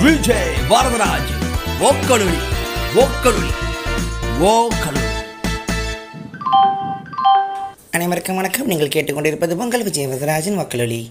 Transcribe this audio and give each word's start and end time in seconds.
விஜய் 0.00 0.50
வரதராஜ் 0.70 1.30
ஓக்கலுளி 1.82 2.38
ஓக்கலுளி 3.02 3.50
ஓக்கலுளி 4.48 5.02
அனைவருக்கும் 7.90 8.36
வணக்கம் 8.36 8.66
நீங்கள் 8.66 8.94
கேட்டுக்கொண்டிருப்பது 8.94 9.56
பொங்கல் 9.56 9.84
விஜய் 9.84 10.10
வரதராஜன் 10.12 10.60
வக்கலொலி 10.60 11.02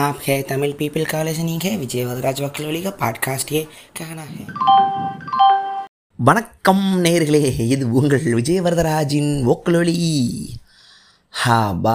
आप 0.00 0.18
है 0.26 0.36
तमिल 0.44 0.72
पीपल 0.74 1.04
का 1.04 1.22
लिसनिंग 1.22 1.62
है 1.62 1.76
विजय 1.76 2.04
वदराज 2.04 2.40
वकलोली 2.42 2.82
का 2.82 2.90
पॉडकास्ट 3.00 3.52
ये 3.52 3.62
कहना 3.96 4.26
है 4.28 4.44
வணக்கம் 6.18 6.82
நேர்களே 7.04 7.40
இது 7.66 7.84
உங்கள் 7.92 8.24
விஜய் 8.34 8.60
வரதராஜின் 8.60 9.30
ஓக்கலொலி 9.46 9.94
ஹா 11.34 11.56
பா 11.84 11.94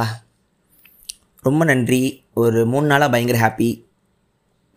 ரொம்ப 1.44 1.66
நன்றி 1.66 2.00
ஒரு 2.36 2.62
மூணு 2.66 2.86
நாளாக 2.86 3.10
பயங்கர 3.12 3.40
ஹாப்பி 3.40 3.70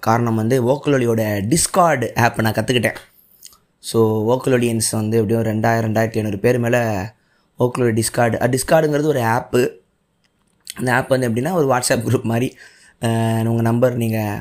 காரணம் 0.07 0.39
வந்து 0.41 0.55
ஓக்கலொலியோட 0.71 1.21
டிஸ்கார்டு 1.51 2.07
ஆப்பை 2.25 2.43
நான் 2.45 2.57
கற்றுக்கிட்டேன் 2.57 2.97
ஸோ 3.83 3.99
ஓக்கலொலியன்ஸ் 4.33 4.89
வந்து 4.99 5.15
எப்படியும் 5.19 5.45
ரெண்டாயிரம் 5.49 5.85
ரெண்டாயிரத்தி 5.87 6.19
ஐநூறு 6.21 6.39
பேர் 6.43 6.59
மேலே 6.65 6.81
ஓக்கலொலி 7.59 7.93
டிஸ்கார்டு 7.99 8.37
டிஸ்கார்டுங்கிறது 8.55 9.13
ஒரு 9.13 9.21
ஆப்பு 9.35 9.61
அந்த 10.77 10.89
ஆப் 10.97 11.11
வந்து 11.13 11.27
எப்படின்னா 11.29 11.51
ஒரு 11.59 11.67
வாட்ஸ்அப் 11.71 12.05
குரூப் 12.07 12.29
மாதிரி. 12.31 12.47
உங்கள் 13.49 13.67
நம்பர் 13.69 13.95
நீங்கள் 14.03 14.39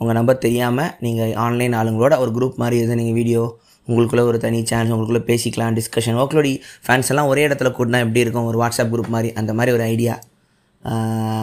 உங்கள் 0.00 0.16
நம்பர் 0.18 0.44
தெரியாமல் 0.46 0.90
நீங்கள் 1.04 1.34
ஆன்லைன் 1.44 1.74
ஆளுங்களோட 1.80 2.14
ஒரு 2.24 2.30
குரூப் 2.36 2.60
மாதிரி 2.62 2.76
எதுவும் 2.82 3.00
நீங்கள் 3.00 3.18
வீடியோ 3.20 3.42
உங்களுக்குள்ளே 3.88 4.24
ஒரு 4.30 4.38
தனி 4.44 4.58
சேனல் 4.70 4.94
உங்களுக்குள்ளே 4.94 5.22
பேசிக்கலாம் 5.30 5.76
டிஸ்கஷன் 5.78 6.18
ஓக்லோடி 6.22 6.52
ஃபேன்ஸ் 6.86 7.10
எல்லாம் 7.12 7.30
ஒரே 7.32 7.42
இடத்துல 7.48 7.70
கூட்டினா 7.78 8.00
எப்படி 8.04 8.24
இருக்கும்? 8.24 8.48
ஒரு 8.50 8.58
வாட்ஸ்அப் 8.62 8.92
குரூப் 8.94 9.14
மாதிரி. 9.14 9.30
அந்த 9.40 9.52
மாதிரி 9.58 9.74
ஒரு 9.76 9.84
ஐடியா 9.94 10.14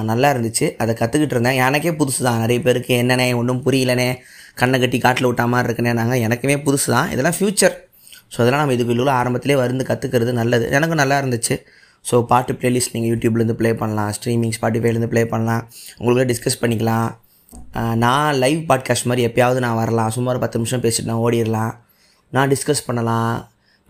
நல்லா 0.09 0.27
இருந்துச்சு. 0.33 0.67
அதை 0.81 0.91
கற்றுக்கிட்டு 0.99 1.35
இருந்தேன். 1.35 1.59
எனக்கே 1.67 1.91
புதுசு 2.01 2.21
தான் 2.27 2.41
நிறைய 2.43 2.59
பேருக்கு 2.67 2.93
என்னென்ன 3.01 3.23
ஒன்றும் 3.39 3.63
புரியலனே 3.65 4.09
கண்ணை 4.61 4.77
கட்டி 4.83 4.97
காட்டில் 5.05 5.27
விட்டா 5.29 5.45
மாதிரி 5.53 5.67
இருக்குனே 5.69 5.93
நாங்கள் 5.99 6.23
எனக்குமே 6.27 6.55
புதுசு 6.67 6.87
தான் 6.95 7.09
இதெல்லாம் 7.13 7.37
ஃப்யூச்சர் 7.39 7.75
ஸோ 8.33 8.37
அதெல்லாம் 8.41 8.61
நம்ம 8.63 8.75
இதுக்குள்ள 8.75 9.11
ஆரம்பத்திலே 9.21 9.55
வந்து 9.61 9.85
கற்றுக்கிறது 9.89 10.31
நல்லது. 10.39 10.65
எனக்கும் 10.77 11.01
நல்லா 11.01 11.17
இருந்துச்சு. 11.21 11.55
ஸோ 12.05 12.15
பாட்டு 12.31 12.53
ப்ளேலிஸ்ட் 12.61 12.93
நீங்கள் 12.95 13.11
யூடியூப்லேருந்து 13.11 13.57
ப்ளே 13.59 13.69
பண்ணலாம். 13.81 14.09
ஸ்ட்ரீமிங் 14.15 14.55
ஸ்பாட்டிஃபைலேருந்து 14.57 15.09
ப்ளே 15.13 15.21
பண்ணலாம். 15.33 15.63
உங்களுக்கு 15.99 16.27
டிஸ்கஸ் 16.31 16.59
பண்ணிக்கலாம். 16.63 17.09
நான் 18.03 18.37
லைவ் 18.43 18.61
பாட்காஸ்ட் 18.69 19.07
மாதிரி 19.09 19.25
எப்பயாவது 19.27 19.59
நான் 19.65 19.79
வரலாம். 19.81 20.11
சும்மா 20.15 20.31
ஒரு 20.33 20.41
பத்து 20.43 20.59
நிமிஷம் 20.59 20.83
பேசிட்டு 20.85 21.09
நான் 21.11 21.23
ஓடிடலாம் 21.25 21.73
நான் 22.35 22.51
டிஸ்கஸ் 22.53 22.85
பண்ணலாம். 22.87 23.35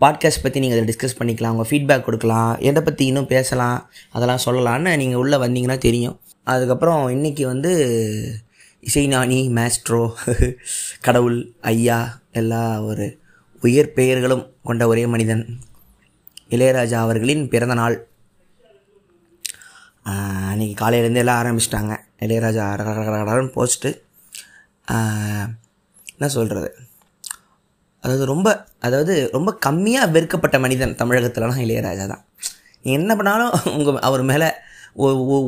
பாட்காஸ்ட் 0.00 0.42
பற்றி 0.42 0.60
நீங்கள் 0.60 0.78
அதில் 0.78 0.90
டிஸ்கஸ் 0.90 1.18
பண்ணிக்கலாம் 1.18 1.54
உங்கள் 1.54 1.68
ஃபீட்பேக் 1.70 2.06
கொடுக்கலாம் 2.06 2.58
எதை 2.58 2.80
பற்றி 2.82 3.06
இன்னும் 3.06 3.26
பேசலாம் 3.26 3.90
அதெல்லாம் 4.12 4.42
சொல்லலான்னு 4.44 4.96
நீங்கள் 4.96 5.20
உள்ளே 5.20 5.36
வந்தீங்கன்னா 5.36 5.78
தெரியும். 5.78 6.16
அதுக்கப்புறம் 6.44 7.02
இன்றைக்கி 7.08 7.42
வந்து 7.42 7.72
இசைஞானி 8.82 9.38
மேஸ்ட்ரோ 9.58 10.02
கடவுள் 11.06 11.38
ஐயா 11.60 12.20
எல்லா 12.32 12.82
ஒரு 12.82 13.06
உயர் 13.62 13.92
பெயர்களும் 13.92 14.44
கொண்ட 14.62 14.86
ஒரே 14.86 15.06
மனிதன். 15.06 15.44
இளையராஜா 16.50 16.98
அவர்களின் 17.06 17.48
பிறந்த 17.48 17.74
நாள். 17.74 17.96
அன்றைக்கி 20.04 20.50
அன்னைக்கு 20.50 20.76
காலையிலேருந்து 20.82 21.22
எல்லாம் 21.24 21.40
ஆரம்பிச்சிட்டாங்க. 21.42 21.94
இளையராஜா 22.20 22.66
போஸ்ட்டு 23.56 23.90
என்ன 26.12 26.28
சொல்கிறது 26.34 26.68
அதாவது 28.06 28.24
ரொம்ப 28.32 28.48
அதாவது 28.86 29.14
ரொம்ப 29.36 29.50
கம்மியாக 29.66 30.12
வெறுக்கப்பட்ட 30.16 30.56
மனிதன் 30.64 30.98
தமிழகத்துலலாம் 31.00 31.62
இளையராஜா 31.64 32.04
தான். 32.12 32.24
நீ 32.84 32.90
என்ன 33.00 33.12
பண்ணாலும் 33.18 33.54
உங்கள் 33.76 34.04
அவர் 34.08 34.22
மேலே 34.30 34.48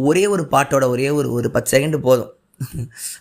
ஒரே 0.08 0.24
ஒரு 0.34 0.44
பாட்டோட 0.54 0.84
ஒரே 0.94 1.08
ஒரு 1.18 1.28
ஒரு 1.38 1.48
பத்து 1.54 1.72
செகண்டு 1.74 1.98
போதும். 2.08 2.32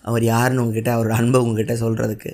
அவர் 0.09 0.23
யாருன்னு 0.33 0.63
உங்ககிட்ட 0.63 0.91
அவரோட 0.95 1.15
அன்பை 1.21 1.39
உங்ககிட்ட 1.45 1.73
சொல்கிறதுக்கு 1.83 2.31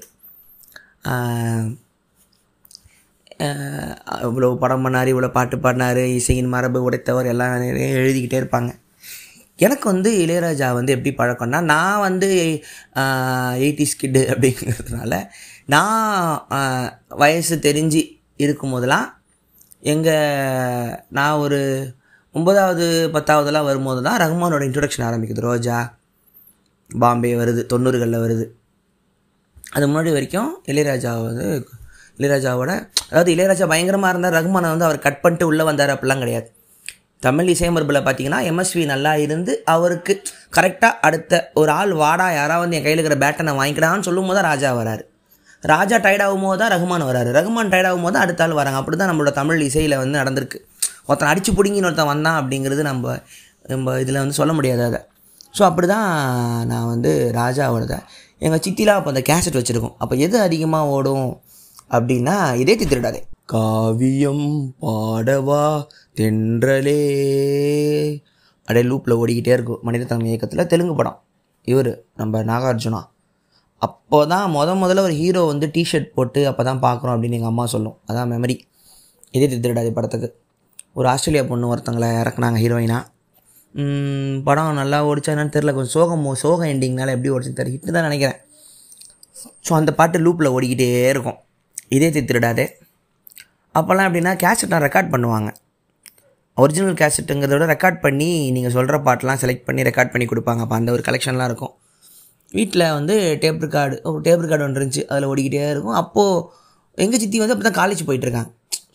இவ்வளோ 4.28 4.50
படம் 4.64 4.84
பண்ணார் 4.86 5.12
இவ்வளோ 5.14 5.30
பாட்டு 5.38 5.56
பாடினார் 5.64 6.02
இசையின் 6.20 6.52
மரபு 6.54 6.80
உடைத்தவர் 6.88 7.30
எல்லாம் 7.32 7.54
நிறைய 7.66 7.88
எழுதிக்கிட்டே 8.02 8.40
இருப்பாங்க. 8.42 8.72
எனக்கு 9.60 9.86
வந்து 9.94 10.10
இளையராஜா 10.24 10.68
வந்து 10.78 10.94
எப்படி 10.96 11.12
பழக்கம்னா 11.18 11.60
நான் 11.74 12.04
வந்து 12.08 12.30
எயிட்டிஸ் 13.66 14.00
கிட்டு 14.02 14.22
அப்படிங்கிறதுனால 14.34 15.14
நான் 15.68 16.88
வயசு 17.22 17.56
தெரிஞ்சு 17.68 18.02
இருக்கும் 18.44 18.74
போதெல்லாம் 18.74 19.08
எங்கள் 19.92 20.96
நான் 21.18 21.42
ஒரு 21.44 21.60
ஒன்பதாவது 22.36 22.86
பத்தாவதுலாம் 23.16 23.68
வரும்போது 23.70 24.02
தான் 24.08 24.20
ரஹ்மானோட 24.24 24.64
இன்ட்ரொடக்ஷன் 24.68 25.06
ஆரம்பிக்குது. 25.08 25.46
ரோஜா 25.50 25.78
பாம்பே 26.90 27.32
வருது 27.42 27.62
தொண்ணூறுகளில் 27.72 28.24
வருது. 28.26 28.46
அது 29.76 29.86
முன்னாடி 29.90 30.12
வரைக்கும் 30.16 30.50
இளையராஜா 30.72 31.12
வந்து 31.28 31.46
இளையராஜாவோட 32.18 32.72
அதாவது 33.12 33.32
இளையராஜா 33.36 33.68
பயங்கரமாக 33.74 34.12
இருந்தார் 34.14 34.38
ரகுமானை 34.38 34.72
வந்து 34.74 34.88
அவர் 34.88 35.06
கட் 35.06 35.22
பண்ணிட்டு 35.24 35.48
உள்ளே 35.52 35.64
வந்தார் 35.70 35.94
அப்படிலாம் 35.96 36.24
கிடையாது. 36.24 36.48
தமிழ் 37.26 37.54
இசையமரபில் 37.54 38.06
பார்த்தீங்கன்னா 38.06 38.42
எம்எஸ்வி 38.50 38.84
நல்லா 38.94 39.14
இருந்து 39.26 39.52
அவருக்கு 39.76 40.14
கரெக்டாக 40.58 41.00
அடுத்த 41.08 41.34
ஒரு 41.62 41.72
ஆள் 41.80 41.94
வாடா 42.04 42.28
யாராவது 42.40 42.64
வந்து 42.64 42.78
என் 42.78 42.86
கையில் 42.88 43.02
இருக்கிற 43.02 43.18
பேட்டனை 43.26 43.54
வாங்கிக்கிடான்னு 43.60 44.08
சொல்லும் 44.10 44.30
போது 44.30 44.38
தான் 44.40 44.50
ராஜா 44.52 44.72
வராரு. 44.82 45.04
ராஜா 45.72 45.98
டயர்ட் 46.06 46.44
போது 46.44 46.60
தான் 46.62 46.72
ரகுமான் 46.74 47.06
வராரு. 47.10 47.30
ரகுமான் 47.38 47.72
டயர்ட் 47.74 48.04
போது 48.04 48.14
தான் 48.16 48.26
அடுத்த 48.26 48.44
ஆள் 48.46 48.60
வராங்க. 48.60 48.80
அப்படி 48.82 48.98
தான் 49.02 49.10
நம்மளோட 49.12 49.34
தமிழ் 49.40 49.66
இசையில் 49.70 49.96
வந்து 50.02 50.18
நடந்திருக்கு. 50.22 50.60
ஒருத்தன் 51.08 51.32
அடிச்சு 51.32 51.52
பிடுங்கின்னு 51.58 51.90
ஒருத்தன் 51.90 52.12
வந்தான் 52.14 52.38
அப்படிங்கிறது 52.42 52.84
நம்ம 52.92 53.16
நம்ம 53.72 53.96
இதில் 54.04 54.22
வந்து 54.22 54.40
சொல்ல 54.40 54.54
முடியாது 54.60 54.84
அதை. 54.90 55.00
ஸோ 55.58 55.62
அப்படி 55.70 55.88
தான் 55.96 56.08
நான் 56.72 56.90
வந்து 56.94 57.12
ராஜாவோட 57.42 58.00
எங்கள் 58.46 58.62
சித்திலாம் 58.66 59.00
அப்போ 59.00 59.12
அந்த 59.14 59.22
கேசட் 59.30 59.58
வச்சுருக்கோம். 59.60 59.96
அப்போ 60.04 60.16
எது 60.26 60.38
அதிகமாக 60.48 60.94
ஓடும் 60.96 61.30
அப்படின்னா 61.96 62.36
இதே 62.62 62.74
திருடாதே 62.82 63.22
காவியம் 63.54 64.46
பாடவா 64.84 65.64
தென்றலே 66.20 67.00
அப்படியே 68.68 68.86
லூப்பில் 68.90 69.18
ஓடிக்கிட்டே 69.22 69.54
இருக்கும். 69.58 69.82
மனித 69.88 70.04
தலைமை 70.12 70.30
இயக்கத்தில் 70.32 70.70
தெலுங்கு 70.74 70.96
படம். 71.00 71.18
இவர் 71.72 71.92
நம்ம 72.22 72.44
நாகார்ஜுனா. 72.52 73.02
அப்போ 73.86 74.20
தான் 74.34 74.46
முத 74.56 74.76
முதல்ல 74.84 75.04
ஒரு 75.08 75.16
ஹீரோ 75.22 75.42
வந்து 75.52 75.68
டிஷர்ட் 75.76 76.10
போட்டு 76.18 76.42
அப்போ 76.50 76.64
தான் 76.70 76.82
பார்க்குறோம் 76.86 77.14
அப்படின்னு 77.16 77.38
எங்கள் 77.40 77.52
அம்மா 77.54 77.66
சொல்லும். 77.74 77.96
அதான் 78.10 78.30
மெமரி 78.34 78.56
இதே 79.38 79.48
திருடாது 79.54 79.90
படத்துக்கு. 79.98 80.30
ஒரு 81.00 81.08
ஆஸ்திரேலியா 81.14 81.44
பொண்ணு 81.52 81.72
ஒருத்தங்களை 81.74 82.10
இறக்குனாங்க 82.22 82.60
ஹீரோயினா 82.64 83.00
படம் 84.48 84.80
நல்லா 84.80 84.98
ஓடிச்சா 85.10 85.32
என்னன்னு 85.34 85.54
தெரில 85.56 85.72
கொஞ்சம் 85.76 85.96
சோகம் 85.98 86.26
சோக 86.42 86.60
எண்டிங்னால 86.74 87.14
எப்படி 87.16 87.32
ஓடிச்சுன்னு 87.36 87.60
தெரியல. 87.60 87.76
ஹிட்டு 87.76 87.96
தான் 87.96 88.08
நினைக்கிறேன். 88.08 88.40
ஸோ 89.68 89.72
அந்த 89.80 89.92
பாட்டு 90.00 90.18
லூப்பில் 90.26 90.54
ஓடிக்கிட்டே 90.56 90.88
இருக்கும். 91.14 91.38
இதே 91.96 92.10
திருடாது 92.18 92.66
அப்போல்லாம் 93.78 94.08
எப்படின்னா 94.10 94.34
கேசட்லாம் 94.44 94.84
ரெக்கார்ட் 94.86 95.12
பண்ணுவாங்க. 95.14 95.50
ஒரிஜினல் 96.64 97.00
கேசட்டுங்கிறத 97.02 97.56
விட 97.56 97.68
ரெக்கார்ட் 97.74 98.00
பண்ணி 98.06 98.28
நீங்கள் 98.56 98.74
சொல்கிற 98.76 98.98
பாட்டெலாம் 99.08 99.40
செலக்ட் 99.44 99.66
பண்ணி 99.68 99.88
ரெக்கார்ட் 99.90 100.14
பண்ணி 100.14 100.26
கொடுப்பாங்க. 100.32 100.62
அப்போ 100.66 100.76
அந்த 100.80 100.92
ஒரு 100.96 101.04
கலெக்ஷன்லாம் 101.08 101.50
இருக்கும். 101.52 101.74
வீட்டில் 102.58 102.86
வந்து 102.98 103.16
டேப் 103.44 103.62
ரெக்கார்டு 103.66 103.96
ஒரு 104.10 104.22
டேப் 104.28 104.44
ரெக்கார்டு 104.44 104.66
ஒன்று 104.68 104.80
இருந்துச்சு. 104.80 105.04
அதில் 105.12 105.30
ஓடிக்கிட்டே 105.32 105.70
இருக்கும். 105.74 105.98
அப்போது 106.02 106.42
எங்கள் 107.04 107.22
சித்தி 107.24 107.38
வந்து 107.44 107.56
அப்போ 107.56 107.66
தான் 107.70 107.80
காலேஜ் 107.82 108.02
போயிட்டுருக்காங்க 108.08 108.52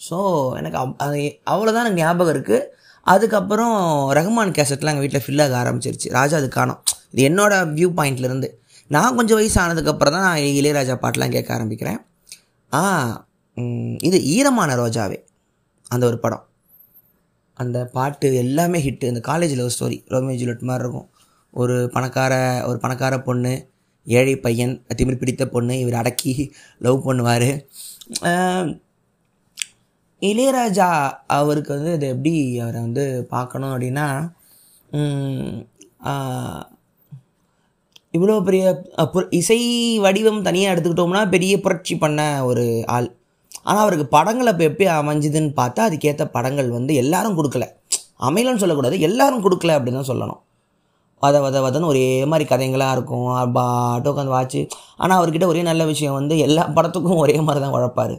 ஸோ 0.08 0.19
எனக்கு 0.58 0.78
அது 1.04 1.20
அவ்வளோதான் 1.52 1.84
எனக்கு 1.84 2.00
ஞாபகம் 2.02 2.34
இருக்குது 2.34 2.66
அதுக்கப்புறம் 3.12 3.76
ரஹ்மான் 4.18 4.54
கேசட்லாம் 4.58 4.92
எங்கள் 4.94 5.04
வீட்டில் 5.04 5.24
ஃபில் 5.24 5.42
ஆக 5.44 5.54
ஆரம்பிச்சிருச்சு. 5.62 6.08
ராஜா 6.18 6.36
அது 6.41 6.48
காணோம். 6.58 6.80
இது 7.12 7.22
என்னோடய 7.28 7.68
வியூ 7.76 7.88
பாயிண்ட்லேருந்து 7.98 8.48
நான் 8.94 9.16
கொஞ்சம் 9.18 9.38
வயசு 9.38 9.56
ஆனதுக்கப்புறம் 9.62 10.14
தான் 10.16 10.26
நான் 10.26 10.42
இளையராஜா 10.58 10.94
பாட்டெலாம் 11.04 11.34
கேட்க 11.36 11.50
ஆரம்பிக்கிறேன். 11.56 11.98
ஆ 12.72 12.82
இது 14.08 14.18
ஈரமான 14.34 14.74
ரோஜாவே. 14.80 15.18
அந்த 15.94 16.04
ஒரு 16.10 16.18
படம். 16.24 16.44
அந்த 17.62 17.78
பாட்டு 17.97 18.28
எல்லாமே 18.44 18.78
ஹிட்டு 18.86 19.10
இந்த 19.12 19.20
college 19.30 19.54
love 19.60 19.74
story 19.76 19.98
Romeo 20.14 20.38
Juliet 20.41 20.68
மாதிரி 20.70 20.84
இருக்கும். 20.86 21.08
ஒரு 21.54 21.76
பணக்கார 21.94 22.32
ஒரு 22.68 22.78
பணக்கார 22.84 23.15
பொண்ணு 23.28 23.53
ஏழை 24.06 24.34
பையன் 24.45 24.74
திமிர் 24.98 25.21
பிடித்த 25.21 25.45
பொண்ணு 25.54 25.74
இவர் 25.83 26.00
அடக்கி 26.00 26.33
லவ் 26.86 27.06
பண்ணுவார். 27.09 27.50
இளையராஜா 30.22 30.89
அவருக்கு 31.39 31.71
வந்து 31.77 31.92
இது 31.98 32.06
எப்படி 32.15 32.34
அவரை 32.62 32.80
வந்து 32.86 33.04
பார்க்கணும் 33.34 33.72
அப்படின்னா 33.74 34.06
இவ்வளோ 38.16 38.36
பெரிய 38.47 38.65
இசை 39.39 39.60
வடிவம் 40.04 40.45
தனியாக 40.47 40.72
எடுத்துக்கிட்டோம்னா 40.74 41.22
பெரிய 41.34 41.54
புரட்சி 41.65 41.95
பண்ண 42.04 42.21
ஒரு 42.50 42.65
ஆள். 42.97 43.09
ஆனால் 43.68 43.83
அவருக்கு 43.84 44.06
படங்கள் 44.16 44.50
அப்போ 44.53 44.65
எப்படி 44.71 44.86
அமைஞ்சுதுன்னு 45.00 45.53
பார்த்தா 45.60 45.86
அதுக்கேற்ற 45.89 46.24
படங்கள் 46.36 46.71
வந்து 46.78 46.92
எல்லாரும் 47.03 47.39
கொடுக்கல. 47.39 47.66
அமையலன்னு 48.28 48.62
சொல்லக்கூடாது 48.62 48.98
எல்லாரும் 49.09 49.45
கொடுக்கல 49.47 49.77
அப்படின்னு 49.78 50.00
தான் 50.00 50.10
சொல்லணும். 50.12 50.41
வத 51.24 51.36
வத 51.44 51.60
வதன்னு 51.66 51.91
ஒரே 51.92 52.06
மாதிரி 52.30 52.44
கதைங்களாக 52.53 52.94
இருக்கும். 52.97 53.28
பாட்டு 53.59 54.09
உட்காந்து 54.12 54.34
வாட்சி 54.36 54.60
ஆனால் 55.03 55.18
அவர்கிட்ட 55.20 55.47
ஒரே 55.53 55.62
நல்ல 55.70 55.84
விஷயம் 55.92 56.16
வந்து 56.18 56.34
எல்லா 56.47 56.65
படத்துக்கும் 56.76 57.22
ஒரே 57.24 57.36
மாதிரி 57.47 57.62
தான் 57.65 57.76
உழைப்பார். 57.78 58.16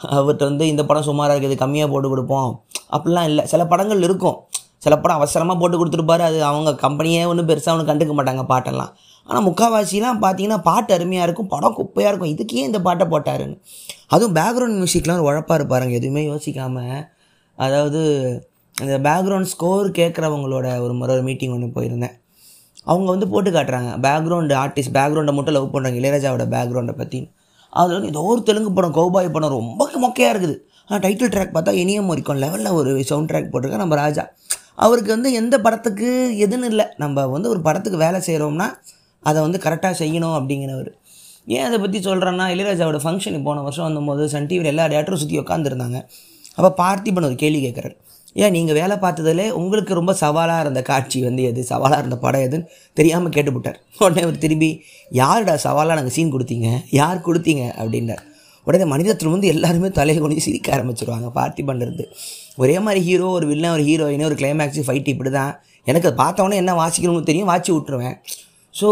அவர்கிட்ட 0.00 0.44
வந்து 0.50 0.64
இந்த 0.72 0.82
படம் 0.88 1.06
சுமாராக 1.08 1.34
இருக்குது 1.34 1.56
கம்மியாக 1.62 1.90
போட்டு 1.92 2.10
கொடுப்போம். 2.12 2.50
அப்படிலாம் 2.96 3.28
இல்லை. 3.30 3.42
சில 3.52 3.64
படங்கள் 3.72 4.04
இருக்கும். 4.08 4.38
சில 4.84 4.94
படம் 5.02 5.18
அவசரமாக 5.20 5.56
போட்டு 5.60 5.78
கொடுத்துருப்பாரு. 5.80 6.22
அது 6.28 6.38
அவங்க 6.50 6.70
கம்பெனியே 6.84 7.22
ஒன்றும் 7.30 7.48
பெருசாக 7.50 7.74
ஒன்றும் 7.74 7.90
கண்டுக்க 7.90 8.12
மாட்டாங்க 8.18 8.44
பாட்டெல்லாம். 8.52 8.92
ஆனால் 9.28 9.44
முக்கால்வாசிலாம் 9.48 10.20
பார்த்தீங்கன்னா 10.24 10.58
பாட்டு 10.68 10.90
அருமையாக 10.96 11.26
இருக்கும் 11.26 11.50
படம் 11.54 11.76
குப்பையாக 11.78 12.10
இருக்கும். 12.10 12.32
இதுக்கே 12.34 12.62
இந்த 12.68 12.78
பாட்டை 12.86 13.06
போட்டாருன்னு. 13.12 13.58
அதுவும் 14.14 14.36
பேக்ரவுண்ட் 14.38 14.78
மியூசிக்லாம் 14.80 15.18
ஒரு 15.20 15.28
உழப்பாக 15.30 15.58
இருப்பாருங்க. 15.60 15.94
எதுவுமே 16.00 16.22
யோசிக்காமல் 16.30 17.02
அதாவது 17.58 18.00
இந்த 18.84 18.96
பேக்ரவுண்ட் 19.06 19.50
ஸ்கோர் 19.52 19.88
கேட்குறவங்களோட 19.98 20.66
ஒரு 20.84 20.94
முறை 21.00 21.12
ஒரு 21.16 21.24
மீட்டிங் 21.28 21.54
ஒன்று 21.56 21.68
போயிருந்தேன். 21.76 22.14
அவங்க 22.90 23.08
வந்து 23.14 23.26
போட்டு 23.32 23.50
காட்டுறாங்க. 23.56 23.90
பேக்ரவுண்டு 24.06 24.54
ஆர்டிஸ்ட் 24.62 24.94
பேக்ரவுண்டை 24.96 25.32
மட்டும் 25.38 25.56
லவ் 25.56 25.72
பண்ணுறாங்க 25.74 25.98
இளையராஜாவோட 26.00 26.44
பேக்ரவுண்டை 26.54 26.94
பற்றி 27.00 27.18
அதில் 27.80 27.96
வந்து 27.96 28.10
ஏதோ 28.12 28.22
ஒரு 28.30 28.40
தெலுங்கு 28.48 28.70
படம் 28.76 28.94
கௌபாய் 28.98 29.28
படம் 29.34 29.54
ரொம்ப 29.56 29.88
மொக்கையாக 30.04 30.32
இருக்குது. 30.34 30.56
ஆனால் 30.86 31.02
டைட்டில் 31.04 31.32
ட்ராக் 31.34 31.52
பார்த்தா 31.56 31.72
இனியம் 31.82 32.08
இருக்கும் 32.14 32.40
லெவலில் 32.44 32.76
ஒரு 32.78 32.90
சவுண்ட் 33.10 33.30
ட்ராக் 33.30 33.50
போட்டிருக்கேன் 33.52 33.82
நம்ம 33.84 33.98
ராஜா. 34.04 34.24
அவருக்கு 34.84 35.10
வந்து 35.16 35.30
எந்த 35.40 35.54
படத்துக்கு 35.66 36.08
எதுன்னு 36.44 36.68
இல்லை. 36.72 36.86
நம்ம 37.02 37.26
வந்து 37.34 37.48
ஒரு 37.52 37.60
படத்துக்கு 37.66 37.98
வேலை 38.04 38.20
செய்கிறோம்னா 38.28 38.68
அதை 39.30 39.38
வந்து 39.46 39.58
கரெக்டாக 39.64 39.94
செய்யணும் 40.02 40.36
அப்படிங்கிறவர். 40.38 40.90
ஏன் 41.56 41.66
அதை 41.68 41.76
பற்றி 41.82 41.98
சொல்கிறேன்னா 42.08 42.46
இளையராஜாவோட 42.54 42.98
ஃபங்க்ஷன் 43.04 43.44
போன 43.48 43.62
வருஷம் 43.66 43.86
வந்தபோது 43.88 44.24
சன் 44.34 44.48
டிவியில் 44.50 44.72
எல்லா 44.72 44.86
டேட்டரும் 44.94 45.20
சுற்றி 45.22 45.38
உட்காந்துருந்தாங்க 45.42 45.98
அப்போ 46.56 46.70
பார்த்திபன் 46.82 47.26
ஒரு 47.28 47.36
கேள்வி 47.42 47.60
கேட்குறாரு. 47.66 47.96
ஏன் 48.36 48.52
நீங்கள் 48.56 48.76
வேலை 48.78 48.96
பார்த்ததுலே 48.96 49.46
உங்களுக்கு 49.50 49.92
ரொம்ப 49.94 50.12
சவாலாக 50.20 50.64
இருந்த 50.64 50.82
காட்சி 50.82 51.18
வந்து 51.22 51.42
எது? 51.42 51.60
சவாலாக 51.64 52.00
இருந்த 52.02 52.16
படம் 52.16 52.44
எதுன்னு 52.48 52.66
தெரியாமல் 52.92 53.34
கேட்டுவிட்டார் 53.36 53.78
உடனே 53.98 54.22
அவர் 54.26 54.38
திரும்பி 54.38 54.70
யாருடா 55.10 55.54
சவாலாக 55.66 55.96
நாங்கள் 55.98 56.16
சீன் 56.16 56.34
கொடுத்தீங்க? 56.34 56.68
யார் 56.90 57.24
கொடுத்தீங்க? 57.26 57.64
அப்படின்னார் 57.80 58.22
உடனே 58.66 58.84
மனிதத்தில் 58.84 59.30
வந்து 59.30 59.46
எல்லாருமே 59.46 59.88
தலையை 59.88 60.20
கொண்டு 60.20 60.46
சிரிக்க 60.46 60.70
ஆரம்பிச்சிருவாங்க 60.76 61.28
பார்ட்டி 61.38 61.62
பண்ணுறது 61.62 62.04
ஒரே 62.56 62.78
மாதிரி 62.78 63.00
ஹீரோ 63.08 63.28
ஒரு 63.38 63.46
வில்லன் 63.46 63.74
ஒரு 63.76 63.84
ஹீரோயின் 63.88 64.24
ஒரு 64.24 64.34
கிளைமேக்ஸ் 64.34 64.86
ஃபைட் 64.88 65.08
இப்படி 65.14 65.30
தான் 65.30 65.52
எனக்கு 65.86 66.08
அதை 66.08 66.16
பார்த்தவொடனே 66.24 66.56
என்ன 66.62 66.72
வாசிக்கணும்னு 66.82 67.28
தெரியும் 67.30 67.50
வாட்சி 67.50 67.70
விட்ருவேன் 67.74 68.16
ஸோ 68.74 68.88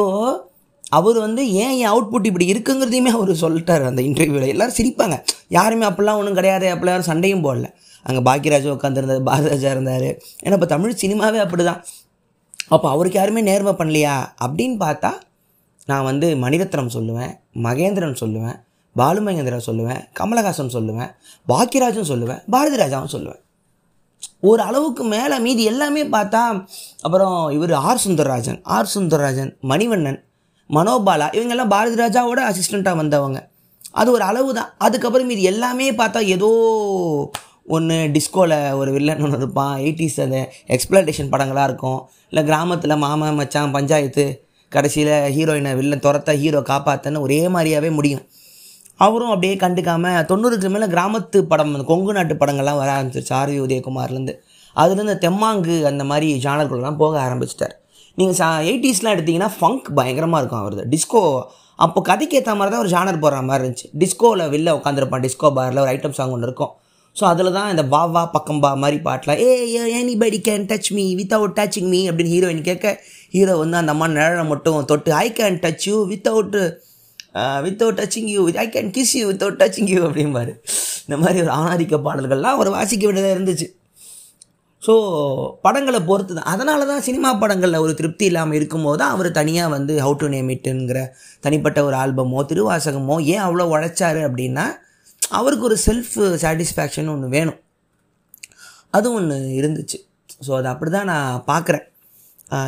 அவர் 0.98 1.18
வந்து 1.18 1.42
ஏன் 1.62 1.74
என் 1.78 1.90
அவுட்புட் 1.90 2.28
இப்படி 2.30 2.46
இருக்குங்கிறதையுமே 2.52 3.10
அவர் 3.16 3.32
சொல்லிட்டார் 3.42 3.82
அந்த 3.84 4.02
இன்டர்வியூவில் 4.02 4.52
எல்லோரும் 4.52 4.76
சிரிப்பாங்க. 4.78 5.16
யாருமே 5.48 5.84
அப்படிலாம் 5.86 6.20
ஒன்றும் 6.20 6.34
கிடையாது 6.34 6.66
அப்படிலாம் 6.74 6.94
யாரும் 6.94 7.10
சண்டையும் 7.10 7.44
போடல. 7.46 7.66
அங்கே 8.06 8.20
பாக்கியராஜா 8.28 8.74
உட்காந்துருந்தார் 8.76 9.26
பாரதராஜா 9.30 9.70
இருந்தார். 9.76 10.08
ஏன்னா 10.44 10.54
இப்போ 10.58 10.68
தமிழ் 10.74 11.00
சினிமாவே 11.02 11.40
அப்படி 11.44 11.64
தான் 11.70 11.80
அப்போ 12.74 12.86
அவருக்கு 12.94 13.18
யாருமே 13.18 13.40
நேர்மை 13.50 13.72
பண்ணலையா? 13.80 14.14
அப்படின்னு 14.44 14.76
பார்த்தா 14.86 15.10
நான் 15.90 16.06
வந்து 16.10 16.26
மணிரத்னம் 16.44 16.94
சொல்லுவேன் 16.96 17.32
மகேந்திரன் 17.66 18.18
சொல்லுவேன் 18.22 18.56
பாலுமகேந்திரன் 18.96 19.66
சொல்லுவேன் 19.66 20.00
கமலஹாசன் 20.18 20.74
சொல்லுவேன் 20.76 21.10
பாக்கியராஜும் 21.52 22.08
சொல்லுவேன் 22.12 22.40
பாரதிராஜாவும் 22.54 23.12
சொல்லுவேன். 23.14 23.42
ஒரு 24.50 24.60
அளவுக்கு 24.68 25.02
மேலே 25.14 25.36
மீதி 25.44 25.62
எல்லாமே 25.72 26.02
பார்த்தா 26.14 26.42
அப்புறம் 27.06 27.36
இவர் 27.56 27.74
ஆர் 27.88 28.02
சுந்தரராஜன் 28.04 28.58
ஆர் 28.76 28.92
சுந்தரராஜன் 28.94 29.50
மணிவண்ணன் 29.70 30.18
மனோபாலா 30.70 31.26
இவங்கெல்லாம் 31.36 31.72
பாரதிராஜாவோட 31.74 32.40
அசிஸ்டண்ட்டாக 32.50 33.00
வந்தவங்க. 33.02 33.38
அது 34.00 34.08
ஒரு 34.16 34.24
அளவு 34.30 34.50
தான் 34.58 34.72
அதுக்கப்புறம் 34.86 35.28
மீதி 35.30 35.44
எல்லாமே 35.52 35.86
பார்த்தா 36.00 36.20
ஏதோ 36.36 36.50
ஒன்று 37.76 37.96
டிஸ்கோவில் 38.14 38.56
ஒரு 38.80 38.90
வில்லன் 38.96 39.22
ஒன்று 39.26 39.38
இருப்பான். 39.42 39.74
எயிட்டிஸ் 39.84 40.18
அந்த 40.24 40.38
எக்ஸ்ப்ளடேஷன் 40.74 41.30
படங்களாக 41.32 41.68
இருக்கும். 41.70 42.00
இல்லை 42.30 42.42
கிராமத்தில் 42.50 43.00
மாமன் 43.04 43.38
மச்சான் 43.40 43.74
பஞ்சாயத்து 43.76 44.24
கடைசியில் 44.72 45.14
ஹீரோயினை 45.36 45.72
வில்லன் 45.80 46.04
துரத்த 46.06 46.30
ஹீரோ 46.42 46.60
காப்பாற்றன்னு 46.70 47.24
ஒரே 47.26 47.40
மாதிரியாகவே 47.54 47.90
முடியும். 47.98 48.24
அவரும் 49.06 49.32
அப்படியே 49.32 49.54
கண்டுக்காமல் 49.64 50.24
தொண்ணூறுக்கு 50.30 50.68
மேலே 50.74 50.86
கிராமத்து 50.94 51.38
படம் 51.50 51.74
அந்த 51.74 51.84
கொங்கு 51.90 52.16
நாட்டு 52.16 52.34
படங்கள்லாம் 52.40 52.80
வர 52.80 52.88
ஆரம்பிச்சிருச்சு. 52.96 53.34
ஆர்வி 53.40 53.58
உதயகுமார்லேருந்து. 53.66 54.34
அதுலேருந்து 54.76 55.16
தெம்மாங்கு 55.26 55.76
அந்த 55.90 56.02
மாதிரி 56.10 56.28
ஜானர்கள்லாம் 56.46 56.98
போக 57.02 57.14
ஆரம்பிச்சிட்டார். 57.26 57.76
நீங்கள் 58.18 58.38
சா 58.40 58.48
எயிட்டிஸ்லாம் 58.70 59.14
எடுத்திங்கன்னா 59.16 59.50
ஃபங்க் 59.58 59.88
பயங்கரமாக 59.98 60.40
இருக்கும் 60.42 60.62
அவரது. 60.62 60.84
டிஸ்கோ 60.94 61.22
அப்போ 61.84 61.98
கதைக்கு 62.08 62.36
ஏற்ற 62.38 62.52
மாதிரி 62.58 62.72
தான் 62.74 62.82
ஒரு 62.84 62.90
ஜானர் 62.94 63.22
போடுற 63.24 63.40
மாதிரி 63.48 63.62
இருந்துச்சு. 63.64 63.88
டிஸ்கோவில் 64.02 64.44
வெளில 64.54 64.70
உட்காந்துருப்பான் 64.78 65.24
டிஸ்கோ 65.26 65.48
பாரில் 65.56 65.82
ஒரு 65.84 65.90
ஐட்டம் 65.94 66.16
சாங் 66.18 66.34
ஒன்று 66.36 66.48
இருக்கும். 66.48 66.72
ஸோ 67.18 67.24
அதில் 67.30 67.54
தான் 67.58 67.70
இந்த 67.70 67.84
வா 67.92 68.02
வா 68.14 68.22
பக்கம் 68.34 68.60
பா 68.64 68.70
மாதிரி 68.82 68.98
பாட்டில் 69.06 69.38
ஏ 69.44 69.84
anybody 70.00 70.38
can 70.48 70.66
touch 70.72 70.90
me 70.96 71.04
without 71.20 71.56
touching 71.58 71.88
me 71.94 72.00
அப்படின்னு 72.10 72.34
ஹீரோயின் 72.34 72.66
கேட்க 72.68 72.92
ஹீரோ 73.36 73.54
வந்து 73.62 73.78
அந்த 73.80 73.92
அம்மா 73.94 74.06
நிழலை 74.16 74.44
மட்டும் 74.52 74.86
தொட்டு 74.90 75.10
I 75.24 75.26
can 75.38 75.58
touch 75.64 75.86
you 75.88 75.96
without 76.12 76.58
without 77.66 77.98
touching 78.00 78.30
you 78.34 78.42
I 78.64 78.66
can 78.76 78.92
kiss 78.96 79.14
you 79.18 79.24
without 79.30 79.58
touching 79.62 79.90
you 79.94 79.98
அப்படிம்பாரு. 80.08 80.52
இந்த 81.06 81.16
மாதிரி 81.22 81.38
ஒரு 81.44 81.52
ஆணாதிக்க 81.58 81.98
பாடல்கள்லாம் 82.06 82.56
அவர் 82.56 82.70
வாசிக்க 82.76 83.04
வேண்டியதாக 83.08 83.36
இருந்துச்சு. 83.36 83.66
ஸோ 84.82 84.92
படங்களை 85.64 86.00
பொறுத்து 86.08 86.32
தான் 86.34 86.50
அதனால 86.52 86.84
தான் 86.90 87.04
சினிமா 87.06 87.30
படங்களில் 87.42 87.82
ஒரு 87.84 87.92
திருப்தி 88.00 88.24
இல்லாமல் 88.30 88.56
இருக்கும்போது 88.58 88.98
தான் 89.00 89.14
அவர் 89.14 89.28
தனியாக 89.38 89.72
வந்து 89.76 89.94
ஹவு 90.04 90.14
டு 90.20 90.26
நேம் 90.34 90.50
இட்டுங்கிற 90.54 91.00
தனிப்பட்ட 91.46 91.78
ஒரு 91.88 91.96
ஆல்பமோ 92.02 92.42
திருவாசகமோ 92.50 93.16
ஏன் 93.34 93.44
அவ்வளோ 93.46 93.66
உழைச்சாரு 93.74 94.20
அப்படின்னா 94.28 94.66
அவருக்கு 95.38 95.64
ஒரு 95.68 95.76
செல்ஃப் 95.86 96.14
சாட்டிஸ்ஃபேக்ஷன் 96.42 97.10
ஒன்று 97.12 97.28
வேணும். 97.36 97.58
அது 98.96 99.06
ஒன்று 99.18 99.36
இருந்துச்சு. 99.58 99.98
ஸோ 100.46 100.50
அது 100.58 100.68
அப்படி 100.72 100.90
தான் 100.96 101.10
நான் 101.12 101.44
பார்க்குறேன். 101.52 101.84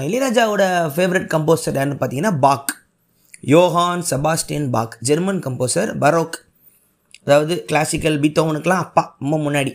இளையராஜாவோட 0.07 0.65
ஃபேவரட் 0.95 1.29
கம்போசர் 1.35 1.77
யாருன்னு 1.79 2.01
பார்த்தீங்கன்னா 2.01 2.35
Bach. 2.47 2.73
Johann 3.55 4.03
Sebastian 4.11 4.67
Bach. 4.77 4.97
German 5.09 5.43
composer 5.47 5.93
baroque 6.03 6.39
அதாவது 7.25 7.55
கிளாசிக்கல் 7.71 8.19
பீத்தோவனுக்கெலாம் 8.25 8.85
அப்பா 8.87 9.03
ரொம்ப 9.23 9.37
முன்னாடி. 9.47 9.73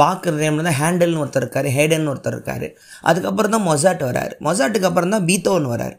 பாக்குற 0.00 0.32
டைமில் 0.40 0.68
தான் 0.68 0.78
ஹேண்டல்னு 0.80 1.20
ஒருத்தர் 1.22 1.44
இருக்கார் 1.44 1.68
ஹேடன் 1.76 2.08
ஒருத்தர் 2.12 2.36
இருக்கார். 2.36 2.66
அதுக்கப்புறம் 3.08 3.54
தான் 3.54 3.66
மொசாட் 3.68 4.02
வராரு. 4.08 4.34
மொசாட்டுக்கு 4.46 4.88
அப்புறம் 4.90 5.14
தான் 5.14 5.26
பீத்தோவன் 5.28 5.68
வராரு. 5.74 5.96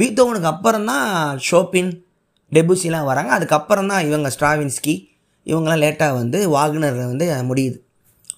பீத்தோவனுக்கு 0.00 0.50
அப்புறம் 0.52 0.88
தான் 0.92 1.06
ஷோப்பின் 1.48 1.92
டெபுசிலாம் 2.56 3.08
வராங்க. 3.10 3.30
அதுக்கப்புறம் 3.38 3.90
தான் 3.92 4.04
இவங்க 4.08 4.28
ஸ்ட்ராவின்ஸ்கி 4.34 4.94
இவங்கெல்லாம் 5.50 5.82
லேட்டாக 5.84 6.16
வந்து 6.20 6.38
வாகனர் 6.56 6.98
வந்து 7.12 7.26
முடியுது. 7.50 7.78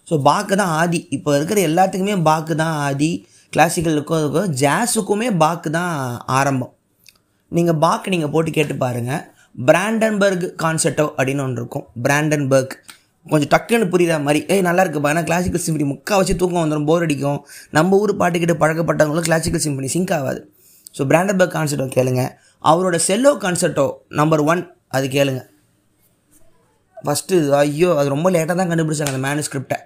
ஸோ 0.09 0.17
பாக்கு 0.29 0.55
தான் 0.61 0.73
ஆதி. 0.83 1.01
இப்போ 1.17 1.31
இருக்கிற 1.39 1.59
எல்லாத்துக்குமே 1.71 2.15
பாக்கு 2.29 2.55
தான் 2.63 2.77
ஆதி 2.87 3.11
கிளாசிக்கலுக்கும் 3.55 4.21
இருக்கும் 4.23 4.49
ஜாஸுக்குமே 4.63 5.29
பாக்கு 5.43 5.69
தான் 5.77 5.95
ஆரம்பம். 6.39 6.73
நீங்கள் 7.57 7.79
பாக்கு 7.85 8.13
நீங்கள் 8.15 8.33
போட்டு 8.35 8.51
கேட்டு 8.57 8.75
பாருங்கள் 8.85 9.23
பிராண்டன்பர்க் 9.69 10.47
கான்செர்ட்டோ 10.63 11.07
அப்படின்னு 11.17 11.43
ஒன்று 11.47 11.61
இருக்கும். 11.63 11.87
பிராண்டன்பர்க். 12.05 12.75
கொஞ்சம் 13.31 13.51
டக்குன்னு 13.55 13.87
புரியுற 13.93 14.15
மாதிரி 14.27 14.41
ஏய் 14.53 14.65
நல்லா 14.67 14.83
இருக்குப்பா. 14.85 15.11
ஏன்னா 15.15 15.25
கிளாசிக்கல் 15.29 15.63
சிம்பனி 15.65 15.87
முக்கால் 15.93 16.21
வச்சு 16.21 16.35
தூக்கம் 16.43 16.63
வந்துடும் 16.63 16.87
போர் 16.91 17.05
அடிக்கும். 17.07 17.41
நம்ம 17.77 17.99
ஊர் 18.03 18.13
பாட்டுக்கிட்ட 18.21 18.55
பழக்கப்பட்டவங்களும் 18.63 19.27
கிளாசிக்கல் 19.29 19.65
சிம்பனி 19.67 19.91
சிங்க் 19.95 20.15
ஆகாது. 20.19 20.41
ஸோ 20.95 21.03
பிராண்டன்பர்க் 21.11 21.55
கான்சர்ட்டோ 21.57 21.87
கேளுங்க. 21.99 22.23
அவரோட 22.65 22.97
செல்லோ 23.09 23.33
கான்செர்ட்டோ 23.45 23.87
நம்பர் 24.21 24.43
ஒன் 24.53 24.63
அது 24.89 25.07
கேளுங்க. 25.07 25.43
ஃபஸ்ட்டு 27.05 27.37
ஐயோ 27.59 27.91
அது 27.99 28.09
ரொம்ப 28.09 28.29
லேட்டாக 28.31 28.57
தான் 28.61 28.71
கண்டுபிடிச்சாங்க 28.71 29.13
அந்த 29.15 29.23
மேனுஸ்கிரிப்டை 29.27 29.79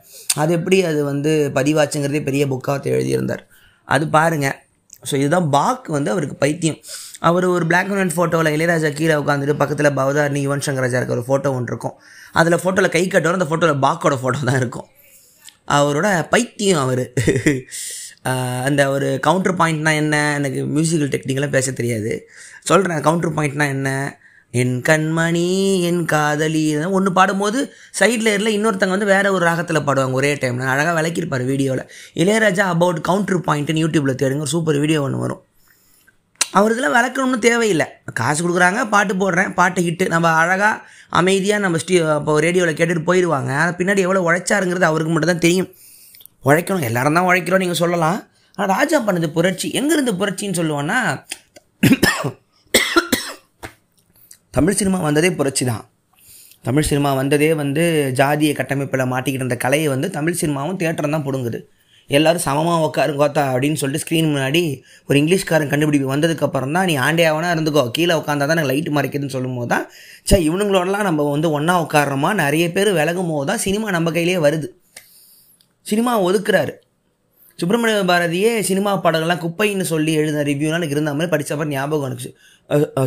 அது 0.43 0.53
எப்படி 0.53 0.79
அது 0.91 1.01
வந்து 1.05 1.33
பதிவாச்சுங்கிறதே 1.59 2.21
பெரிய 2.29 2.45
புக்காக 2.53 2.91
எழுதியிருந்தார். 2.97 3.43
அது 3.89 4.05
பாருங்கள் 4.09 4.57
ஸோ 5.09 5.15
இதுதான் 5.21 5.49
பாக் 5.51 5.87
வந்து 5.97 6.11
அவருக்கு 6.11 6.37
பைத்தியம். 6.43 6.79
அவர் 7.29 7.45
ஒரு 7.45 7.65
பிளாக் 7.71 7.91
அண்ட் 7.91 8.01
ஒயிட் 8.03 8.17
ஃபோட்டோவில் 8.17 8.55
இளையராஜா 8.57 8.91
கீழே 8.99 9.15
உட்காந்துட்டு 9.23 9.55
பக்கத்தில் 9.63 9.97
பவதாரணி 10.01 10.41
யுவன் 10.47 10.65
சங்கர் 10.67 10.87
இருக்க 10.89 11.17
ஒரு 11.19 11.25
ஃபோட்டோ 11.29 11.51
ஒன்று 11.57 11.73
இருக்கும். 11.73 11.95
அதில் 12.33 12.61
ஃபோட்டோவில் 12.63 12.95
கை 12.97 13.05
கட்டுவார் 13.07 13.39
அந்த 13.39 13.49
ஃபோட்டோவில் 13.51 13.83
பாக்கோட 13.87 14.17
ஃபோட்டோ 14.23 14.41
தான் 14.51 14.61
இருக்கும். 14.63 14.89
அவரோட 15.69 16.09
பைத்தியம் 16.35 16.83
அவர். 16.85 17.05
அந்த 18.69 18.83
ஒரு 18.95 19.09
கவுண்டர் 19.27 19.57
பாயிண்ட்னா 19.61 19.93
என்ன? 20.03 20.17
எனக்கு 20.39 20.61
மியூசிக்கல் 20.75 21.13
டெக்னிக்கெலாம் 21.15 21.57
பேச 21.57 21.73
தெரியாது. 21.81 22.13
சொல்கிறேன் 22.71 23.07
கவுண்டர் 23.09 23.35
பாயிண்ட்னா 23.39 23.67
என்ன? 23.77 23.91
என் 24.61 24.75
கண்மணி 24.89 25.49
என் 25.89 26.03
காதலி 26.13 26.63
ஒன்று 26.97 27.11
பாடும்போது 27.17 27.59
சைடில் 27.99 28.31
இருல 28.35 28.51
இன்னொருத்தங்க 28.57 28.95
வந்து 28.97 29.09
வேறு 29.13 29.33
ஒரு 29.37 29.45
ராகத்தில் 29.49 29.87
பாடுவாங்க 29.87 30.19
ஒரே 30.21 30.31
டைமில் 30.43 30.73
அழகாக 30.75 30.95
விளக்கியிருப்பார் 30.99 31.45
வீடியோவில் 31.51 31.83
இளையராஜா 32.23 32.67
அபவுட் 32.75 33.01
கவுண்டர் 33.09 33.45
பாயிண்ட்டுன்னு 33.49 33.83
யூடியூப்பில் 33.85 34.19
தேடுங்க 34.21 34.47
ஒரு 34.47 34.55
சூப்பர் 34.55 34.79
வீடியோ 34.83 35.01
ஒன்று 35.07 35.23
வரும். 35.25 35.43
அவர் 36.59 36.73
இதெல்லாம் 36.73 36.97
விளக்கணும்னு 36.97 37.39
தேவையில்லை. 37.49 37.87
காசு 38.21 38.39
கொடுக்குறாங்க 38.43 38.81
பாட்டு 38.95 39.15
போடுறேன் 39.23 39.51
பாட்டு 39.59 39.81
ஹிட்டு 39.87 40.07
நம்ம 40.15 40.29
அழகாக 40.43 40.75
அமைதியாக 41.21 41.65
நம்ம 41.65 41.79
ஸ்டீ 41.83 41.95
இப்போ 42.19 42.35
ரேடியோவில் 42.47 42.79
கேட்டுட்டு 42.81 43.09
போயிடுவாங்க 43.09 43.51
ஆனால் 43.61 43.77
பின்னாடி 43.81 44.05
எவ்வளோ 44.07 44.23
உழைச்சாருங்கிறது 44.29 44.91
அவருக்கு 44.91 45.15
மட்டும் 45.15 45.33
தான் 45.33 45.45
தெரியும். 45.47 45.69
உழைக்கணும். 46.49 46.87
எல்லாரும் 46.91 47.17
தான் 47.19 47.29
உழைக்கிறோம் 47.31 47.63
நீங்கள் 47.65 47.81
சொல்லலாம். 47.83 48.19
ஆனால் 48.59 48.71
ராஜா 48.77 48.99
பண்ணது 49.07 49.29
புரட்சி. 49.37 49.69
எங்கேருந்து 49.81 50.15
புரட்சின்னு 50.21 50.59
சொல்லுவோன்னா 50.61 50.99
தமிழ் 54.57 54.79
சினிமா 54.81 54.99
வந்ததே 55.07 55.31
புரட்சி 55.39 55.65
தான். 55.71 55.85
தமிழ் 56.67 56.87
சினிமா 56.89 57.11
வந்ததே 57.21 57.49
வந்து 57.61 57.83
ஜாதிய 58.19 58.51
கட்டமைப்பில் 58.59 59.11
மாட்டிக்கிட்டு 59.13 59.45
இருந்த 59.45 59.57
கலையை 59.65 59.89
வந்து 59.95 60.09
தமிழ் 60.17 60.39
சினிமாவும் 60.43 60.79
தேட்டரும் 60.83 61.17
தான் 61.17 61.25
பிடுங்குது. 61.27 61.59
எல்லோரும் 62.11 62.45
சமமாக 62.47 62.85
உட்காருங்க 62.87 63.21
கோத்தா 63.23 63.43
அப்படின்னு 63.53 63.81
சொல்லிட்டு 63.81 64.05
ஸ்க்ரீன் 64.05 64.31
முன்னாடி 64.33 64.63
ஒரு 65.09 65.17
இங்கிலீஷ்காரன் 65.21 65.71
கண்டுபிடிப்பு 65.73 66.09
வந்ததுக்கப்புறம் 66.13 66.75
தான் 66.77 66.89
நீ 66.91 66.95
ஆண்டியாவனா 67.07 67.51
இருந்துக்கோ 67.55 67.85
கீழே 67.97 68.15
உட்காந்தா 68.21 68.47
தான் 68.49 68.57
எனக்கு 68.57 68.73
லைட்டு 68.73 68.95
மறைக்குதுன்னு 68.97 69.35
சொல்லும் 69.37 69.57
போது 69.59 69.71
தான் 69.75 69.85
சே 70.31 70.39
இவனுங்களோடலாம் 70.49 71.07
நம்ம 71.09 71.29
வந்து 71.35 71.51
ஒன்றா 71.59 71.77
உட்காடுறோமா 71.85 72.33
நிறைய 72.43 72.67
பேர் 72.77 72.91
விலகும் 73.01 73.33
போது 73.35 73.49
தான் 73.51 73.63
சினிமா 73.67 73.89
நம்ம 73.97 74.13
கையிலே 74.17 74.39
வருது. 74.47 74.69
சினிமா 75.91 76.13
ஒதுக்குறாரு. 76.27 76.75
சுப்பிரமணிய 77.61 78.05
பாரதியே 78.11 78.51
சினிமா 78.69 78.93
பாடல்கள்லாம் 79.05 79.43
குப்பைன்னு 79.43 79.85
சொல்லி 79.91 80.13
எழுதின 80.21 80.45
ரிவ்யூலாம் 80.49 80.81
எனக்கு 80.81 80.97
இருந்த 80.97 81.13
மாதிரி 81.17 81.33
படித்தப்ப 81.35 81.67
ஞாபகம் 81.75 82.07
எனக்கு. 82.09 82.31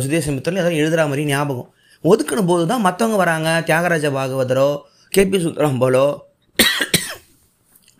சுதேச 0.04 0.32
மித்திரம் 0.36 0.60
ஏதாவது 0.62 0.80
எழுதுகிற 0.82 1.04
மாதிரி 1.10 1.24
ஞாபகம். 1.32 1.68
ஒதுக்கின 2.10 2.44
போது 2.50 2.64
தான் 2.72 2.84
மற்றவங்க 2.86 3.18
வராங்க. 3.22 3.48
தியாகராஜ 3.68 4.06
பாகவதரோ 4.16 4.68
கேபி 5.12 5.38
சுந்தரம்போலோ 5.44 6.06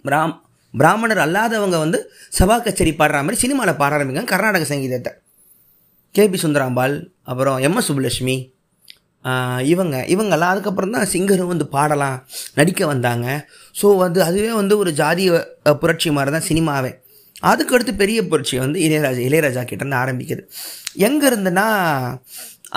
பிராம் 0.07 0.35
பிராமணர் 0.75 1.23
அல்லாதவங்க 1.25 1.77
வந்து 1.85 1.99
சபா 2.39 2.57
கச்சேரி 2.65 2.93
பாடுற 3.01 3.21
மாதிரி 3.25 3.41
சினிமாவில் 3.43 3.79
பாட 3.81 3.91
ஆரம்பிக்காங்க 3.97 4.33
கர்நாடக 4.35 4.67
சங்கீதத்தை. 4.71 5.13
கேபி 6.15 6.39
சுந்தராம்பாள் 6.45 6.95
அப்புறம் 7.31 7.59
எம்எஸ் 7.69 7.89
சுப்புலட்சுமி 7.89 8.37
இவங்க 9.73 9.97
இவங்கெல்லாம் 10.15 10.53
அதுக்கப்புறம் 10.55 10.95
தான் 10.97 11.09
சிங்கரும் 11.13 11.51
வந்து 11.53 11.67
பாடலாம் 11.75 12.19
நடிக்க 12.59 12.83
வந்தாங்க. 12.91 13.27
ஸோ 13.81 13.89
வந்து 14.05 14.21
அதுவே 14.29 14.51
வந்து 14.61 14.75
ஒரு 14.83 14.91
ஜாதிய 15.01 15.31
புரட்சி 15.83 16.11
மாதிரி 16.17 16.33
தான் 16.37 16.49
சினிமாவே. 16.51 16.93
அதுக்கடுத்து 17.51 17.93
பெரிய 18.03 18.19
புரட்சி 18.31 18.57
வந்து 18.65 18.79
இளையராஜா 18.87 19.21
இளையராஜா 19.29 19.63
கிட்டேருந்து 19.71 20.01
ஆரம்பிக்குது. 20.03 20.43
எங்கே 21.09 21.27
இருந்துன்னா 21.31 21.67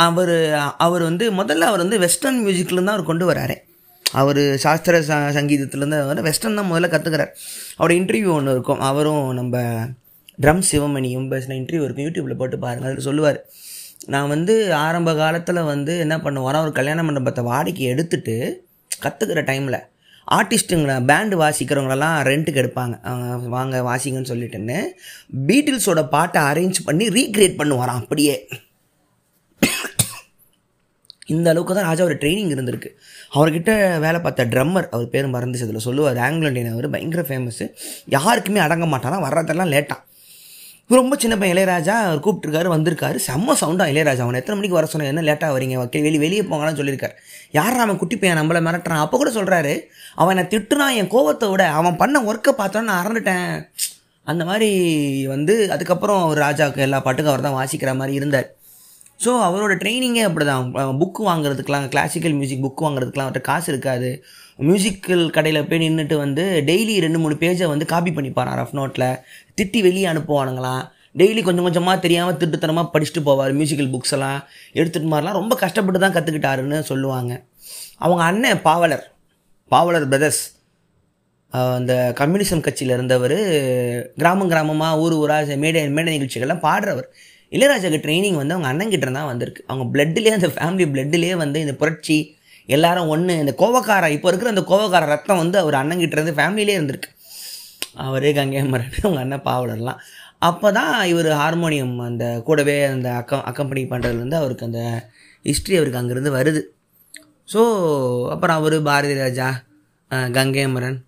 அவர் 0.07 0.35
அவர் 0.85 1.03
வந்து 1.09 1.25
முதல்ல 1.39 1.67
அவர் 1.71 1.83
வந்து 1.85 1.97
வெஸ்டர்ன் 2.03 2.39
மியூசிக்லேருந்து 2.45 2.89
தான் 2.89 2.97
அவர் 2.97 3.09
கொண்டு 3.11 3.25
வராரு. 3.31 3.55
அவர் 4.05 4.41
சாஸ்திர 4.63 4.95
ச 5.09 5.17
சங்கீதத்துலேருந்து 5.37 5.99
அவர் 6.05 6.19
வெஸ்டர்ன் 6.27 6.57
தான் 6.59 6.69
முதல்ல 6.71 6.87
கற்றுக்கிறார் 6.93 7.31
அவரோட 7.77 7.93
இன்டர்வியூ 7.99 8.31
ஒன்று 8.37 8.53
இருக்கும். 8.55 8.81
அவரும் 8.89 9.25
நம்ம 9.39 9.57
ட்ரம் 10.43 10.63
சிவமணியும் 10.69 11.27
பேசின 11.33 11.55
இன்டர்வியூ 11.61 11.85
இருக்கும். 11.87 12.07
யூடியூப்பில் 12.07 12.39
போட்டு 12.41 12.57
பாருங்கள் 12.65 12.89
அதில் 12.89 13.07
சொல்லுவார். 13.09 13.39
நான் 14.13 14.31
வந்து 14.33 14.53
ஆரம்ப 14.85 15.09
காலத்தில் 15.21 15.67
வந்து 15.73 15.95
என்ன 16.05 16.15
பண்ணுவேன்னா 16.25 16.61
ஒரு 16.67 16.73
கல்யாண 16.79 16.99
மண்டபத்தை 17.07 17.41
வாடகைக்கு 17.49 17.83
எடுத்துட்டு 17.93 18.35
கற்றுக்கிற 19.03 19.41
டைமில் 19.49 19.79
ஆர்டிஸ்ட்டுங்களை 20.37 20.95
பேண்டு 21.09 21.35
வாசிக்கிறவங்களெல்லாம் 21.43 22.17
ரெண்ட்டுக்கு 22.29 22.61
எடுப்பாங்க. 22.63 22.95
வாங்க 23.55 23.81
வாசிங்கன்னு 23.89 24.31
சொல்லிட்டுன்னு 24.33 24.79
பீட்டில்ஸோட 25.47 26.03
பாட்டை 26.15 26.41
அரேஞ்ச் 26.51 26.79
பண்ணி 26.89 27.07
ரீக்ரியேட் 27.17 27.59
பண்ணுவாராம் 27.61 28.01
அப்படியே. 28.01 28.35
இந்த 31.33 31.47
அளவுக்கு 31.51 31.73
தான் 31.75 31.87
ராஜா 31.89 32.03
ஒரு 32.07 32.15
ட்ரைனிங் 32.21 32.53
இருந்திருக்கு. 32.53 32.89
அவர்கிட்ட 33.35 33.71
வேலை 34.05 34.19
பார்த்த 34.21 34.45
ட்ரம்மர் 34.53 34.87
அவர் 34.95 35.11
பேர் 35.13 35.33
மறந்துச்சு 35.35 35.67
அதில் 35.67 35.85
சொல்லுவார் 35.87 36.19
ஆங்கிலண்டியன் 36.27 36.73
அவர் 36.73 36.93
பயங்கர 36.95 37.23
ஃபேமஸ்ஸு 37.29 37.67
யாருக்குமே 38.15 38.59
அடங்க 38.65 38.87
மாட்டானா 38.93 39.19
வர்றதெல்லாம் 39.27 39.73
ரொம்ப 40.89 41.15
சின்ன 41.23 41.35
பையன் 41.41 41.55
இளையராஜா 41.55 41.93
அவர் 42.05 42.21
கூப்பிட்டுருக்காரு 42.23 42.69
வந்திருக்காரு. 42.73 43.17
செம்ம 43.27 43.55
சவுண்டாக 43.59 43.91
இளையராஜா. 43.93 44.23
அவனை 44.25 44.39
எத்தனை 44.41 44.55
மணிக்கு 44.57 44.77
வர 44.77 44.87
சொன்னேன்? 44.93 45.11
என்ன 45.11 45.21
லேட்டாக 45.27 45.55
வரீங்க 45.55 45.75
வக்கீல் 45.81 46.05
வெளியே 46.07 46.21
வெளியே 46.23 46.43
போங்கன்னு 46.49 46.79
சொல்லியிருக்காரு. 46.79 47.15
யார் 47.59 47.83
அவன் 47.83 47.99
குட்டி 48.01 48.15
பையன்? 48.21 48.39
நம்மளை 48.41 48.61
மிரட்டுறான். 48.67 49.03
அப்போ 49.05 49.17
கூட 49.21 49.31
சொல்கிறாரு 49.37 49.73
அவன் 50.21 50.33
என்னை 50.35 50.45
திட்டுனான் 50.53 50.97
என் 51.01 51.11
கோவத்தை 51.13 51.47
விட 51.51 51.65
அவன் 51.79 51.99
பண்ண 52.01 52.19
ஒர்க்கை 52.29 52.53
பார்த்தோன்னு 52.61 52.89
நான் 52.91 53.01
அறந்துட்டேன் 53.03 53.47
அந்த 54.31 54.43
மாதிரி 54.49 54.69
வந்து 55.33 55.53
அதுக்கப்புறம் 55.75 56.19
அவர் 56.25 56.43
ராஜாவுக்கு 56.47 56.85
எல்லா 56.87 56.99
பாட்டுக்கும் 57.05 57.33
அவர் 57.33 57.47
தான் 57.47 57.57
வாசிக்கிற 57.59 57.93
மாதிரி 58.01 58.13
இருந்தார். 58.19 58.49
ஸோ 59.23 59.31
அவரோட 59.47 59.73
ட்ரைனிங்கே 59.81 60.23
அப்படி 60.27 60.45
தான் 60.45 60.99
புக்கு 61.01 61.21
வாங்குறதுக்கெலாம் 61.29 61.89
கிளாசிக்கல் 61.93 62.37
மியூசிக் 62.39 62.63
புக் 62.65 62.85
வாங்குறதுக்கெலாம் 62.85 63.27
அவர்கிட்ட 63.27 63.49
காசு 63.49 63.67
இருக்காது. 63.73 64.09
மியூசிக்கல் 64.67 65.23
கடையில் 65.35 65.67
போய் 65.69 65.81
நின்றுட்டு 65.83 66.15
வந்து 66.23 66.43
டெய்லி 66.69 66.95
ரெண்டு 67.05 67.19
மூணு 67.21 67.35
பேஜை 67.43 67.67
வந்து 67.73 67.85
காப்பி 67.91 68.11
பண்ணிப்பாரான் 68.17 68.57
ரஃப் 68.59 68.75
நோட்டில் 68.79 69.07
திட்டி 69.57 69.79
வெளியே 69.85 70.07
அனுப்புவானுங்களாம் 70.11 70.83
டெய்லி 71.19 71.41
கொஞ்சம் 71.45 71.65
கொஞ்சமாக 71.67 71.97
தெரியாமல் 72.03 72.37
திட்டுத்தனமாக 72.41 72.91
படிச்சுட்டு 72.93 73.21
போவார் 73.27 73.53
மியூசிக்கல் 73.59 73.89
புக்ஸ் 73.93 74.13
எல்லாம். 74.17 74.39
எடுத்துகிட்டு 74.79 75.11
மாதிரிலாம் 75.13 75.37
ரொம்ப 75.39 75.53
கஷ்டப்பட்டு 75.63 75.99
தான் 76.03 76.15
கற்றுக்கிட்டாருன்னு 76.17 76.79
சொல்லுவாங்க. 76.91 77.31
அவங்க 78.05 78.21
அண்ணன் 78.29 78.61
பாவலர் 78.67 79.05
பாவலர் 79.71 80.07
பிரதர்ஸ் 80.11 80.43
அந்த 81.77 81.93
கம்யூனிசம் 82.19 82.63
கட்சியில் 82.65 82.95
இருந்தவர் 82.97 83.37
கிராமம் 84.21 84.51
கிராமமாக 84.51 84.99
ஊர் 85.03 85.15
ஊராக 85.21 85.55
மேடை 85.63 85.81
மேடை 85.97 86.11
நிகழ்ச்சிகள்லாம் 86.17 86.63
பாடுறவர். 86.67 87.07
இளையராஜாக்கு 87.55 87.99
ட்ரைனிங் 88.05 88.37
வந்து 88.41 88.55
அவங்க 88.55 88.69
அண்ணங்கிட்ட 88.71 89.11
தான் 89.17 89.29
வந்திருக்கு. 89.31 89.61
அவங்க 89.67 89.85
பிளட்லேயே 89.93 90.33
அந்த 90.37 90.49
ஃபேமிலி 90.55 90.85
பிளட்லேயே 90.93 91.35
வந்து 91.43 91.59
இந்த 91.65 91.73
புரட்சி 91.81 92.17
எல்லாரும் 92.75 93.09
ஒன்று 93.13 93.33
இந்த 93.43 93.53
கோவக்கார 93.61 94.09
இப்போ 94.15 94.27
இருக்கிற 94.29 94.51
அந்த 94.53 94.63
கோவக்கார 94.71 95.05
ரத்தம் 95.13 95.41
வந்து 95.43 95.57
அவர் 95.61 95.75
அண்ணங்கிட்ட 95.81 96.17
இருந்து 96.17 96.37
ஃபேமிலியிலே 96.39 96.75
இருந்திருக்கு. 96.77 97.09
அவரே 98.05 98.31
கங்கையமரன் 98.39 98.93
அவங்க 99.03 99.21
அண்ணன் 99.23 99.45
பாவலர்லாம். 99.47 100.01
அப்போ 100.49 100.67
தான் 100.77 100.93
இவர் 101.11 101.29
ஹார்மோனியம் 101.41 101.95
அந்த 102.09 102.25
கூடவே 102.47 102.75
அந்த 102.93 103.09
அக்கம் 103.21 103.43
அக்கம்பெனி 103.49 103.81
பண்ணுறதுலேருந்து 103.91 104.39
அவருக்கு 104.41 104.67
அந்த 104.69 104.81
ஹிஸ்ட்ரி 105.49 105.75
அவருக்கு 105.79 105.99
அங்கேருந்து 106.01 106.31
வருது. 106.37 106.61
ஸோ 107.53 107.61
அப்புறம் 108.33 108.59
அவர் 108.61 108.75
பாரதி 108.89 109.15
ராஜா 109.23 109.47
கங்கேமரன் 110.37 110.99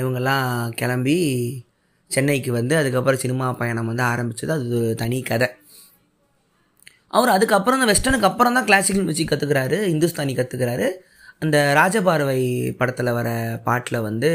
இவங்கெல்லாம் 0.00 0.46
கிளம்பி 0.80 1.16
சென்னைக்கு 2.10 2.50
வந்து 2.58 2.74
அதுக்கப்புறம் 2.78 3.22
சினிமா 3.24 3.46
பயணம் 3.60 3.90
வந்து 3.90 4.04
ஆரம்பித்தது 4.12 4.52
அது 4.56 4.76
ஒரு 4.78 4.88
தனி 5.02 5.18
கதை. 5.30 5.48
அவர் 7.18 7.34
அதுக்கப்புறம் 7.36 7.80
தான் 7.82 7.90
வெஸ்டர்னுக்கு 7.92 8.28
அப்புறம் 8.30 8.56
தான் 8.56 8.66
கிளாசிக்கல் 8.70 9.06
மியூசிக் 9.08 9.30
கற்றுக்கிறாரு 9.32 9.78
இந்துஸ்தானி 9.92 10.34
கற்றுக்கிறாரு 10.40 10.88
அந்த 11.44 11.58
ராஜபார்வை 11.78 12.40
படத்தில் 12.80 13.16
வர 13.18 13.28
பாட்டில் 13.68 14.04
வந்து 14.08 14.30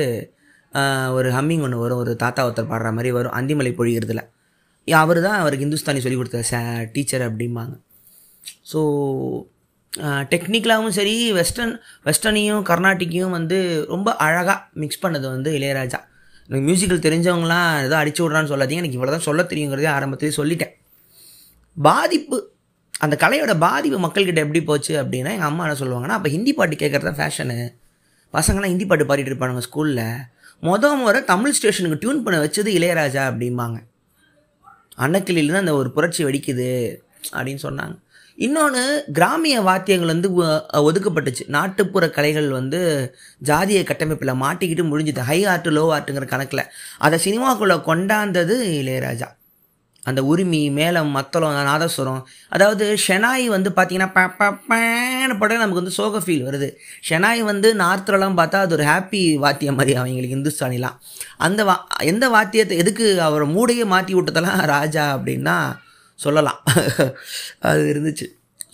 ஒரு 1.18 1.30
ஹம்மிங் 1.36 1.64
ஒன்று 1.66 1.84
வரும் 1.84 2.02
ஒரு 2.04 2.14
தாத்தா 2.24 2.44
ஒருத்தர் 2.48 2.72
பாடுற 2.72 2.90
மாதிரி 2.96 3.12
வரும் 3.18 3.36
அந்திமலை 3.40 3.72
பொழிகிறதுல 3.80 4.24
அவர் 4.88 5.20
தான் 5.26 5.38
அவருக்கு 5.42 5.66
இந்துஸ்தானி 5.68 6.02
சொல்லி 6.06 6.18
கொடுத்த 6.18 6.42
ச 6.50 6.56
டீச்சர் 6.96 7.24
அப்படிம்பாங்க. 7.28 7.74
ஸோ 8.72 8.80
டெக்னிக்கலாகவும் 10.32 10.96
சரி 10.98 11.14
வெஸ்டர்ன் 11.38 11.74
வெஸ்டர்னையும் 12.08 12.64
கர்நாட்டிக்கையும் 12.70 13.36
வந்து 13.38 13.58
ரொம்ப 13.94 14.10
அழகாக 14.26 14.58
மிக்ஸ் 14.82 15.02
பண்ணது 15.04 15.28
வந்து 15.36 15.52
இளையராஜா. 15.58 16.00
எனக்கு 16.50 16.66
மியூசிக்கல் 16.70 17.06
தெரிஞ்சவங்களாம் 17.08 17.70
ஏதோ 17.86 17.96
அடிச்சு 18.02 18.22
விட்றான்னு 18.24 18.52
சொல்லாதீங்க 18.54 18.84
எனக்கு 18.84 18.98
இவ்வளோ 19.00 19.14
தான் 19.16 19.28
சொல்ல 19.30 19.44
தெரியுங்கிறதே 19.52 19.90
ஆரம்பத்திலே 19.98 20.36
சொல்லிட்டேன். 20.40 20.74
பாதிப்பு 21.78 22.38
அந்த 23.04 23.16
கலையோட 23.22 23.54
பாதிப்பு 23.58 23.98
மக்கள்கிட்ட 24.00 24.42
எப்படி 24.46 24.62
போச்சு 24.64 24.94
அப்படின்னா 25.02 25.32
எங்கள் 25.38 25.50
அம்மா 25.50 25.64
என்ன 25.68 25.78
சொல்லுவாங்கன்னா 25.80 26.18
அப்போ 26.18 26.30
ஹிந்தி 26.30 26.54
பாட்டு 26.54 26.76
கேட்குறது 26.76 27.08
தான் 27.10 27.20
ஃபேஷனு 27.20 27.58
பசங்களாம் 28.34 28.72
ஹிந்தி 28.74 28.86
பாட்டு 28.86 29.06
பாடிட்டு 29.10 29.32
இருப்பானுங்க 29.32 29.64
ஸ்கூலில் 29.68 30.06
மொத 30.64 30.90
முறை 30.96 31.24
தமிழ் 31.24 31.56
ஸ்டேஷனுக்கு 31.58 32.00
டியூன் 32.04 32.24
பண்ண 32.24 32.38
வச்சது 32.44 32.70
இளையராஜா 32.78 33.24
அப்படிம்பாங்க. 33.32 33.78
அன்னக்கிளிலேருந்து 35.06 35.56
தான் 35.56 35.66
அந்த 35.66 35.76
ஒரு 35.76 35.90
புரட்சி 35.92 36.22
வெடிக்குது 36.26 36.70
அப்படின்னு 37.36 37.62
சொன்னாங்க. 37.68 37.96
இன்னொன்று 38.38 38.84
கிராமிய 39.18 39.62
வாத்தியங்கள் 39.62 40.14
வந்து 40.14 40.30
ஒதுக்கப்பட்டுச்சு. 40.90 41.44
நாட்டுப்புற 41.48 42.10
கலைகள் 42.10 42.50
வந்து 42.50 42.80
ஜாதிய 43.44 43.84
கட்டமைப்பில் 43.84 44.40
மாட்டிக்கிட்டு 44.44 44.84
முடிஞ்சுது. 44.92 45.20
ஹை 45.20 45.46
ஆர்ட் 45.46 45.70
லோ 45.78 45.84
ஆர்ட்டுங்கிற 45.96 46.28
கணக்கில். 46.34 46.64
அதை 46.98 47.20
சினிமாக்குள்ளே 47.28 47.78
கொண்டாந்தது 47.90 48.58
இளையராஜா. 48.82 49.30
அந்த 50.06 50.24
உரிமை 50.24 50.72
மேளம் 50.72 51.12
மத்தளம் 51.12 51.56
நாதஸ்வரம். 51.70 52.22
அதாவது 52.50 52.98
ஷெனாய் 53.08 53.48
வந்து 53.48 53.70
பார்த்தீங்கன்னா 53.70 54.12
ப 54.12 54.22
ப 54.40 54.74
படம் 55.40 55.58
நமக்கு 55.58 55.74
வந்து 55.74 55.92
சோக 55.92 56.20
ஃபீல் 56.20 56.44
வருது. 56.44 56.70
ஷெனாய் 57.10 57.42
வந்து 57.44 57.76
நார்த்லலாம் 57.76 58.38
பார்த்தா 58.38 58.60
அது 58.62 58.74
ஒரு 58.74 58.84
ஹாப்பி 58.84 59.38
வாத்தியம் 59.38 59.76
மாதிரி 59.76 59.96
அவங்களுக்கு 59.96 60.38
இந்துஸ்தானிலாம். 60.38 60.98
அந்த 61.38 61.64
வா 61.64 61.76
எந்த 62.04 62.30
வாத்தியத்தை 62.30 62.78
எதுக்கு 62.78 63.22
அவரை 63.22 63.48
மூடையே 63.48 63.86
மாற்றி 63.86 64.14
விட்டதெல்லாம் 64.14 64.66
ராஜா 64.66 65.18
அப்படின்னா 65.18 65.58
சொல்லலாம். 66.20 66.60
அது 67.60 67.82
இருந்துச்சு. 67.94 68.28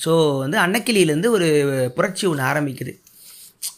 ஸோ 0.05 0.39
வந்து 0.39 0.57
அன்னக்கிளியிலேருந்து 0.57 1.29
ஒரு 1.29 1.47
புரட்சி 1.95 2.25
ஒன்று 2.27 2.43
ஆரம்பிக்குது. 2.43 2.93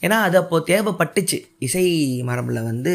ஏன்னா 0.01 0.17
அது 0.21 0.37
அப்போது 0.37 0.67
தேவைப்பட்டுச்சு. 0.73 1.37
இசை 1.59 1.85
மரபில் 2.23 2.61
வந்து 2.63 2.93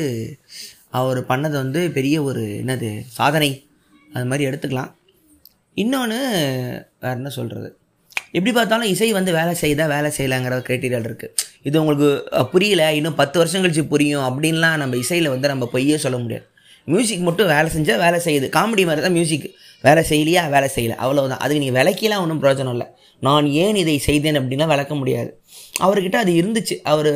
அவர் 0.91 1.21
பண்ணது 1.27 1.51
வந்து 1.51 1.91
பெரிய 1.91 2.23
ஒரு 2.23 2.43
என்னது 2.63 2.91
சாதனை. 3.09 3.51
அது 4.15 4.27
மாதிரி 4.31 4.47
எடுத்துக்கலாம். 4.49 4.93
இன்னொன்று 5.83 6.19
வேறு 7.05 7.19
என்ன 7.21 7.31
சொல்கிறது 7.39 7.69
எப்படி 8.37 8.53
பார்த்தாலும் 8.57 8.91
இசை 8.93 9.09
வந்து 9.17 9.33
வேலை 9.39 9.53
செய்தால் 9.63 9.93
வேலை 9.95 10.09
செய்யலாங்கிற 10.17 10.57
கிரைட்டீரியா 10.69 10.99
இருக்குது 11.09 11.35
இது 11.69 11.77
உங்களுக்கு 11.83 12.09
புரியல. 12.53 12.83
இன்னும் 12.99 13.19
பத்து 13.21 13.37
வருஷம் 13.41 13.63
கழிச்சு 13.65 13.85
புரியும் 13.93 14.25
அப்படின்லாம் 14.29 14.81
நம்ம 14.83 14.97
இசையில் 15.03 15.29
வந்து 15.35 15.49
நம்ம 15.53 15.67
பொய்யே 15.75 15.97
சொல்ல 16.05 16.19
முடியாது. 16.25 16.47
மியூசிக் 16.93 17.25
மட்டும் 17.29 17.51
வேலை 17.55 17.69
செஞ்சால் 17.77 18.03
வேலை 18.05 18.19
செய்யுது. 18.27 18.47
காமெடி 18.57 18.85
மாதிரி 18.89 19.03
தான் 19.07 19.17
மியூசிக் 19.19 19.47
வேலை 19.87 20.03
செய்யலையா? 20.11 20.43
வேலை 20.55 20.69
செய்யலை. 20.77 20.95
அவ்வளோதான் 21.05 21.43
அதுக்கு 21.45 21.63
நீங்கள் 21.65 21.79
விளக்கிலாம் 21.79 22.23
ஒன்றும் 22.25 22.43
பிரயோஜனம் 22.43 22.75
இல்லை. 22.77 22.87
நான் 23.27 23.47
ஏன் 23.63 23.79
இதை 23.83 23.97
செய்தேன் 24.09 24.39
அப்படின்லாம் 24.41 24.73
விளக்க 24.75 24.95
முடியாது. 25.01 25.31
அவர்கிட்ட 25.87 26.17
அது 26.25 26.33
இருந்துச்சு. 26.41 26.77
அவர் 26.93 27.13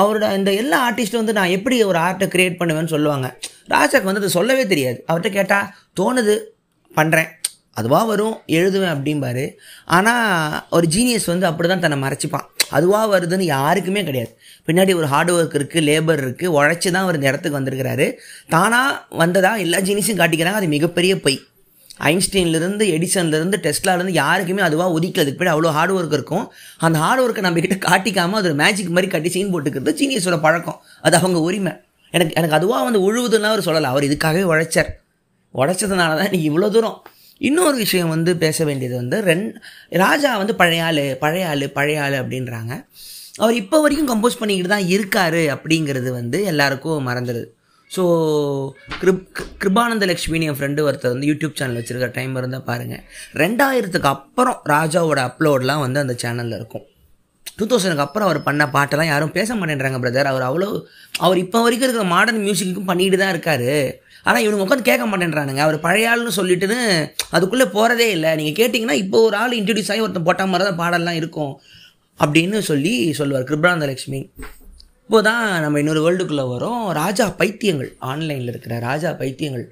அவரோட 0.00 0.26
இந்த 0.38 0.52
எல்லா 0.62 0.78
ஆர்டிஸ்ட்டும் 0.88 1.22
வந்து 1.22 1.38
நான் 1.38 1.54
எப்படி 1.56 1.76
ஒரு 1.90 1.98
ஆர்ட்டை 2.06 2.28
க்ரியேட் 2.34 2.58
பண்ணுவேன்னு 2.60 2.92
சொல்லுவாங்க. 2.94 3.28
ராஜாக்கு 3.74 4.08
வந்து 4.10 4.22
அது 4.22 4.36
சொல்லவே 4.38 4.66
தெரியாது. 4.72 4.98
அவர்கிட்ட 5.08 5.32
கேட்டால் 5.38 5.70
தோணுது 6.00 6.36
பண்ணுறேன் 6.98 7.30
அதுவாக 7.78 8.06
வரும் 8.10 8.36
எழுதுவேன் 8.58 8.92
அப்படிம்பாரு. 8.96 9.42
ஆனால் 9.96 10.52
ஒரு 10.76 10.86
ஜீனியஸ் 10.94 11.26
வந்து 11.32 11.46
அப்படி 11.48 11.68
தான் 11.68 11.82
தன்னை 11.84 11.98
மறைச்சிப்பான். 12.04 12.46
அதுவாக 12.76 13.06
வருதுன்னு 13.14 13.46
யாருக்குமே 13.54 14.02
கிடையாது. 14.04 14.30
பின்னாடி 14.68 14.92
ஒரு 15.00 15.06
ஹார்ட் 15.06 15.32
ஒர்க் 15.34 15.56
இருக்குது 15.58 15.84
லேபர் 15.88 16.22
இருக்குது 16.24 16.52
உழைச்சி 16.58 16.88
தான் 16.90 17.04
அவர் 17.06 17.14
இந்த 17.14 17.28
இடத்துக்கு 17.30 17.58
வந்திருக்கிறாரு. 17.58 18.06
தானாக 18.54 19.16
வந்ததா? 19.22 19.52
எல்லா 19.64 19.80
ஜீனியஸும் 19.88 20.20
காட்டிக்கிறாங்க. 20.22 20.60
அது 20.62 20.68
மிகப்பெரிய 20.76 21.14
பொய். 21.26 21.38
ஐன்ஸ்டீன்லேருந்து 22.10 22.84
எடிசன்லேருந்து 22.94 23.58
டெஸ்ட்லாலேருந்து 23.66 24.16
யாருக்குமே 24.22 24.62
அதுவாக 24.62 24.94
ஒதுக்கிறதுக்கு 24.96 25.40
போய் 25.42 25.54
அவ்வளோ 25.54 25.70
ஹார்ட் 25.76 25.94
ஒர்க் 25.98 26.16
இருக்கும். 26.18 26.44
அந்த 26.86 26.96
ஹார்ட் 27.04 27.22
ஒர்க்கை 27.24 27.44
நம்ம 27.46 27.76
காட்டிக்காமல் 27.88 28.40
அது 28.40 28.50
ஒரு 28.50 28.58
மேஜிக் 28.62 28.94
மாதிரி 28.96 29.10
கட்டி 29.12 29.30
சீன் 29.36 29.52
போட்டுக்கிறது 29.54 29.94
ஜீனியஸோட 30.00 30.38
பழக்கம். 30.40 30.80
அது 31.00 31.16
அவங்க 31.16 31.40
உரிமை. 31.48 31.74
எனக்கு 32.14 32.34
எனக்கு 32.40 32.56
அதுவாக 32.58 32.84
வந்து 32.88 33.00
உழுவுதுன்னா 33.08 33.50
அவர் 33.52 33.66
சொல்லலை. 33.68 33.90
அவர் 33.94 34.06
இதுக்காகவே 34.08 34.44
உழைச்சார். 34.52 34.90
உழைச்சதுனால 35.54 36.16
தான் 36.18 36.28
இன்றைக்கி 36.30 36.48
இவ்வளோ 36.52 36.68
தூரம். 36.76 36.98
இன்னொரு 37.40 37.76
விஷயம் 37.84 38.12
வந்து 38.14 38.30
பேச 38.44 38.58
வேண்டியது 38.68 38.94
வந்து 39.02 39.16
ரெண் 39.28 39.46
ராஜா 40.04 40.30
வந்து 40.42 40.54
பழைய 40.60 40.84
ஆள் 40.88 41.02
பழைய 41.24 41.44
ஆள் 41.50 41.64
பழைய 41.78 42.04
ஆள் 42.04 42.16
அப்படின்றாங்க. 42.22 42.72
அவர் 43.42 43.58
இப்போ 43.62 43.76
வரைக்கும் 43.84 44.10
கம்போஸ் 44.10 44.40
பண்ணிக்கிட்டு 44.40 44.72
தான் 44.74 44.88
இருக்கார் 44.94 45.42
அப்படிங்கிறது 45.54 46.10
வந்து 46.20 46.38
எல்லாருக்கும் 46.52 47.06
மறந்துடுது 47.08 47.46
ஸோ 47.90 48.02
கிருப் 49.00 49.26
கிருபானந்த 49.62 50.04
லக்ஷ்மின்னு 50.10 50.48
என் 50.50 50.58
ஃப்ரெண்டு 50.58 50.86
ஒருத்தர் 50.86 51.14
வந்து 51.14 51.28
யூடியூப் 51.30 51.58
சேனல் 51.58 51.78
வச்சுருக்க 51.80 52.08
டைம் 52.16 52.34
இருந்தால் 52.40 52.66
பாருங்கள் 52.70 53.02
ரெண்டாயிரத்துக்கு 53.42 54.10
அப்புறம் 54.16 54.58
ராஜாவோட 54.74 55.20
அப்லோடெலாம் 55.28 55.84
வந்து 55.86 56.02
அந்த 56.04 56.14
சேனலில் 56.22 56.58
இருக்கும். 56.58 56.86
டூ 57.58 57.64
தௌசண்ட்க்கு 57.68 58.04
அப்புறம் 58.04 58.26
அவர் 58.28 58.38
பண்ண 58.46 58.62
பாட்டெல்லாம் 58.74 59.10
யாரும் 59.10 59.34
பேச 59.36 59.54
மாட்டேன்றாங்க 59.58 59.98
பிரதர் 60.02 60.30
அவர் 60.32 60.44
அவ்வளோ 60.48 60.68
அவர் 61.24 61.38
இப்போ 61.44 61.58
வரைக்கும் 61.64 61.86
இருக்கிற 61.86 62.06
மாடர்ன் 62.14 62.42
மியூசிக்கும் 62.46 62.90
பண்ணிட்டு 62.90 63.18
தான் 63.22 63.32
இருக்கார். 63.34 63.70
ஆனால் 64.28 64.42
இவனுங்க 64.44 64.64
உட்காந்து 64.64 64.88
கேட்க 64.88 65.04
மாட்டேன்றானுங்க. 65.10 65.62
அவர் 65.66 65.78
பழைய 65.86 66.10
ஆள்னு 66.12 66.32
சொல்லிட்டுன்னு 66.38 66.78
அதுக்குள்ளே 67.36 67.66
போகிறதே 67.76 68.08
இல்லை. 68.16 68.30
நீங்கள் 68.40 68.58
கேட்டிங்கன்னா 68.60 68.96
இப்போ 69.04 69.18
ஒரு 69.28 69.36
ஆள் 69.42 69.56
இன்ட்ரடியூஸ் 69.60 69.90
ஆகி 69.94 70.04
ஒருத்தன் 70.06 70.28
போட்ட 70.28 70.46
மாதிரி 70.52 70.66
தான் 70.68 70.80
பாடல்லாம் 70.82 71.18
இருக்கும் 71.20 71.54
அப்படின்னு 72.24 72.60
சொல்லி 72.70 72.94
சொல்லுவார் 73.20 73.48
கிருபானந்த 73.48 73.88
லட்சுமி 73.92 74.20
இப்போ 75.08 75.18
தான் 75.30 75.44
நம்ம 75.64 75.80
இன்னொரு 75.82 76.00
வேர்ல்டுக்குள்ளே 76.04 76.46
வரோம். 76.52 76.84
ராஜா 77.00 77.26
பைத்தியங்கள். 77.40 77.90
ஆன்லைனில் 78.10 78.52
இருக்கிற 78.52 78.76
ராஜா 78.88 79.10
பைத்தியங்கள். 79.20 79.66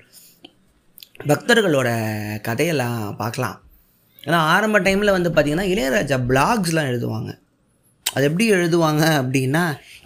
பக்தர்களோட 1.31 1.89
கதையெல்லாம் 2.49 3.01
பார்க்கலாம். 3.23 3.57
ஏன்னா 4.27 4.39
ஆரம்ப 4.53 4.79
டைமில் 4.87 5.17
வந்து 5.17 5.31
பார்த்திங்கன்னா 5.31 5.71
இளையராஜா 5.73 6.19
பிளாக்ஸ்லாம் 6.31 6.91
எழுதுவாங்க. 6.93 7.31
அது 8.15 8.25
எப்படி 8.29 8.47
எழுதுவாங்க 8.57 9.05
அப்படின்னா 9.21 9.65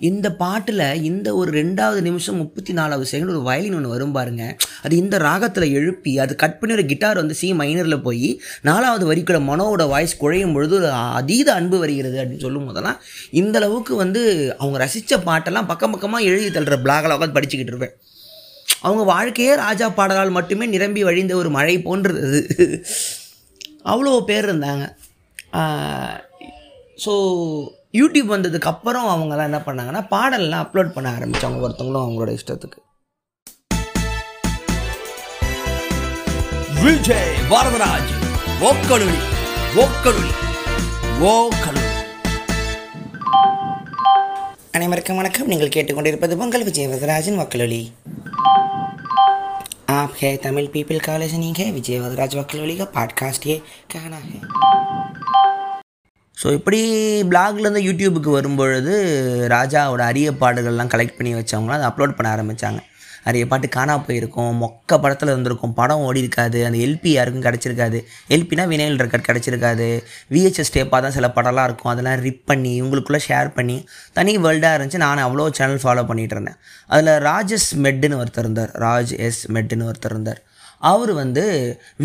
இந்த 0.08 0.26
பாட்டில் 0.40 0.84
இந்த 1.08 1.28
ஒரு 1.40 1.50
ரெண்டாவது 1.60 2.00
நிமிஷம் 2.08 2.38
முப்பத்தி 2.42 2.72
நாலாவது 2.78 3.06
செகண்ட் 3.12 3.32
ஒரு 3.34 3.42
வயலின் 3.48 3.76
ஒன்று 3.78 3.92
வரும் 3.94 4.14
பாருங்க. 4.16 4.42
அது 4.84 4.94
இந்த 5.02 5.16
ராகத்தில் 5.26 5.66
எழுப்பி 5.78 6.12
அது 6.24 6.32
கட் 6.42 6.58
பண்ணி 6.58 6.76
ஒரு 6.78 6.84
கிட்டார் 6.92 7.20
வந்து 7.22 7.36
சி 7.40 7.48
மைனரில் 7.60 8.04
போய் 8.06 8.28
நாலாவது 8.68 9.06
வரிக்குள்ள 9.10 9.40
மனோவோட 9.50 9.86
வாய்ஸ் 9.94 10.18
குழையும் 10.22 10.54
பொழுது 10.56 10.76
ஒரு 10.80 10.90
அதீத 11.20 11.48
அன்பு 11.58 11.78
வருகிறது 11.84 12.18
அப்படின்னு 12.22 12.44
சொல்லும் 12.46 12.68
போதெல்லாம் 12.68 13.00
இந்த 13.40 13.58
அளவுக்கு 13.62 13.94
வந்து 14.04 14.22
அவங்க 14.60 14.78
ரசித்த 14.84 15.18
பாட்டெல்லாம் 15.28 15.70
பக்கம் 15.72 15.94
பக்கமாக 15.96 16.28
எழுதி 16.30 16.50
தள்ளுற 16.58 16.78
பிளாகில் 16.84 17.16
உட்காந்து 17.16 17.38
படிச்சுக்கிட்டு 17.38 17.74
இருப்பேன். 17.74 17.96
அவங்க 18.86 19.02
வாழ்க்கையே 19.12 19.52
ராஜா 19.64 19.86
பாடலால் 19.98 20.36
மட்டுமே 20.38 20.66
நிரம்பி 20.74 21.02
வழிந்த 21.08 21.32
ஒரு 21.42 21.50
மழை 21.56 21.76
போன்றது. 21.86 22.40
அவ்வளோ 23.92 24.12
பேர் 24.30 24.46
இருந்தாங்க. 24.48 24.86
ஸோ 27.04 27.12
யூடியூப் 27.97 28.33
வந்ததுக்கு 28.33 28.69
அப்புறம் 28.69 29.07
அவங்கெல்லாம் 29.09 29.50
என்ன 29.51 29.59
பண்ணாங்கன்னா 29.65 30.01
பாடல்லாம் 30.09 30.63
அப்லோட் 30.65 30.95
பண்ண 30.95 31.09
ஆரம்பித்தாங்க 31.15 31.59
ஒருத்தவங்களும் 31.59 32.05
அவங்களோட 32.05 32.31
இஷ்டத்துக்கு 32.33 32.79
விஜய் 36.83 37.33
வரதராஜ் 37.50 38.13
ஓக்கலுளி 38.62 39.19
ஓக்கலுளி 39.83 40.31
ஓக்கலுளி 41.29 41.89
அனைவருக்கும் 44.73 45.17
வணக்கம் 45.17 45.47
நீங்கள் 45.47 45.73
கேட்டுக்கொண்டிருப்பது 45.75 46.38
பொங்கல் 46.38 46.63
விஜய் 46.63 46.88
வரதராஜன் 46.88 47.41
வக்கலொலி 47.41 47.81
आप 49.93 50.13
है 50.17 50.35
तमिल 50.38 50.67
पीपल 50.67 51.00
का 51.00 51.17
लिसनिंग 51.17 51.55
है 51.55 51.71
विजय 51.71 52.00
वदराज 52.00 52.35
वकलवली 52.35 52.77
का 52.77 52.85
पॉडकास्ट 52.93 53.47
ये 53.47 53.62
कहना 53.91 54.17
है 54.19 55.16
ஸோ 56.40 56.49
இப்படி 56.52 56.80
பிளாக்லேருந்து 57.30 57.80
யூடியூபுக்கு 57.87 58.30
வரும்பொழுது 58.37 58.92
ராஜாவோட 59.54 60.02
அரிய 60.11 60.30
பாடல்கள்லாம் 60.42 60.92
கலெக்ட் 60.92 61.16
பண்ணி 61.16 61.33
வச்சவங்களாம் 61.38 61.78
அதை 61.78 61.88
அப்லோட் 61.90 62.16
பண்ண 62.18 62.28
ஆரம்பித்தாங்க 62.35 62.80
நிறைய 63.26 63.45
பாட்டு 63.50 63.68
காணா 63.68 63.95
போயிருக்கும் 64.04 64.52
மொக்க 64.62 64.99
படத்தில் 65.00 65.30
இருந்திருக்கும். 65.33 65.75
படம் 65.78 66.04
ஓடி 66.09 66.21
இருக்காது 66.25 66.59
அந்த 66.66 66.78
எல்பி 66.85 67.11
யாருக்கும் 67.14 67.45
கிடச்சிருக்காது. 67.47 67.99
எல்பினா 68.35 68.64
வினைல் 68.73 69.00
ரெக்கார்ட் 69.02 69.26
கிடச்சிருக்காது. 69.28 69.88
விஹெச்எஸ் 70.35 70.72
டேப்பாக 70.77 71.01
தான் 71.05 71.16
சில 71.16 71.29
படம்லாம் 71.37 71.66
இருக்கும். 71.68 71.92
அதெல்லாம் 71.92 72.20
ரிப் 72.27 72.44
பண்ணி 72.46 72.72
இவங்களுக்குள்ளே 72.83 73.20
ஷேர் 73.29 73.51
பண்ணி 73.59 73.77
தனி 74.18 74.35
வேர்ல்டாக 74.38 74.79
இருந்துச்சு. 74.79 75.03
நான் 75.05 75.24
அவ்வளோ 75.27 75.48
சேனல் 75.59 75.83
ஃபாலோ 75.85 76.05
பண்ணிகிட்டு 76.11 76.37
இருந்தேன். 76.38 76.59
அதில் 76.88 77.12
ராஜஸ் 77.31 77.68
மெட்டுன்னு 77.87 78.20
ஒருத்தர் 78.22 78.46
இருந்தார். 78.46 78.72
ராஜ் 78.87 79.14
எஸ் 79.29 79.42
மெட்டுன்னு 79.57 79.88
ஒருத்தர் 79.90 80.14
இருந்தார். 80.16 80.42
அவர் 80.92 81.12
வந்து 81.22 81.44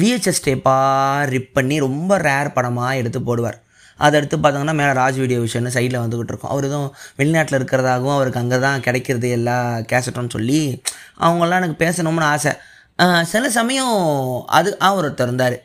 விஹெச்எஸ் 0.02 0.46
டேப்பாக 0.50 1.26
ரிப் 1.36 1.54
பண்ணி 1.54 1.76
ரொம்ப 1.80 2.18
ரேர் 2.30 2.56
படமாக 2.58 3.00
எடுத்து 3.02 3.20
போடுவார். 3.30 3.60
அதை 4.06 4.14
எடுத்து 4.20 4.38
பார்த்தோங்கன்னா 4.44 4.78
மேலே 4.82 4.94
ராஜ் 5.02 5.20
வீடியோ 5.24 5.40
விஷயம்னு 5.46 5.76
சைடில் 5.78 6.02
வந்துக்கிட்டு 6.04 6.34
இருக்கும். 6.34 6.54
அவர் 6.54 6.68
எதுவும் 6.70 6.90
வெளிநாட்டில் 7.20 7.60
இருக்கிறதாகவும் 7.60 8.16
அவருக்கு 8.18 8.42
அங்கே 8.44 8.60
தான் 8.68 8.86
கிடைக்கிறது 8.88 9.30
எல்லா 9.40 9.58
கேசட்டும்னு 9.92 10.36
சொல்லி 10.38 10.62
அவங்களாம் 11.26 11.62
எனக்கு 11.64 11.84
பேசணும்னு 11.86 12.32
ஆசை. 12.34 12.54
சில 13.34 13.44
சமயம் 13.60 13.96
அது 14.58 14.72
அவர் 14.88 15.06
ஒருத்தர் 15.08 15.30
இருந்தார். 15.30 15.58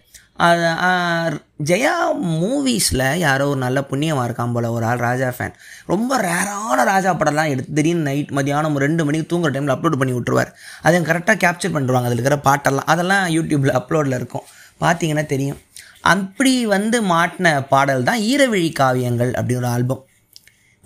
ஜெயா 1.68 1.94
மூவிஸில் 2.40 3.04
யாரோ 3.22 3.46
ஒரு 3.52 3.60
நல்ல 3.64 3.78
புண்ணியமாக 3.90 4.26
இருக்கான் 4.28 4.52
போல் 4.56 4.68
ஒரு 4.74 4.84
ஆள் 4.90 5.02
ராஜா 5.06 5.28
ஃபேன் 5.36 5.56
ரொம்ப 5.92 6.20
ரேரான 6.26 6.84
ராஜா 6.90 7.12
படம்லாம் 7.20 7.50
எடுத்து 7.54 7.74
திடீர்னு 7.78 8.06
நைட் 8.08 8.30
மதியானம் 8.38 8.76
ரெண்டு 8.84 9.04
மணிக்கு 9.06 9.30
தூங்குற 9.32 9.50
டைமில் 9.54 9.74
அப்லோட் 9.74 9.98
பண்ணி 10.02 10.14
விட்டுருவார். 10.16 10.52
அதை 10.86 11.00
கரெக்டாக 11.10 11.36
கேப்சர் 11.44 11.74
பண்ணிடுவாங்க. 11.76 12.08
அதில் 12.10 12.20
இருக்கிற 12.20 12.38
பாட்டெல்லாம் 12.48 12.88
அதெல்லாம் 12.94 13.24
யூடியூப்பில் 13.36 13.74
அப்லோடில் 13.80 14.18
இருக்கும். 14.20 14.46
பார்த்தீங்கன்னா 14.84 15.26
தெரியும். 15.34 15.58
அப்படி 16.04 16.66
வந்து 16.66 17.02
மாட்டின 17.02 17.66
பாடல் 17.68 18.04
தான் 18.04 18.18
ஈரவிழி 18.18 18.72
காவியங்கள் 18.78 19.32
அப்படின்னு 19.32 19.56
ஒரு 19.56 19.66
ஆல்பம். 19.66 20.06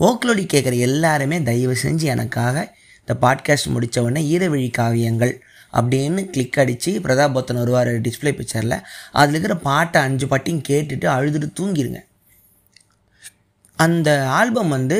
ஓக்லோடி 0.01 0.47
கேட்குற 0.47 0.79
எல்லாருமே 0.79 1.43
தயவு 1.43 1.77
செஞ்சு 1.83 2.03
எனக்காக 2.03 2.75
இந்த 3.01 3.15
பாட்காஸ்ட் 3.21 3.67
முடித்த 3.67 4.03
உடனே 4.03 4.39
ஈரவிழி 4.39 4.71
காவியங்கள் 4.79 5.41
அப்படின்னு 5.73 6.31
கிளிக் 6.31 6.59
அடித்து 6.59 7.01
பிரதாபத்தன் 7.01 7.59
வருவார் 7.59 7.89
டிஸ்பிளே 7.89 8.33
பிக்சரில் 8.33 8.83
அதில் 9.13 9.35
இருக்கிற 9.35 9.57
பாட்டை 9.57 10.03
அஞ்சு 10.03 10.27
பாட்டையும் 10.27 10.65
கேட்டுட்டு 10.69 11.07
அழுதுட்டு 11.07 11.49
தூங்கிடுங்க 11.61 12.01
அந்த 13.77 14.29
ஆல்பம் 14.29 14.69
வந்து 14.69 14.99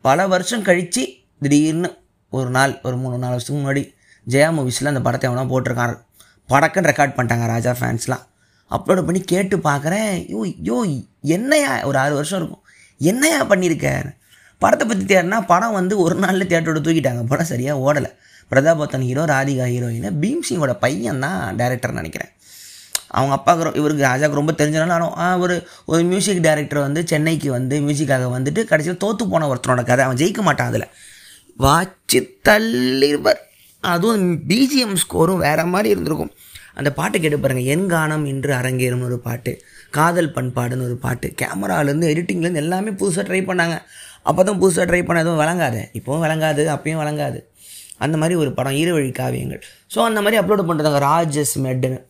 பல 0.00 0.26
வருஷம் 0.26 0.62
கழித்து 0.62 1.02
திடீர்னு 1.42 1.88
ஒரு 2.30 2.50
நாள் 2.50 2.80
ஒரு 2.82 2.96
மூணு 2.96 3.18
நாலு 3.18 3.30
வருஷத்துக்கு 3.30 3.62
முன்னாடி 3.62 3.82
ஜெயா 4.28 4.50
மூவிஸில் 4.50 4.86
அந்த 4.86 5.00
படத்தை 5.00 5.30
எவனா 5.30 5.50
போட்டிருக்காங்க 5.50 5.96
படக்குன்னு 6.50 6.88
ரெக்கார்ட் 6.88 7.16
பண்ணிட்டாங்க 7.16 7.46
ராஜா 7.46 7.76
ஃபேன்ஸ்லாம் 7.80 8.24
அப்லோட் 8.76 9.06
பண்ணி 9.06 9.20
கேட்டு 9.32 9.56
பார்க்குறேன். 9.68 10.12
யோ 10.34 10.40
யோ 10.68 10.76
என்னையா? 11.36 11.72
ஒரு 11.88 11.98
ஆறு 12.02 12.14
வருஷம் 12.18 12.38
இருக்கும். 12.40 12.62
என்னையா 13.10 13.40
பண்ணியிருக்க 13.52 13.88
படத்தை 14.62 14.84
பற்றி 14.88 15.04
தேடினா 15.10 15.38
படம் 15.52 15.76
வந்து 15.78 15.94
ஒரு 16.04 16.14
நாளில் 16.24 16.50
தேட்டரோட 16.50 16.80
தூக்கிட்டாங்க. 16.84 17.22
படம் 17.32 17.50
சரியாக 17.52 17.82
ஓடலை. 17.86 18.10
பிரதாபத்தன் 18.50 19.04
ஹீரோ 19.08 19.22
ராதிகா 19.32 19.66
ஹீரோயினை 19.72 20.10
பீம்சிங்கோட 20.22 20.72
பையன் 20.84 21.22
தான் 21.24 21.40
டேரக்டர் 21.60 21.98
நினைக்கிறேன். 21.98 22.30
அவங்க 23.18 23.34
அப்பாவுக்கு 23.36 23.80
இவருக்கு 23.80 24.06
ராஜாவுக்கு 24.08 24.40
ரொம்ப 24.40 24.52
தெரிஞ்சனாலும் 24.60 25.12
ஒரு 25.44 25.56
ஒரு 25.90 26.00
மியூசிக் 26.10 26.44
டைரக்டர் 26.46 26.80
வந்து 26.86 27.00
சென்னைக்கு 27.12 27.48
வந்து 27.56 27.76
மியூசிக்காக 27.86 28.28
வந்துட்டு 28.36 28.62
கடைசியில் 28.70 29.02
தோற்று 29.04 29.24
போன 29.32 29.48
ஒருத்தனோட 29.52 29.82
கதை. 29.90 30.04
அவன் 30.06 30.20
ஜெயிக்க 30.22 30.42
மாட்டான் 30.48 30.70
அதில். 30.72 30.88
வாச்சு 31.64 32.20
தள்ளிவர் 32.48 33.40
அதுவும் 33.92 34.26
பிஜிஎம் 34.50 34.98
ஸ்கோரும் 35.02 35.42
வேறு 35.46 35.66
மாதிரி 35.74 35.88
இருந்திருக்கும். 35.94 36.32
அந்த 36.78 36.90
பாட்டை 36.98 37.16
கேட்டு 37.22 37.38
பாருங்கள் 37.42 37.68
என் 37.74 37.86
கானம் 37.94 38.24
இன்று 38.32 38.52
அரங்கேறும்னு 38.60 39.08
ஒரு 39.10 39.18
பாட்டு 39.26 39.52
காதல் 39.96 40.30
பண்பாடுன்னு 40.36 40.86
ஒரு 40.88 40.96
பாட்டு. 41.04 41.28
கேமராலேருந்து 41.40 42.08
எடிட்டிங்லேருந்து 42.12 42.62
எல்லாமே 42.64 42.92
புதுசாக 43.00 43.24
ட்ரை 43.28 43.40
பண்ணாங்க. 43.50 43.76
அப்போ 44.28 44.40
தான் 44.48 44.60
புதுசாக 44.62 44.86
ட்ரை 44.90 45.02
பண்ண 45.08 45.22
எதுவும் 45.24 45.42
விளங்காது. 45.42 45.82
இப்போவும் 45.98 46.24
விளங்காது 46.26 46.62
அப்பயும் 46.74 47.02
விளங்காது. 47.02 47.38
அந்த 48.04 48.16
மாதிரி 48.20 48.34
ஒரு 48.42 48.50
படம் 48.58 48.78
இருவழி 48.82 49.10
காவியங்கள். 49.20 49.62
ஸோ 49.94 49.98
அந்த 50.08 50.20
மாதிரி 50.24 50.40
அப்லோட் 50.40 50.68
பண்ணுறாங்க 50.70 51.00
ராஜஸ் 51.10 51.54
மெட்டுன்னு. 51.66 52.00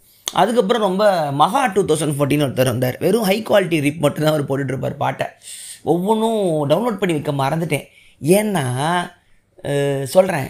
அதுக்கப்புறம் 0.43 0.85
ரொம்ப 0.89 1.05
மகா 1.41 1.61
டூ 1.75 1.83
தௌசண்ட் 1.91 2.17
ஃபோர்டீன் 2.19 2.45
ஒருத்தர் 2.47 2.73
வந்தார். 2.73 2.97
வெறும் 3.05 3.27
ஹை 3.31 3.37
குவாலிட்டி 3.49 3.79
ரிப் 3.87 4.01
மட்டும் 4.05 4.25
தான் 4.25 4.33
அவர் 4.35 4.47
போட்டுட்ருப்பார் 4.49 4.97
பாட்டை. 5.05 5.27
ஒவ்வொன்றும் 5.93 6.41
டவுன்லோட் 6.71 7.01
பண்ணி 7.03 7.17
வைக்க 7.17 7.33
மறந்துட்டேன். 7.43 7.87
ஏன்னா 8.39 8.65
சொல்கிறேன் 10.15 10.49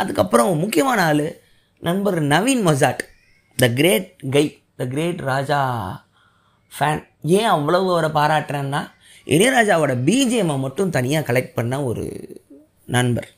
அதுக்கப்புறம் 0.00 0.50
முக்கியமான 0.64 0.98
ஆள் 1.10 1.24
நண்பர் 1.88 2.18
Naveen 2.32 2.64
Mozart. 2.66 3.02
The 3.60 3.66
great 3.78 4.10
guy 4.34 4.42
the 4.76 4.84
great 4.86 5.20
Raja 5.30 5.58
fan 6.72 7.00
ஏன் 7.38 7.48
அவ்வளவு 7.54 7.88
அவரை 7.94 8.10
பாராட்டுறேன்னா 8.18 8.80
இளையராஜாவோட 9.26 9.92
பிஜிஎம்மை 10.06 10.56
மட்டும் 10.58 10.92
தனியாக 10.96 11.32
கலெக்ட் 11.32 11.56
பண்ண 11.58 11.82
ஒரு 11.84 12.04
நண்பர். 12.84 13.28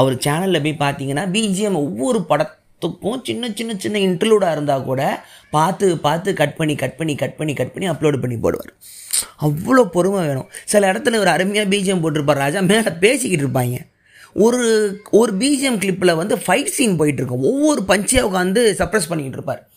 அவர் 0.00 0.16
சேனலில் 0.16 0.62
போய் 0.66 0.82
பார்த்தீங்கன்னா 0.84 1.24
பிஜிஎம் 1.36 1.80
ஒவ்வொரு 1.84 2.20
படத்துக்கும் 2.28 3.22
சின்ன 3.22 3.50
சின்ன 3.54 3.76
சின்ன 3.78 3.98
இன்க்ளூடாக 3.98 4.56
இருந்தால் 4.56 4.84
கூட 4.84 5.02
பார்த்து 5.50 5.98
பார்த்து 5.98 6.34
கட் 6.42 6.56
பண்ணி 6.56 6.74
கட் 6.74 6.96
பண்ணி 6.96 7.14
கட் 7.14 7.36
பண்ணி 7.36 7.54
கட் 7.54 7.72
பண்ணி 7.72 7.90
அப்லோடு 7.90 8.20
பண்ணி 8.20 8.36
போடுவார். 8.36 8.72
அவ்வளோ 9.40 9.84
பொறுமை 9.96 10.26
வேணும். 10.26 10.50
சில 10.64 10.92
இடத்துல 10.92 11.22
ஒரு 11.24 11.32
அருமையாக 11.36 11.76
பிஜிஎம் 11.76 12.04
போட்டிருப்பார். 12.04 12.42
ராஜா 12.46 12.60
மேலே 12.60 12.92
பேசிக்கிட்டு 13.06 13.46
இருப்பாங்க. 13.46 13.78
ஒரு 14.34 15.00
ஒரு 15.10 15.32
பிஜிஎம் 15.32 15.80
கிளிப்பில் 15.82 16.16
வந்து 16.16 16.36
ஃபைட் 16.36 16.72
சீன் 16.76 17.00
போயிட்டுருக்கும் 17.00 17.44
ஒவ்வொரு 17.50 17.82
பஞ்சையாக 17.88 18.28
உட்காந்து 18.30 18.60
சப்ரஸ் 18.80 19.08
பண்ணிக்கிட்டு 19.08 19.38
இருப்பார். 19.38 19.68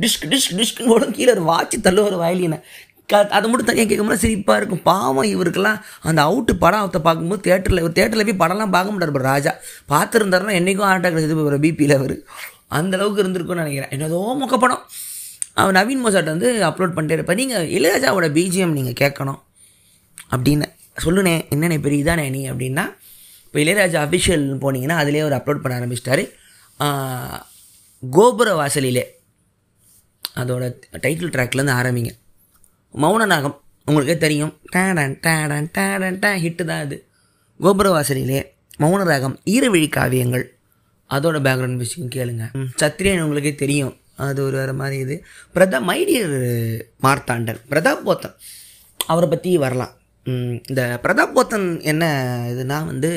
டிஸ்க் 0.00 0.26
டிஸ்க் 0.28 0.56
டிஸ்க்னு 0.56 0.86
போடும் 0.86 1.12
கீழே 1.12 1.34
ஒரு 1.34 1.44
வாட்சி 1.52 1.80
தள்ளு 1.80 2.02
ஒரு 2.02 2.16
வயலினை. 2.16 2.60
க 3.06 3.28
அதை 3.28 3.50
மட்டும் 3.50 3.66
தனியாக 3.66 3.88
கேட்கும்போது 3.88 4.28
சிரிப்பாக 4.28 4.56
இருக்கும். 4.56 4.82
பாவம் 4.82 5.24
இவருக்கெல்லாம் 5.24 5.80
அந்த 6.02 6.22
அவுட்டு 6.24 6.52
படம் 6.58 6.84
அவத்தை 6.84 6.98
பார்க்கும்போது 6.98 7.40
தேட்டரில் 7.50 7.78
இவர் 7.78 7.92
தேட்டரில் 7.92 8.36
போய் 8.36 8.48
படம்லாம் 8.48 8.70
பார்க்க 8.70 8.90
மாட்டார் 8.90 9.10
ராஜா. 9.10 9.54
பார்த்துருந்தாருன்னா 9.88 10.54
என்றைக்கும் 10.60 10.88
ஹார்ட் 10.88 11.06
அட்டாக் 11.06 11.22
இது 11.22 11.34
போகிற 11.34 11.58
பிபியில் 11.58 11.96
அவர். 11.96 12.16
அந்தளவுக்கு 12.70 13.22
இருந்திருக்கும்னு 13.22 13.64
நினைக்கிறேன். 13.64 13.90
என்னதோ 13.90 14.36
மொக்க 14.40 14.56
படம். 14.56 14.88
அவர் 15.54 15.74
நவீன் 15.74 16.04
மொசாட் 16.04 16.24
வந்து 16.24 16.66
அப்லோட் 16.68 16.96
பண்ணிட்டே 16.96 17.10
இருப்பார். 17.10 17.36
நீங்கள் 17.36 17.70
இளையராஜாவோட 17.70 18.28
பிஜிஎம் 18.38 18.76
நீங்கள் 18.78 19.00
கேட்கணும். 19.00 19.40
அப்படின்னு. 20.30 20.64
சொல்லுனே 21.04 21.48
என்னென்ன 21.48 21.78
பெரிய 21.78 22.04
இதானே 22.04 22.30
நீ 22.30 22.50
அப்படின்னா 22.50 23.00
இப்போ 23.52 23.60
இளையராஜா 23.60 24.00
அஃபிஷியல்னு 24.04 24.56
போனீங்கன்னா 24.64 24.98
அதிலே 25.02 25.18
அவர் 25.20 25.36
அப்லோட் 25.38 25.60
பண்ண 25.60 25.74
ஆரம்பிச்சிட்டாரு. 25.78 26.24
கோபுர 28.10 28.54
வாசலிலே. 28.54 29.02
அதோட 30.36 30.64
டைட்டில் 31.02 31.32
ட்ராக்லேருந்து 31.34 31.74
ஆரம்பிங்க. 31.80 32.10
மௌனநாகம் 33.02 33.56
உங்களுக்கே 33.84 34.16
தெரியும். 34.18 34.58
டேடன் 34.62 35.18
டேடன் 35.20 35.68
டேடன் 35.72 36.18
டே 36.18 36.28
ஹிட்டு 36.28 36.64
தான் 36.64 36.80
அது. 36.80 37.06
கோபுர 37.60 37.90
வாசலிலே 37.90 38.54
மௌன 38.78 39.04
ராகம் 39.04 39.40
ஈரவிழி 39.50 39.88
காவியங்கள். 39.88 40.44
அதோட 41.10 41.36
பேக்ரவுண்ட் 41.46 41.78
மியூசிக்கும் 41.80 42.14
கேளுங்க. 42.16 42.52
ம், 42.52 42.70
சத்ரியன் 42.80 43.20
உங்களுக்கே 43.20 43.54
தெரியும். 43.54 43.96
அது 44.16 44.44
ஒரு 44.44 44.56
வேறு 44.56 44.74
மாதிரி 44.74 44.98
இது. 44.98 45.24
பிரதா 45.54 45.80
மைடியர் 45.90 46.36
மார்த்தாண்டன். 47.02 47.60
பிரதாப் 47.70 48.04
போத்தன். 48.06 48.34
அவரை 49.06 49.28
பற்றி 49.28 49.58
வரலாம். 49.58 49.94
இந்த 50.70 50.82
பிரதாப் 51.04 51.32
போத்தன் 51.36 51.64
என்ன 51.90 52.04
இதுனா 52.50 52.76
வந்து 52.88 53.08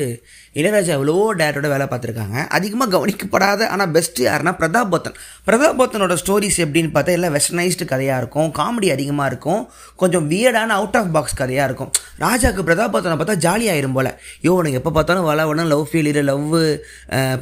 இளையராஜா 0.60 0.92
எவ்வளோ 0.96 1.16
டேரக்டரோட 1.40 1.70
வேலை 1.74 1.86
பார்த்துருக்காங்க. 1.92 2.38
அதிகமாக 2.58 2.90
கவனிக்கப்படாத 2.94 3.68
ஆனால் 3.74 3.92
பெஸ்ட்டு 3.96 4.26
யாருன்னா 4.28 4.54
பிரதாப் 4.62 4.92
போத்தன் 4.94 5.18
பிரதாப் 5.48 5.78
போத்தனோட 5.80 6.16
ஸ்டோரிஸ் 6.22 6.58
எப்படின்னு 6.66 6.92
பார்த்தா 6.96 7.16
எல்லாம் 7.18 7.34
வெஸ்டர்னைஸ்டு 7.36 7.88
கதையாக 7.94 8.22
இருக்கும் 8.22 8.50
காமெடி 8.60 8.90
அதிகமாக 8.96 9.30
இருக்கும் 9.32 9.62
கொஞ்சம் 10.04 10.26
வியர்டான 10.34 10.76
அவுட் 10.80 11.00
ஆஃப் 11.02 11.14
பாக்ஸ் 11.18 11.40
கதையாக 11.42 11.70
இருக்கும். 11.70 11.92
ராஜாவுக்கு 12.26 12.68
பிரதாப் 12.70 12.94
போத்தனை 12.96 13.18
பார்த்தா 13.22 13.38
ஜாலியாயிரும் 13.48 13.96
போல். 13.98 14.12
யோ 14.46 14.54
உனக்கு 14.60 14.82
எப்போ 14.82 14.94
பார்த்தாலும் 14.98 15.30
வள 15.32 15.48
உடனே 15.52 15.70
லவ் 15.74 15.88
ஃபீலியர் 15.92 16.30
லவ் 16.34 16.52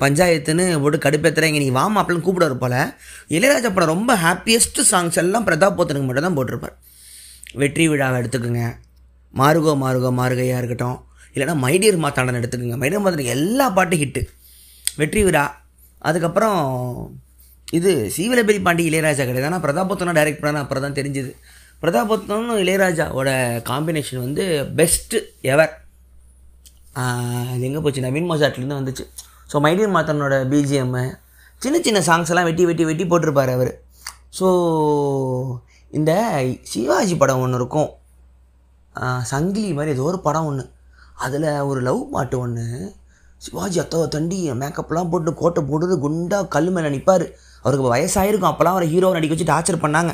பஞ்சாயத்துன்னு 0.05 0.65
போட்டு 0.85 1.05
கடுப்பேத்துறேங்க 1.09 1.61
நீ 1.65 1.69
வாமா 1.81 1.99
அப்படின்னு 2.01 2.25
கூப்பிடுவார் 2.29 2.63
போல். 2.63 2.81
இளையராஜா 3.37 3.71
படம் 3.77 3.93
ரொம்ப 3.95 4.15
ஹாப்பியஸ்ட் 4.27 4.87
சாங்ஸ் 4.93 5.21
எல்லாம் 5.23 5.47
பிரதாப் 5.49 5.77
போத்தனுக்கு 5.79 6.09
மட்டும் 6.09 6.27
தான் 6.29 6.39
போட்டிருப்பார். 6.39 6.75
வெற்றி 7.61 7.85
விழாவை 7.93 8.17
எடுத்துக்கோங்க. 8.21 8.65
மாறுகோ 9.39 9.71
மாறுகோ 9.83 10.09
மாறுகையாக 10.19 10.61
இருக்கட்டும். 10.61 10.97
இல்லைன்னா 11.33 11.55
மைடியர் 11.65 12.03
மாத்தாண்டன் 12.05 12.39
எடுத்துக்கோங்க. 12.39 12.77
மைடியர் 12.81 13.03
மாத்தாண்டன் 13.03 13.35
எல்லா 13.37 13.65
பாட்டும் 13.77 14.01
ஹிட்டு 14.03 14.21
வெற்றி 15.01 15.21
விழா. 15.27 15.43
அதுக்கப்புறம் 16.07 16.59
இது 17.77 17.91
சீவலபெரி 18.15 18.59
பாண்டி 18.65 18.83
இளையராஜா 18.89 19.23
கிடையாது. 19.27 19.49
ஆனால் 19.49 19.63
பிரதாபத்தனா 19.65 20.13
டைரக்ட் 20.17 20.43
பண்ண 20.43 20.63
அப்புறம் 20.63 20.85
தான் 20.85 20.97
தெரிஞ்சுது. 20.99 21.31
பிரதாபத்தனும் 21.83 22.59
இளையராஜாவோட 22.63 23.29
காம்பினேஷன் 23.69 24.23
வந்து 24.25 24.43
பெஸ்ட்டு 24.79 25.19
எவர் 25.53 25.73
அது 27.03 27.63
எங்கே 27.67 27.81
போச்சு? 27.83 28.05
நவீன் 28.05 28.29
மோசாட்லேருந்து 28.31 28.79
வந்துச்சு. 28.79 29.05
ஸோ 29.51 29.59
மைடியர் 29.65 29.95
மாத்தனோட 29.95 30.35
பிஜிஎம்மு 30.51 31.03
சின்ன 31.63 31.77
சின்ன 31.85 31.99
சாங்ஸ் 32.07 32.31
எல்லாம் 32.31 32.47
வெட்டி 32.49 32.63
வெட்டி 32.69 32.83
வெட்டி 32.89 33.05
போட்டிருப்பார் 33.11 33.51
அவர். 33.55 33.71
ஸோ 34.37 34.47
இந்த 35.97 36.11
சிவாஜி 36.71 37.15
படம் 37.21 37.41
ஒன்று 37.45 37.59
இருக்கும். 37.61 37.89
சங்கிலி 39.31 39.69
மாதிரி 39.73 39.93
ஏதோ 39.95 40.03
ஒரு 40.03 40.19
படம் 40.19 40.45
ஒன்று 40.45 40.65
அதில் 41.25 41.47
ஒரு 41.69 41.79
லவ் 41.81 42.01
பாட்டு 42.09 42.39
ஒன்று 42.39 42.65
சிவாஜி 43.37 43.79
அத்தவ 43.79 44.03
தண்டி 44.07 44.37
மேக்கப்லாம் 44.61 45.09
போட்டு 45.09 45.33
கோட்டை 45.33 45.61
போட்டு 45.63 45.95
குண்டாக 45.99 46.47
கல் 46.47 46.69
மேலே 46.71 46.89
நிற்பார் 46.89 47.25
அவருக்கு 47.63 47.87
வயசாயிருக்கும். 47.93 48.51
அப்போல்லாம் 48.51 48.75
அவரை 48.75 48.87
ஹீரோவை 48.93 49.15
நடிக்க 49.15 49.35
வச்சு 49.35 49.51
டார்ச்சர் 49.53 49.83
பண்ணாங்க. 49.85 50.13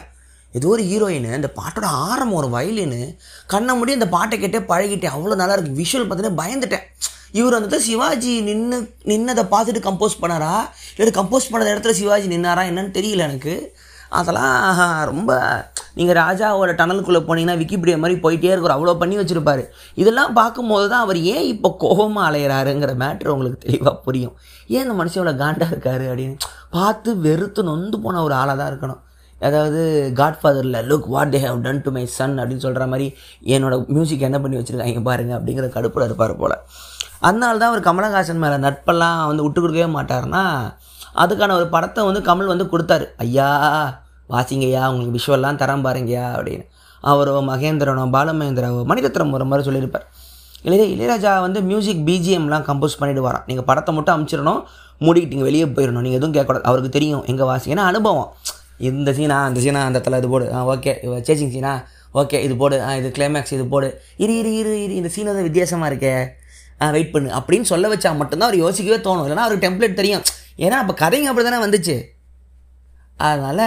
ஏதோ 0.52 0.68
ஒரு 0.68 0.84
ஹீரோயின் 0.84 1.28
இந்த 1.40 1.50
பாட்டோட 1.60 1.88
ஆரம்பம் 2.10 2.40
ஒரு 2.40 2.48
வயலின்னு 2.48 3.02
கண்ணை 3.48 3.74
முடி 3.76 3.94
அந்த 3.94 4.10
பாட்டை 4.10 4.36
கேட்டே 4.44 4.62
பழகிட்டேன். 4.72 5.16
அவ்வளோ 5.16 5.36
நல்லா 5.36 5.58
விஷுவல் 5.80 6.08
பார்த்துட்டு 6.10 6.40
பயந்துட்டேன். 6.42 6.86
இவர் 7.32 7.56
வந்துட்டு 7.58 7.78
சிவாஜி 7.78 8.42
நின்று 8.42 8.78
நின்னதை 9.06 9.44
பார்த்துட்டு 9.54 9.82
கம்போஸ் 9.88 10.22
பண்ணாரா? 10.22 10.54
இல்லை 10.98 11.12
கம்போஸ் 11.20 11.52
பண்ண 11.52 11.74
இடத்துல 11.74 11.90
சிவாஜி 11.90 12.28
நின்னாரா? 12.28 12.64
என்னன்னு 12.72 12.96
தெரியல 12.98 13.26
எனக்கு. 13.30 13.76
அதெல்லாம் 14.18 15.06
ரொம்ப 15.12 15.32
நீங்கள் 15.98 16.18
ராஜாவோட 16.24 16.72
டனலுக்குள்ளே 16.80 17.22
போனீங்கன்னா 17.28 17.60
விக்கிபீடியா 17.62 17.98
மாதிரி 18.04 18.16
போயிட்டே 18.26 18.52
இருக்கிற 18.54 18.74
அவ்வளோ 18.76 18.94
பண்ணி 19.02 19.16
வச்சுருப்பாரு. 19.20 19.64
இதெல்லாம் 20.02 20.34
பார்க்கும்போது 20.40 20.86
தான் 20.94 21.04
அவர் 21.06 21.20
ஏன் 21.34 21.46
இப்போ 21.54 21.70
கோபமாக 21.84 22.28
அலையிறாருங்கிற 22.30 22.94
மேட்ரு 23.04 23.34
உங்களுக்கு 23.36 23.60
தெளிவாக 23.66 23.96
புரியும். 24.06 24.34
ஏன் 24.74 24.84
இந்த 24.86 24.96
மனுஷன் 25.02 25.22
இவ்வளோ 25.22 25.36
காண்டாக 25.44 25.74
இருக்காரு 25.76 26.06
அப்படின்னு? 26.12 26.38
பார்த்து 26.78 27.10
வெறுத்து 27.28 27.64
நொந்து 27.70 28.00
போன 28.06 28.22
ஒரு 28.28 28.36
ஆளாக 28.42 28.58
தான் 28.62 28.72
இருக்கணும். 28.72 29.02
அதாவது 29.48 29.82
காட்ஃபாதரில் 30.20 30.80
look 30.90 31.10
what 31.14 31.34
they 31.34 31.40
have 31.46 31.62
done 31.66 31.84
to 31.86 31.92
my 31.98 32.06
son 32.16 32.36
அப்படின்னு 32.42 32.66
சொல்கிற 32.66 32.86
மாதிரி 32.94 33.06
என்னோடய 33.56 33.86
மியூசிக் 33.96 34.26
என்ன 34.30 34.40
பண்ணி 34.44 34.58
வச்சுருக்காங்க 34.60 35.04
பாருங்க 35.10 35.34
அப்படிங்கிற 35.38 35.68
கடுப்பில் 35.76 36.08
இருப்பார் 36.08 36.34
போல். 36.42 36.56
அதனால 37.28 37.54
தான் 37.62 37.72
அவர் 37.72 37.88
கமலஹாசன் 37.88 38.44
மேலே 38.44 38.58
நட்பெல்லாம் 38.66 39.20
வந்து 39.30 39.46
விட்டு 39.46 39.60
கொடுக்கவே 39.62 39.88
மாட்டார்னா 39.98 40.44
அதுக்கான 41.24 41.56
ஒரு 41.60 41.68
படத்தை 41.76 42.04
வந்து 42.10 42.22
கமல் 42.30 42.52
வந்து 42.54 42.66
கொடுத்தாரு. 42.74 43.06
ஐயா 43.26 43.50
வாசிங்கய்யா 44.34 44.82
உங்களுக்கு 44.92 45.16
விஷுவல்லாம் 45.18 45.60
தரம் 45.62 45.86
பாருங்கய்யா 45.86 46.26
அப்படின்னு. 46.38 46.66
அவரோ 47.12 47.36
மகேந்திரனோ 47.52 48.04
பாலமகேந்திராவோ 48.16 48.82
மணிரத்னம் 48.92 49.36
ஒரு 49.38 49.46
மாதிரி 49.50 49.66
சொல்லியிருப்பார். 49.68 50.06
இளைய 50.68 50.86
இளையராஜா 50.96 51.34
வந்து 51.46 51.60
மியூசிக் 51.70 52.02
பிஜிஎம்லாம் 52.08 52.66
கம்போஸ் 52.70 52.98
பண்ணிட்டு 53.02 53.22
வரான் 53.28 53.46
நீங்கள் 53.50 53.68
படத்தை 53.70 53.92
மட்டும் 53.98 54.16
அமுச்சிடணும் 54.16 54.62
மூடிக்கிட்டு 55.06 55.34
நீங்கள் 55.36 55.50
வெளியே 55.50 55.66
போயிடணும். 55.76 56.04
நீங்கள் 56.06 56.20
எதுவும் 56.20 56.34
கேட்கக்கூடாது. 56.36 56.68
அவருக்கு 56.70 56.90
தெரியும் 56.98 57.24
எங்கே 57.32 57.46
வாசிங்கன்னா 57.52 57.86
அனுபவம். 57.92 58.30
இந்த 58.90 59.12
சீனா 59.18 59.38
அந்த 59.50 59.60
சீனா 59.64 59.80
அந்த 59.88 59.98
இடத்துல 60.00 60.20
இது 60.22 60.30
போடு. 60.34 60.46
ஆ 60.56 60.60
ஓகே. 60.74 60.92
சேச்சிங் 61.28 61.54
சீனா 61.56 61.72
ஓகே 62.22 62.38
இது 62.46 62.54
போடு. 62.62 62.76
ஆ 62.88 62.90
இது 63.00 63.10
கிளைமேக்ஸ் 63.18 63.54
இது 63.58 63.66
போடு. 63.74 63.88
இரு 64.24 64.36
இரு 64.42 64.52
இரு 64.60 64.74
இரு 64.84 64.94
இந்த 65.00 65.10
சீன் 65.16 65.32
வந்து 65.32 65.48
வித்தியாசமாக 65.48 65.90
இருக்கே. 65.92 66.14
ஆ 66.82 66.90
வெயிட் 66.96 67.14
பண்ணு. 67.16 67.30
அப்படின்னு 67.40 67.68
சொல்ல 67.72 67.88
வச்சா 67.94 68.12
மட்டும்தான் 68.20 68.50
அவர் 68.50 68.64
யோசிக்கவே 68.66 69.00
தோணும். 69.08 69.26
இல்லைனா 69.28 69.46
அவருக்கு 69.48 69.66
டெம்ப்ளேட் 69.68 70.00
தெரியும். 70.02 70.24
ஏன்னா 70.66 70.78
அப்போ 70.84 70.94
கதைங்க 71.04 71.30
அப்படி 71.32 71.46
தானே 71.48 71.60
வந்துச்சு? 71.66 71.96
அதனால் 73.30 73.66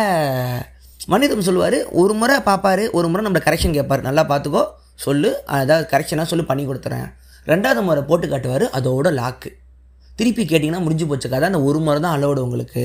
மனிதம் 1.13 1.47
சொல்லுவார் 1.49 1.79
ஒரு 2.01 2.15
முறை 2.21 2.37
பார்ப்பார் 2.49 2.85
ஒரு 2.99 3.07
முறை 3.13 3.23
நம்மளை 3.27 3.43
கரெக்ஷன் 3.47 3.77
கேட்பார். 3.77 4.07
நல்லா 4.09 4.23
பார்த்துக்கோ 4.33 4.63
சொல்லு 5.07 5.31
அதாவது 5.57 5.87
கரெக்ஷனாக 5.93 6.31
சொல்லி 6.33 6.45
பண்ணி 6.51 6.65
கொடுத்துறேன். 6.67 7.09
ரெண்டாவது 7.53 7.81
முறை 7.89 8.03
போட்டு 8.11 8.27
காட்டுவார் 8.33 8.65
அதோட 8.79 9.11
லாக்கு 9.21 9.51
திருப்பி 10.19 10.43
கேட்டிங்கன்னா 10.51 10.85
முடிஞ்சு 10.85 11.07
போச்சு 11.11 11.29
கதை 11.33 11.47
அந்த 11.51 11.61
ஒரு 11.69 11.79
முறை 11.87 11.99
தான் 12.05 12.15
அலோடு 12.17 12.41
உங்களுக்கு. 12.47 12.85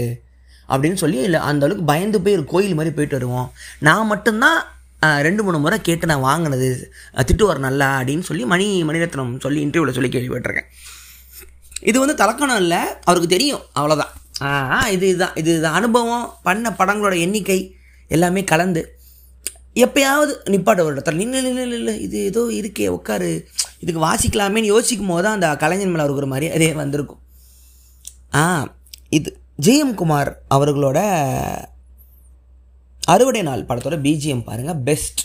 அப்படின்னு 0.70 1.00
சொல்லி 1.02 1.20
இல்லை 1.28 1.39
அந்த 1.50 1.63
அளவுக்கு 1.65 1.86
பயந்து 1.91 2.17
போய் 2.24 2.36
ஒரு 2.38 2.46
கோயில் 2.54 2.78
மாதிரி 2.78 2.93
போயிட்டு 2.96 3.17
வருவோம். 3.17 3.48
நான் 3.88 4.10
மட்டும்தான் 4.13 4.58
ரெண்டு 5.28 5.41
மூணு 5.46 5.58
முறை 5.63 5.78
கேட்டு 5.88 6.06
நான் 6.12 6.26
வாங்கினது 6.30 6.70
திட்டுவார் 7.30 7.65
நல்லா 7.67 7.88
அப்படின்னு 8.00 8.26
சொல்லி 8.30 8.46
மணி 8.54 8.67
மணிரத்னம் 8.89 9.34
சொல்லி 9.46 9.60
இன்டர்வியூவில் 9.65 9.98
சொல்லி 9.98 10.12
கேள்விப்பட்டிருக்கேன். 10.15 10.70
இது 11.81 11.97
வந்து 11.99 12.25
தலக்கணம் 12.25 12.61
இல்லை. 12.63 12.79
அவருக்கு 13.03 13.35
தெரியும். 13.35 13.61
அவ்வளோதான் 13.79 14.13
ஆ 14.41 14.87
இது 14.89 15.07
இதுதான். 15.07 15.35
இது 15.35 15.57
இது 15.57 15.67
அனுபவம் 15.67 16.33
பண்ண 16.43 16.75
படங்களோட 16.79 17.19
எண்ணிக்கை 17.19 17.75
எல்லாமே 18.07 18.43
கலந்து. 18.43 18.81
எப்பயாவது 19.75 20.33
நிப்பாட்ட 20.53 20.79
ஒரு 20.79 20.93
இடத்துல 20.95 21.15
நின்று 21.15 21.37
இல்லை 21.37 21.51
இல்லை 21.51 21.77
இல்லை 21.77 22.01
இது 22.01 22.23
ஏதோ 22.23 22.41
இருக்கே 22.59 22.87
உட்காரு. 22.87 23.47
இதுக்கு 23.79 24.01
வாசிக்கலாமேன்னு 24.05 24.73
யோசிக்கும் 24.73 25.07
போது 25.07 25.23
தான் 25.23 25.33
அந்த 25.33 25.55
கலைஞன் 25.55 25.91
மேலே 25.91 26.03
அவருக்கு 26.03 26.23
ஒரு 26.23 26.31
மாதிரி 26.33 26.53
அதே 26.53 26.73
வந்திருக்கும். 26.73 27.21
ஆ 28.35 28.43
இது 29.09 29.39
ஜெயம் 29.65 29.93
குமார் 29.93 30.41
அவர்களோட 30.55 30.99
அறுவடை 33.01 33.41
நாள் 33.41 33.65
படத்தோட 33.65 33.97
பிஜிஎம் 34.05 34.43
பாருங்கள் 34.43 34.75
பெஸ்ட் 34.75 35.21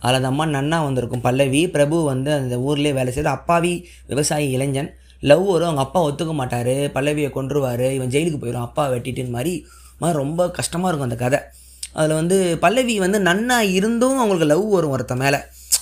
அதில் 0.00 0.16
அந்த 0.16 0.28
அம்மா 0.28 0.44
நன்னா 0.46 0.82
வந்திருக்கும். 0.84 1.20
பல்லவி 1.20 1.68
பிரபு 1.68 2.04
வந்து 2.04 2.32
அந்த 2.32 2.56
ஊர்லேயே 2.56 2.92
வேலை 2.92 3.12
செய்து 3.12 3.28
அப்பாவி 3.28 3.88
விவசாயி 4.06 4.50
இளைஞன். 4.50 4.94
லவ் 5.20 5.44
வரும் 5.50 5.68
அவங்க 5.68 5.82
அப்பா 5.86 6.00
ஒத்துக்க 6.08 6.32
மாட்டார் 6.40 6.74
பல்லவியை 6.96 7.30
கொன்றுவார் 7.36 7.84
இவன் 7.96 8.12
ஜெயிலுக்கு 8.14 8.40
போயிடும் 8.42 8.66
அப்பா 8.68 8.84
வெட்டிட்டு 8.94 9.30
மாதிரி 9.36 9.54
மாதிரி 10.00 10.18
ரொம்ப 10.22 10.50
கஷ்டமாக 10.58 10.88
இருக்கும் 10.90 11.10
அந்த 11.10 11.20
கதை. 11.24 11.40
அதில் 11.98 12.18
வந்து 12.20 12.36
பல்லவி 12.64 12.94
வந்து 13.04 13.18
நன்னா 13.28 13.58
இருந்தும் 13.78 14.18
அவங்களுக்கு 14.22 14.48
லவ் 14.52 14.66
வரும் 14.74 14.94
ஒருத்த 14.96 15.16
மேலே. 15.22 15.38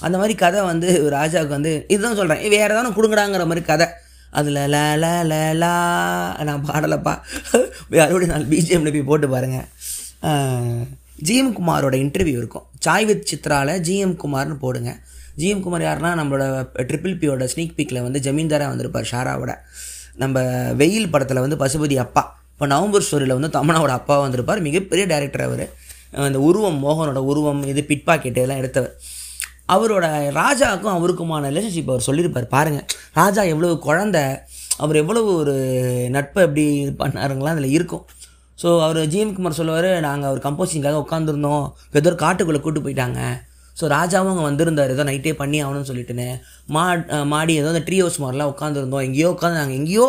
அந்த 0.06 0.16
மாதிரி 0.18 0.34
கதை 0.42 0.60
வந்து 0.62 0.88
ராஜாவுக்கு 1.16 1.56
வந்து 1.58 1.72
இதுதான் 1.88 2.18
சொல்கிறேன் 2.20 2.42
வேறு 2.54 2.74
ஏதாவது 2.74 2.96
கொடுங்கடாங்கிற 2.98 3.46
மாதிரி 3.50 3.62
கதை. 3.70 3.86
அதில் 4.38 4.60
ல 4.74 4.78
ல 5.02 5.06
ல 5.30 5.34
லா 5.62 5.72
நான் 6.48 6.64
பாடலப்பா. 6.70 7.14
அறுபடி 8.04 8.26
நாள் 8.26 8.46
பிஜிஎம்ல 8.52 8.92
போய் 8.92 9.08
போட்டு 9.10 9.28
பாருங்கள் 9.28 9.66
ஜிஎம் 11.26 11.52
குமாரோட 11.58 11.94
இன்டர்வியூ 12.04 12.38
இருக்கும். 12.42 12.66
சாய் 12.78 13.04
வித் 13.04 13.28
சித்ராவில் 13.30 13.82
ஜிஎம் 13.88 14.16
குமார்னு 14.22 14.56
போடுங்க. 14.64 14.92
ஜிஎம் 15.40 15.62
குமார் 15.64 15.84
யாருன்னா 15.88 16.10
நம்மளோட 16.20 16.44
ட்ரிபிள் 16.90 17.14
பியோட 17.20 17.48
ஸ்னீக் 17.52 17.74
பீக்கில் 17.76 18.02
வந்து 18.02 18.20
ஜமீன்தாராக 18.26 18.72
வந்திருப்பார் 18.72 19.10
ஷாராவோட. 19.12 19.52
நம்ம 20.22 20.42
வெயில் 20.80 21.10
படத்தில் 21.10 21.42
வந்து 21.44 21.56
பசுபதி 21.62 21.96
அப்பா. 22.04 22.22
இப்போ 22.52 22.66
நவம்பர் 22.66 23.04
ஸ்டோரியில் 23.06 23.36
வந்து 23.38 23.50
தமனாவோட 23.58 23.92
அப்பா 24.00 24.16
வந்திருப்பார். 24.18 24.60
மிகப்பெரிய 24.60 25.06
டேரக்டர் 25.12 25.44
அவர். 25.48 25.64
அந்த 26.26 26.40
உருவம் 26.48 26.78
மோகனோட 26.84 27.20
உருவம் 27.30 27.62
இது 27.72 27.82
பிட் 27.88 28.26
இதெல்லாம் 28.30 28.60
எடுத்தவர். 28.62 28.94
அவரோட 29.74 30.06
ராஜாவுக்கும் 30.40 30.96
அவருக்குமான 30.96 31.48
ரிலேஷன்ஷிப் 31.50 31.90
அவர் 31.92 32.06
சொல்லியிருப்பார். 32.08 32.46
பாருங்கள் 32.56 32.86
ராஜா 33.12 33.42
எவ்வளவு 33.52 33.74
குழந்த 33.86 34.18
அவர் 34.84 34.96
எவ்வளவு 35.00 35.30
ஒரு 35.40 35.54
நட்பை 36.16 36.40
எப்படி 36.46 36.64
பண்ணாருங்களாம் 37.02 37.56
அதில் 37.56 37.74
இருக்கும். 37.76 38.04
ஸோ 38.62 38.68
அவர் 38.86 38.98
ஜிஎம் 39.12 39.34
குமார் 39.36 39.58
சொல்லுவார் 39.58 39.88
நாங்கள் 40.06 40.28
அவர் 40.30 40.44
கம்போசிங்காக 40.46 41.00
உட்காந்துருந்தோம் 41.04 41.64
ஏதோ 41.98 42.08
ஒரு 42.10 42.18
காட்டுக்குள்ளே 42.24 42.60
கூட்டு 42.60 42.80
போயிட்டாங்க. 42.80 43.20
ஸோ 43.78 43.84
ராஜாவும் 43.96 44.32
அங்கே 44.32 44.44
வந்திருந்தார். 44.48 44.92
ஏதோ 44.96 45.04
நைட்டே 45.10 45.32
பண்ணி 45.42 45.58
ஆகணும்னு 45.64 45.88
சொல்லிட்டுனே. 45.90 46.28
மா 46.74 46.84
மாடி 47.34 47.54
ஏதோ 47.62 47.70
அந்த 47.74 47.82
ட்ரீ 47.88 47.98
ஹவுஸ் 48.02 48.18
மாதிரிலாம் 48.24 48.52
உட்காந்துருந்தோம் 48.54 49.04
எங்கேயோ 49.08 49.30
உட்காந்து 49.34 49.60
நாங்கள் 49.60 49.78
எங்கேயோ 49.80 50.06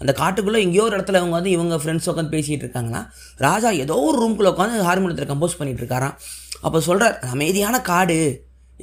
அந்த 0.00 0.12
காட்டுக்குள்ளே 0.22 0.60
எங்கேயோ 0.64 0.82
ஒரு 0.88 0.94
இடத்துல 0.96 1.20
அவங்க 1.20 1.34
வந்து 1.38 1.52
இவங்க 1.56 1.76
ஃப்ரெண்ட்ஸ் 1.82 2.08
உட்காந்து 2.12 2.34
பேசிகிட்டு 2.34 2.64
இருக்காங்கன்னா 2.66 3.02
ராஜா 3.46 3.68
ஏதோ 3.84 3.94
ஒரு 4.08 4.18
ரூம்குள்ளே 4.22 4.50
உட்காந்து 4.54 4.88
ஹார்மோனியத்தில் 4.88 5.30
கம்போஸ் 5.30 5.56
பண்ணிகிட்டு 5.60 5.82
இருக்காராம். 5.84 6.16
அப்போ 6.66 6.78
சொல்கிறார் 6.88 7.16
அமைதியான 7.34 7.80
காடு. 7.90 8.18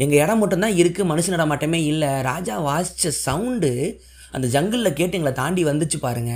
எங்கள் 0.03 0.19
இடம் 0.23 0.41
மட்டும்தான் 0.43 0.75
இருக்குது 0.81 1.09
மனுஷன் 1.11 1.35
இடம் 1.37 1.51
மட்டுமே 1.53 1.79
இல்லை. 1.91 2.11
ராஜா 2.31 2.55
வாசித்த 2.69 3.11
சவுண்டு 3.25 3.71
அந்த 4.35 4.45
ஜங்கிளில் 4.53 4.97
கேட்டு 4.99 5.17
எங்களை 5.17 5.33
தாண்டி 5.41 5.63
வந்துச்சு 5.69 5.97
பாருங்க. 6.05 6.31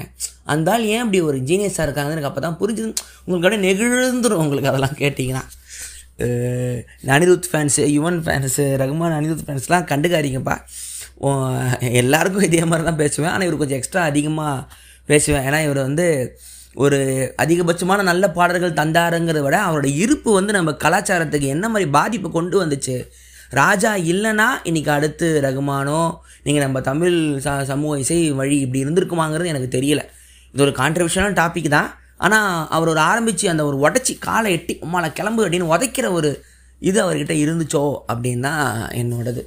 அந்த 0.54 0.72
ஆள் 0.74 0.84
ஏன் 0.96 1.04
இப்படி 1.06 1.20
ஒரு 1.30 1.38
ஜீனியஸாக 1.50 1.86
இருக்காங்கன்னு 1.88 2.16
எனக்கு 2.16 2.30
அப்போ 2.32 2.42
தான் 2.46 2.60
புரிஞ்சுது. 2.60 2.92
உங்களுக்கு 3.24 3.48
அப்படியே 3.48 3.64
நெகிழ்ந்துரும் 3.68 4.42
உங்களுக்கு 4.44 4.70
அதெல்லாம் 4.72 4.98
கேட்டிங்கன்னா. 5.02 5.44
அனிருத் 7.14 7.48
ஃபேன்ஸு 7.52 7.84
யுவன் 7.96 8.20
ஃபேன்ஸு 8.26 8.64
ரகுமான் 8.82 9.16
அனிருத் 9.20 9.46
ஃபேன்ஸ்லாம் 9.48 9.88
கண்டுக்காதீங்கப்பா. 9.92 10.56
எல்லாருக்கும் 12.02 12.46
இதே 12.48 12.62
மாதிரி 12.72 12.86
தான் 12.90 13.02
பேசுவேன். 13.04 13.32
ஆனால் 13.34 13.48
இவர் 13.48 13.62
கொஞ்சம் 13.62 13.80
எக்ஸ்ட்ரா 13.80 14.04
அதிகமாக 14.12 14.56
பேசுவேன். 15.12 15.46
ஏன்னா 15.48 15.60
இவர் 15.68 15.82
வந்து 15.88 16.08
ஒரு 16.84 16.98
அதிகபட்சமான 17.44 18.04
நல்ல 18.10 18.26
பாடல்கள் 18.38 18.80
தந்தாருங்கிறத 18.80 19.42
விட 19.46 19.58
அவரோட 19.68 19.88
இருப்பு 20.04 20.30
வந்து 20.40 20.52
நம்ம 20.58 20.74
கலாச்சாரத்துக்கு 20.84 21.48
என்ன 21.56 21.66
மாதிரி 21.74 21.88
பாதிப்பு 21.98 22.30
கொண்டு 22.32 22.56
வந்துச்சு? 22.64 22.98
ராஜா 23.62 23.92
இல்லைன்னா 24.12 24.48
இன்றைக்கி 24.70 24.92
அடுத்து 24.98 25.28
ரகுமானோ 25.46 26.02
நீங்கள் 26.46 26.66
நம்ம 26.66 26.82
தமிழ் 26.90 27.16
ச 27.46 27.54
சமூக 27.72 28.00
இசை 28.04 28.18
வழி 28.42 28.58
இப்படி 28.66 28.84
இருந்திருக்குமாங்கிறது 28.86 29.52
எனக்கு 29.54 29.70
தெரியல. 29.78 30.02
இது 30.54 30.64
ஒரு 30.66 30.74
கான்ட்ரிபியூஷனான 30.82 31.38
டாபிக் 31.42 31.76
தான். 31.78 31.90
ஆனால் 32.20 32.68
அவர் 32.70 32.90
ஒரு 32.90 33.00
ஆரம்பித்து 33.00 33.50
அந்த 33.50 33.66
ஒரு 33.66 33.78
உடச்சி 33.78 34.20
காலை 34.20 34.52
எட்டி 34.52 34.80
உம்மால 34.82 35.14
கிளம்பு 35.14 35.44
அப்படின்னு 35.46 35.72
உதைக்கிற 35.76 36.12
ஒரு 36.12 36.30
இது 36.82 37.04
அவர்கிட்ட 37.04 37.34
இருந்துச்சோ 37.36 37.84
அப்படின்னு 38.14 38.40
தான் 38.40 38.90
என்னோடது. 38.92 39.42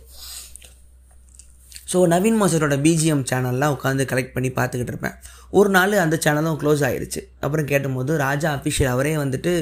ஸோ 1.90 1.98
நவீன் 2.12 2.36
மாஸ்டரோட 2.40 2.74
பிஜிஎம் 2.86 3.22
சேனல்லாம் 3.30 3.72
உட்காந்து 3.76 4.02
கலெக்ட் 4.10 4.34
பண்ணி 4.34 4.50
பார்த்துக்கிட்டு 4.58 4.92
இருப்பேன். 4.92 5.14
ஒரு 5.58 5.70
நாள் 5.76 5.94
அந்த 6.02 6.16
சேனலும் 6.24 6.58
க்ளோஸ் 6.60 6.82
ஆயிடுச்சு 6.88 7.20
அப்புறம் 7.44 7.66
கேட்டபோது 7.70 8.12
ராஜா 8.24 8.48
அஃபிஷியல் 8.56 8.90
அவரே 8.92 9.14
வந்துட்டு 9.20 9.52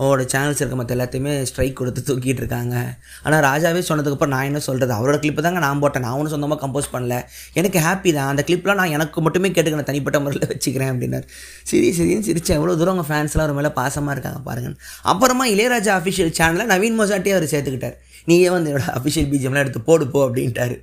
அவரோட 0.00 0.22
சேனல்ஸ் 0.32 0.60
இருக்க 0.60 0.76
மற்ற 0.80 0.92
எல்லாத்தையுமே 0.96 1.32
ஸ்ட்ரைக் 1.50 1.76
கொடுத்து 1.80 2.00
தூக்கிட்டு 2.08 2.42
இருக்காங்க. 2.42 2.74
ஆனால் 3.26 3.42
ராஜாவே 3.48 3.82
சொன்னதுக்கப்புறம் 3.90 4.34
நான் 4.36 4.48
என்ன 4.50 4.60
சொல்கிறது 4.68 4.92
அவரோட 4.96 5.18
கிளிப்பு 5.22 5.44
தாங்க 5.46 5.62
நான் 5.66 5.82
போட்டேன். 5.84 6.04
நான் 6.06 6.16
ஒன்றும் 6.18 6.34
சொந்தமாக 6.34 6.60
கம்போஸ் 6.64 6.90
பண்ணல. 6.94 7.18
எனக்கு 7.60 7.80
ஹாப்பி 7.86 8.12
தான். 8.18 8.30
அந்த 8.32 8.44
கிளிப்லாம் 8.48 8.80
நான் 8.82 8.94
எனக்கு 8.96 9.24
மட்டுமே 9.28 9.50
கேட்டுக்கிறேன் 9.56 9.90
தனிப்பட்ட 9.92 10.20
முறையில் 10.26 10.50
வச்சுக்கிறேன் 10.54 10.92
அப்படின்னார். 10.94 11.28
சரி 11.72 11.90
சரின்னு 12.00 12.28
சிரிச்சேன். 12.30 12.58
எவ்வளோ 12.60 12.76
தூரம் 12.82 12.94
அவங்க 12.96 13.08
ஃபேன்ஸ்லாம் 13.12 13.48
ஒரு 13.48 13.56
மேலே 13.60 13.72
பாசமாக 13.80 14.16
இருக்காங்க 14.18 14.42
பாருங்கள் 14.50 14.76
அப்புறமா 15.12 15.46
இளையராஜா 15.54 15.94
அஃபிஷியல் 16.00 16.36
சேனலில் 16.40 16.72
நவீன் 16.74 17.00
மொசாட்டியே 17.02 17.36
அவர் 17.38 17.52
சேர்த்துக்கிட்டார். 17.54 17.96
நீயே 18.30 18.48
வந்து 18.56 18.70
என்னோட 18.70 18.86
அஃபிஷியல் 18.98 19.28
பிஜிஎம்லாம் 19.32 19.64
எடுத்து 19.64 19.80
போடு 19.88 20.04
போ 20.12 20.20
அப்படின்ட்டாரு. 20.28 20.76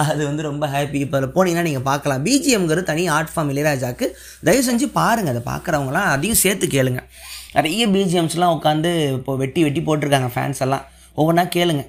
அது 0.00 0.22
வந்து 0.28 0.42
ரொம்ப 0.48 0.64
ஹாப்பி 0.74 0.98
இப்போ 1.04 1.16
அதில் 1.18 1.32
போனீங்கன்னா 1.34 1.66
நீங்கள் 1.68 1.86
பார்க்கலாம். 1.88 2.22
பிஜிஎம்ங்கிறது 2.26 2.88
தனி 2.90 3.02
ஆர்ட் 3.16 3.32
ஃபார்ம் 3.32 3.50
இளையராஜாக்கு. 3.52 4.06
தயவு 4.46 4.62
செஞ்சு 4.68 4.86
பாருங்கள் 4.98 5.32
அதை 5.34 5.42
பார்க்குறவங்களாம் 5.52 6.08
அதையும் 6.14 6.40
சேர்த்து 6.44 6.66
கேளுங்க. 6.76 7.02
நிறைய 7.56 7.86
பிஜிஎம்ஸ்லாம் 7.94 8.54
உட்காந்து 8.58 8.90
இப்போ 9.16 9.32
வெட்டி 9.42 9.62
வெட்டி 9.66 9.80
போட்டிருக்காங்க 9.88 10.30
ஃபேன்ஸ் 10.36 10.62
எல்லாம். 10.66 10.84
ஒவ்வொன்றா 11.16 11.44
கேளுங்க. 11.56 11.84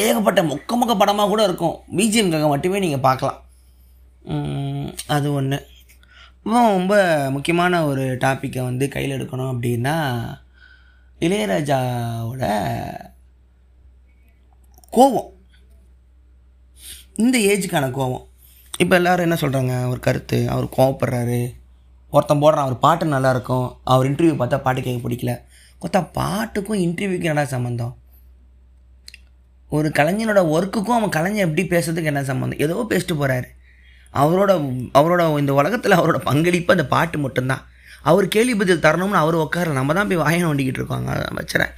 ஏகப்பட்ட 0.00 0.40
மொக்க 0.50 0.76
மொக்க 0.80 0.94
படமாக 1.02 1.28
கூட 1.32 1.42
இருக்கும். 1.48 1.76
பிஜிஎம்காக 1.98 2.48
மட்டுமே 2.54 2.82
நீங்கள் 2.86 3.04
பார்க்கலாம். 3.08 3.40
அது 5.16 5.28
ஒன்று 5.38 5.60
அப்புறம் 6.42 6.72
ரொம்ப 6.76 6.94
முக்கியமான 7.34 7.74
ஒரு 7.90 8.02
டாப்பிக்கை 8.24 8.62
வந்து 8.70 8.86
கையில் 8.94 9.14
எடுக்கணும் 9.16 9.52
அப்படின்னா 9.52 9.94
இளையராஜாவோட 11.20 12.42
கோவம். 14.96 15.30
இந்த 17.22 17.36
ஏஜுக்கான 17.50 17.88
கோவம். 17.96 18.22
இப்போ 18.82 18.94
எல்லாரும் 19.00 19.26
என்ன 19.26 19.36
சொல்கிறாங்க 19.40 19.74
ஒரு 19.90 20.00
கருத்து 20.06 20.38
அவர் 20.52 20.66
கோவப்படுறாரு. 20.76 21.40
ஒருத்தன் 22.12 22.40
போடுறான் 22.44 22.64
அவர் 22.66 22.78
பாட்டு 22.84 23.04
நல்லாயிருக்கும் 23.12 23.66
அவர் 23.92 24.08
இன்டர்வியூ 24.08 24.34
பார்த்தா 24.40 24.58
பாட்டு 24.64 24.80
கேட்க 24.86 25.00
பிடிக்கல. 25.04 25.32
கொத்தா 25.82 26.00
பாட்டுக்கும் 26.18 26.80
இன்டர்வியூக்கும் 26.86 27.32
என்ன 27.32 27.44
சம்மந்தம் 27.52 27.92
ஒரு 29.70 29.88
கலைஞனோட 29.98 30.40
ஒர்க்குக்கும் 30.54 30.96
அவன் 30.98 31.14
கலைஞன் 31.16 31.46
எப்படி 31.46 31.62
பேசுறதுக்கு 31.74 32.10
என்ன 32.12 32.24
சம்மந்தம் 32.30 32.62
ஏதோ 32.66 32.84
பேசிட்டு 32.90 33.14
போகிறாரு 33.20 33.48
அவரோட 34.14 34.52
அவரோட 34.98 35.22
இந்த 35.42 35.52
உலகத்தில் 35.60 35.98
அவரோட 35.98 36.18
பங்களிப்பு 36.28 36.74
அந்த 36.74 36.86
பாட்டு 36.94 37.18
மட்டும்தான். 37.24 37.62
அவர் 38.10 38.26
கேள்வி 38.34 38.54
பதில் 38.60 38.84
தரணும்னு 38.86 39.18
அவர் 39.22 39.36
உட்கார 39.44 39.72
நம்ம 39.78 39.94
தான் 39.98 40.08
போய் 40.08 40.22
வாயை 40.24 40.40
நோண்டிக்கிட்டு 40.44 40.80
இருக்கோங்க 40.80 41.12
வச்சுறேன் 41.38 41.72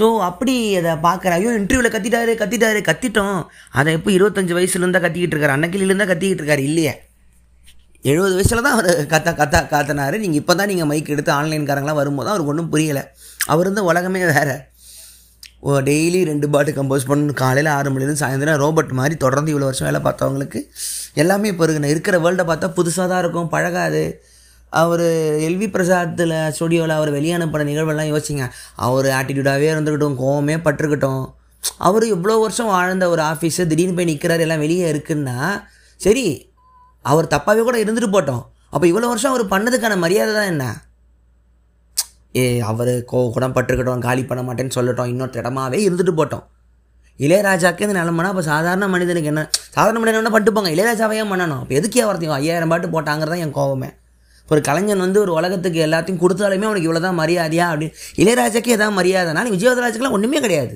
ஸோ 0.00 0.06
அப்படி 0.28 0.56
அதை 0.80 0.92
பார்க்குற 1.06 1.34
ஐயோ 1.38 1.52
இன்டர்வியூவில் 1.60 1.94
கத்திட்டாரு 1.96 2.32
கத்திட்டாரு 2.42 2.80
கத்திட்டோம். 2.90 3.38
அதை 3.78 3.90
எப்போ 3.98 4.10
இருபத்தஞ்சு 4.16 4.56
வயசுலேருந்தா 4.58 5.00
கத்திக்கிட்டு 5.06 5.36
இருக்காரு. 5.36 5.56
அன்னக்கிலிருந்தா 5.58 6.06
கத்திக்கிட்டு 6.10 6.42
இருக்காரு 6.42 6.64
இல்லையே. 6.70 6.94
எழுபது 8.10 8.34
வயசில் 8.36 8.62
தான் 8.66 8.74
அவர் 8.76 8.90
கத்த 9.12 9.30
கத்த 9.40 9.56
காத்தினார். 9.72 10.14
நீங்கள் 10.22 10.40
இப்போ 10.42 10.54
தான் 10.60 10.70
நீங்கள் 10.72 10.88
மைக் 10.90 11.10
எடுத்து 11.14 11.32
ஆன்லைன்காரங்களாம் 11.38 11.98
வரும்போது 12.00 12.26
தான் 12.26 12.34
அவருக்கு 12.34 12.52
ஒன்றும் 12.52 12.70
புரியலை. 12.74 13.02
அவர் 13.52 13.66
இருந்த 13.66 13.82
உலகமே 13.90 14.22
வேறு. 14.32 14.56
ஓ 15.66 15.72
டெய்லி 15.88 16.20
ரெண்டு 16.30 16.46
பாட்டு 16.52 16.70
கம்போஸ் 16.78 17.08
பண்ணணும். 17.10 17.38
காலையில் 17.42 17.70
ஆறு 17.76 17.88
மணிலேருந்து 17.92 18.22
சாயந்தரம் 18.22 18.60
ரோபோட் 18.64 18.92
மாதிரி 19.00 19.16
தொடர்ந்து 19.24 19.52
இவ்வளோ 19.52 19.66
வருஷம் 19.68 19.88
வேலை 19.88 20.00
பார்த்தவங்களுக்கு 20.06 20.60
எல்லாமே 21.22 21.50
இப்போ 21.52 21.64
இருக்குண்ணே 21.66 21.90
இருக்கிற 21.94 22.18
வேர்ல்டை 22.24 22.46
பார்த்தா 22.50 22.68
புதுசாக 22.78 23.06
தான் 23.12 23.22
இருக்கும் 23.24 23.50
பழகாது. 23.54 24.02
அவர் 24.70 25.06
எல்வி 25.48 25.68
பிரசாத்தில் 25.74 26.34
ஸ்டுடியோவில் 26.56 26.96
அவர் 26.96 27.10
வெளியனுப்பின 27.12 27.66
நிகழ்வெல்லாம் 27.70 28.10
யோசிங்க. 28.12 28.44
அவர் 28.74 29.06
ஆட்டிடியூடாகவே 29.06 29.68
இருந்துக்கிட்டும் 29.72 30.18
கோவமே 30.22 30.56
பட்டிருக்கட்டும். 30.66 31.24
அவர் 31.76 32.04
இவ்வளோ 32.04 32.36
வருஷம் 32.40 32.66
வாழ்ந்த 32.66 33.08
ஒரு 33.08 33.22
ஆஃபீஸு 33.22 33.66
திடீர்னு 33.66 33.94
போய் 33.94 34.10
நிற்கிறார் 34.10 34.40
எல்லாம் 34.40 34.58
வெளியே 34.58 34.92
இருக்குன்னா 34.92 35.38
சரி 35.96 36.52
அவர் 37.02 37.32
தப்பாகவே 37.34 37.62
கூட 37.62 37.78
இருந்துட்டு 37.84 38.14
போட்டோம். 38.14 38.44
அப்போ 38.70 38.86
இவ்வளோ 38.86 39.10
வருஷம் 39.12 39.32
அவர் 39.32 39.52
பண்ணதுக்கான 39.52 39.96
மரியாதை 39.96 40.34
தான் 40.34 40.50
என்ன? 40.52 40.64
ஏ 42.36 42.60
அவர் 42.70 43.04
கோ 43.04 43.20
குணப்பட்டிருக்கட்டும் 43.36 44.06
காலி 44.06 44.24
பண்ண 44.24 44.42
மாட்டேன்னு 44.42 44.76
சொல்லட்டும் 44.78 45.06
இன்னொரு 45.06 45.40
இடமாவே 45.42 45.78
இருந்துட்டு 45.88 46.14
போட்டோம். 46.20 46.44
இளையராஜாக்கு 47.18 47.80
இந்த 47.80 47.96
நிலமனா 48.00 48.28
அப்போ 48.32 48.42
சாதாரண 48.42 48.88
மனிதனுக்கு 48.88 49.28
என்ன 49.28 49.42
சாதாரண 49.70 49.98
மனிதன் 49.98 50.20
என்ன 50.20 50.30
பண்ணிட்டு 50.30 50.54
போங்க? 50.56 50.70
இளையராஜாவே 50.70 51.24
பண்ணணும்? 51.32 51.60
அப்போ 51.62 51.74
எதுக்கே 51.74 52.04
வரத்தையும் 52.10 52.36
ஐயாயிரம் 52.36 52.68
பாட்டு 52.68 52.94
போட்டாங்கிறதான் 52.94 53.42
என் 53.46 53.56
கோவமே. 53.58 53.90
ஒரு 54.52 54.60
கலைஞன் 54.68 55.04
வந்து 55.06 55.18
ஒரு 55.24 55.32
உலகத்துக்கு 55.38 55.80
எல்லாத்தையும் 55.86 56.22
கொடுத்தாலுமே 56.22 56.68
அவனுக்கு 56.68 56.88
இவ்வளோ 56.88 57.02
தான் 57.06 57.18
மரியாதையா 57.22 57.66
அப்படின்னு 57.72 57.96
இளையராஜாக்கே 58.22 58.76
எதாவது 58.76 58.96
மரியாதைனா 59.00 59.44
நீ 59.46 59.52
விஜயவதராஜுக்கெல்லாம் 59.56 60.16
ஒன்றுமே 60.18 60.40
கிடையாது. 60.46 60.74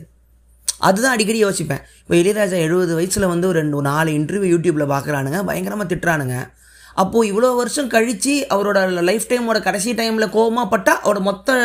அதுதான் 0.89 1.15
அடிக்கடி 1.17 1.41
யோசிப்பேன். 1.45 1.83
இப்போ 2.03 2.15
இளையராஜா 2.21 2.57
எழுபது 2.67 2.93
வயசில் 2.99 3.33
வந்து 3.33 3.47
ஒரு 3.51 3.59
ரெண்டு 3.63 3.81
நாலு 3.89 4.11
இன்டர்வியூ 4.19 4.51
யூடியூப்பில் 4.55 4.93
பார்க்குறானுங்க 4.95 5.41
பயங்கரமாக 5.51 5.89
திட்டுறானுங்க. 5.93 6.37
அப்போது 7.03 7.29
இவ்வளோ 7.31 7.49
வருஷம் 7.61 7.93
கழித்து 7.95 8.35
அவரோட 8.55 8.79
லைஃப் 9.11 9.29
டைமோட 9.31 9.59
கடைசி 9.67 9.93
டைமில் 10.01 10.33
கோவமாக 10.37 10.67
பட்டால் 10.75 11.01
அவரோட 11.05 11.23
மொத்த 11.29 11.57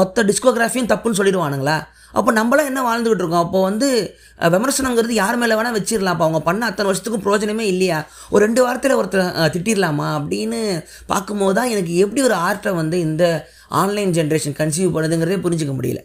மொத்த 0.00 0.24
டிஸ்கோகிராஃபியும் 0.30 0.90
தப்புன்னு 0.92 1.18
சொல்லிடுவானுங்களா? 1.18 1.78
அப்போ 2.18 2.30
நம்மளாம் 2.38 2.68
என்ன 2.70 2.80
வாழ்ந்துக்கிட்டு 2.88 3.24
இருக்கோம்? 3.24 3.44
அப்போ 3.46 3.58
வந்து 3.68 3.88
விமர்சனங்கிறது 4.54 5.14
யார் 5.22 5.40
மேலே 5.42 5.56
வேணால் 5.58 5.76
வச்சிடலாம் 5.78 6.14
அப்போ 6.16 6.26
அவங்க 6.26 6.40
பண்ண 6.48 6.66
அத்தனை 6.70 6.88
வருஷத்துக்கும் 6.90 7.24
பிரயோஜனமே 7.24 7.64
இல்லையா? 7.72 7.98
ஒரு 8.32 8.40
ரெண்டு 8.46 8.60
வாரத்தில் 8.64 8.98
ஒருத்தர் 9.00 9.54
திட்டிடலாமா 9.54 10.08
அப்படின்னு 10.18 10.60
பார்க்கும்போது 11.12 11.56
தான் 11.58 11.72
எனக்கு 11.74 11.94
எப்படி 12.04 12.22
ஒரு 12.28 12.36
ஆர்ட்டை 12.46 12.72
வந்து 12.82 12.98
இந்த 13.08 13.24
ஆன்லைன் 13.82 14.14
ஜென்ரேஷன் 14.18 14.56
கன்சியூவ் 14.60 14.94
பண்ணுதுங்கிறதே 14.96 15.38
புரிஞ்சிக்க 15.46 15.74
முடியல. 15.78 16.02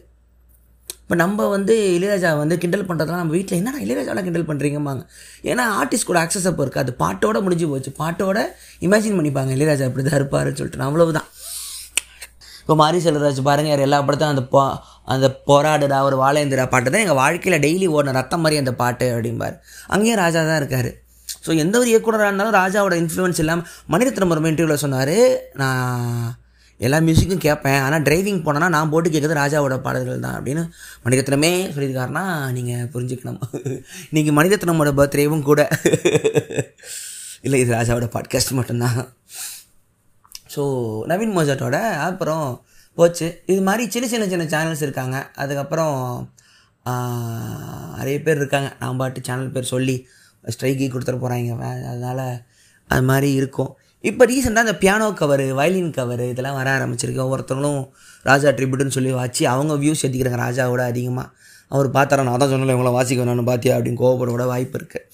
இப்போ 1.04 1.16
நம்ம 1.22 1.46
வந்து 1.54 1.74
இளையராஜா 1.96 2.30
வந்து 2.42 2.56
கிண்டல் 2.60 2.86
பண்ணுறதுலாம் 2.90 3.22
நம்ம 3.22 3.34
வீட்டில் 3.38 3.58
என்னடா 3.60 3.80
இளையராஜாவில் 3.84 4.26
கிண்டல் 4.26 4.46
பண்ணுறீங்கம்பாங்க 4.50 5.02
ஏன்னா 5.50 5.64
ஆர்டிஸ்ட் 5.80 6.08
கூட 6.10 6.18
ஆக்சஸ் 6.24 6.48
அப்போ 6.50 6.62
இருக்காது. 6.66 6.90
பாட்டோட 7.02 7.40
முடிஞ்சு 7.46 7.66
போச்சு. 7.72 7.90
பாட்டோட 8.02 8.38
இமேஜின் 8.86 9.18
பண்ணிப்பாங்க. 9.18 9.52
இளையராஜா 9.56 9.88
இப்படி 9.90 10.04
தான் 10.08 10.18
இருப்பாருன்னு 10.20 10.58
சொல்லிட்டு. 10.60 10.86
அவ்வளவுதான். 10.88 11.28
இப்போ 12.62 12.74
மாரி 12.80 12.98
செல்வராஜ் 13.06 13.40
பாருங்க 13.48 13.70
யார் 13.70 13.86
எல்லா 13.86 13.98
படத்தையும் 14.08 14.34
அந்த 14.34 14.44
பா 14.54 14.64
அந்த 15.08 15.26
போராடுடா 15.46 15.98
ஒரு 16.02 16.16
வாழேந்திரா 16.24 16.68
பாட்டு 16.68 16.90
தான் 16.90 17.00
எங்கள் 17.00 17.20
வாழ்க்கையில் 17.22 17.62
டெய்லி 17.64 17.88
ஓடின 17.96 18.12
ரத்தம் 18.12 18.40
மாதிரி 18.40 18.60
அந்த 18.62 18.74
பாட்டு 18.74 19.06
அப்படிம்பார். 19.14 19.56
அங்கேயும் 19.86 20.20
ராஜா 20.24 20.42
தான் 20.44 20.60
இருக்கார். 20.62 20.90
ஸோ 21.46 21.56
எந்த 21.56 21.78
ஒரு 21.78 21.88
இயக்குனராக 21.88 22.28
இருந்தாலும் 22.28 22.56
ராஜாவோட 22.60 22.94
இன்ஃப்ளூயன்ஸ் 23.02 23.40
இல்லாமல் 23.42 23.66
மணிரத்னம் 23.92 24.32
ஒரு 24.34 24.50
இன்டர்வியூவில் 24.50 24.82
சொன்னார் 24.84 25.16
நான் 25.54 26.38
எல்லா 26.80 26.98
மியூசிக்கும் 26.98 27.42
கேட்பேன் 27.44 27.80
ஆனால் 27.80 28.02
டிரைவிங் 28.02 28.40
போனேன்னா 28.46 28.68
நான் 28.68 28.90
போட்டு 28.90 29.08
கேட்குறது 29.10 29.40
ராஜாவோட 29.42 29.76
பாடல்கள் 29.80 30.24
தான். 30.24 30.36
அப்படின்னு 30.38 30.62
மணிரத்னமே 31.04 31.52
சொல்லியிருக்காருன்னா 31.74 32.24
நீங்கள் 32.52 32.88
புரிஞ்சுக்கணும். 32.94 33.40
இன்றைக்கி 34.10 34.32
மணிரத்னமோட 34.38 34.92
பர்த்டேவும் 35.00 35.46
கூட. 35.50 35.68
இல்லை 37.46 37.60
இது 37.60 37.72
ராஜாவோட 37.74 38.06
பாட்காஸ்ட் 38.16 38.58
மட்டும்தான். 38.60 39.00
ஸோ 40.54 40.62
நவீன் 41.10 41.36
மோஜாட்டோட 41.36 41.76
அப்புறம் 42.08 42.46
போச்சு. 42.98 43.28
இது 43.52 43.60
மாதிரி 43.68 43.84
சின்ன 43.94 44.06
சின்ன 44.12 44.26
சின்ன 44.32 44.44
சேனல்ஸ் 44.54 44.84
இருக்காங்க. 44.86 45.16
அதுக்கப்புறம் 45.42 45.96
நிறைய 47.98 48.16
பேர் 48.26 48.40
இருக்காங்க. 48.42 48.68
நான் 48.80 49.00
பாட்டு 49.00 49.20
சேனல் 49.28 49.54
பேர் 49.54 49.72
சொல்லி 49.74 49.96
ஸ்ட்ரைக்கி 50.54 50.86
கொடுத்துட 50.94 51.18
போகிறாங்க 51.22 51.70
அதனால் 51.92 52.24
அது 52.90 53.04
மாதிரி 53.10 53.28
இருக்கும். 53.40 53.72
இப்போ 54.10 54.22
ரீசெண்டாக 54.30 54.66
அந்த 54.66 54.76
பியானோ 54.82 55.06
கவரு 55.20 55.44
வயலின் 55.58 55.92
கவரு 55.98 56.24
இதெல்லாம் 56.32 56.58
வர 56.60 56.68
ஆரம்பிச்சிருக்கு. 56.78 57.24
ஒவ்வொருத்தவங்களும் 57.26 57.82
ராஜா 58.30 58.48
ட்ரிபியூட்னு 58.58 58.96
சொல்லி 58.96 59.12
வச்சு. 59.20 59.42
அவங்க 59.52 59.74
வியூஸ் 59.84 60.02
ஏற்றிக்கிறாங்க 60.06 60.40
ராஜாவோட 60.46 60.82
அதிகமாக 60.92 61.28
அவர் 61.74 61.88
பார்த்தாரா 61.94 62.24
நான் 62.26 62.42
தான் 62.42 62.52
சொன்னல 62.52 62.74
இவங்கள 62.74 62.90
வாசிக்க 62.96 63.22
வேணாம்னு 63.22 63.46
பார்த்தியா 63.50 63.76
அப்படின்னு 63.76 64.00
கோவப்பட 64.02 64.46
வாய்ப்பு 64.52 64.76
இருக்குது 64.80 65.06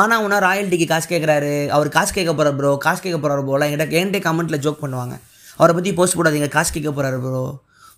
ஆனால் 0.00 0.22
உன்னா 0.24 0.38
ராயல்ட்டிக்கு 0.46 0.86
காசு 0.92 1.06
கேட்குறாரு 1.12 1.52
அவர் 1.76 1.88
காசு 1.96 2.10
கேட்க 2.16 2.32
போகிறார் 2.32 2.56
ப்ரோ 2.58 2.70
காசு 2.86 3.00
கேட்க 3.04 3.18
போகிறார் 3.24 3.42
போல. 3.50 3.66
என்கிட்ட 3.68 3.98
என்கிட்ட 4.00 4.20
கமெண்ட்டில் 4.28 4.62
ஜோக் 4.64 4.82
பண்ணுவாங்க. 4.84 5.14
அவரை 5.58 5.72
பற்றி 5.76 5.90
போஸ்ட் 5.98 6.18
போடாதீங்க. 6.18 6.48
காசு 6.56 6.70
கேட்க 6.72 6.90
போகிறாரு 6.90 7.18
ப்ரோ 7.24 7.42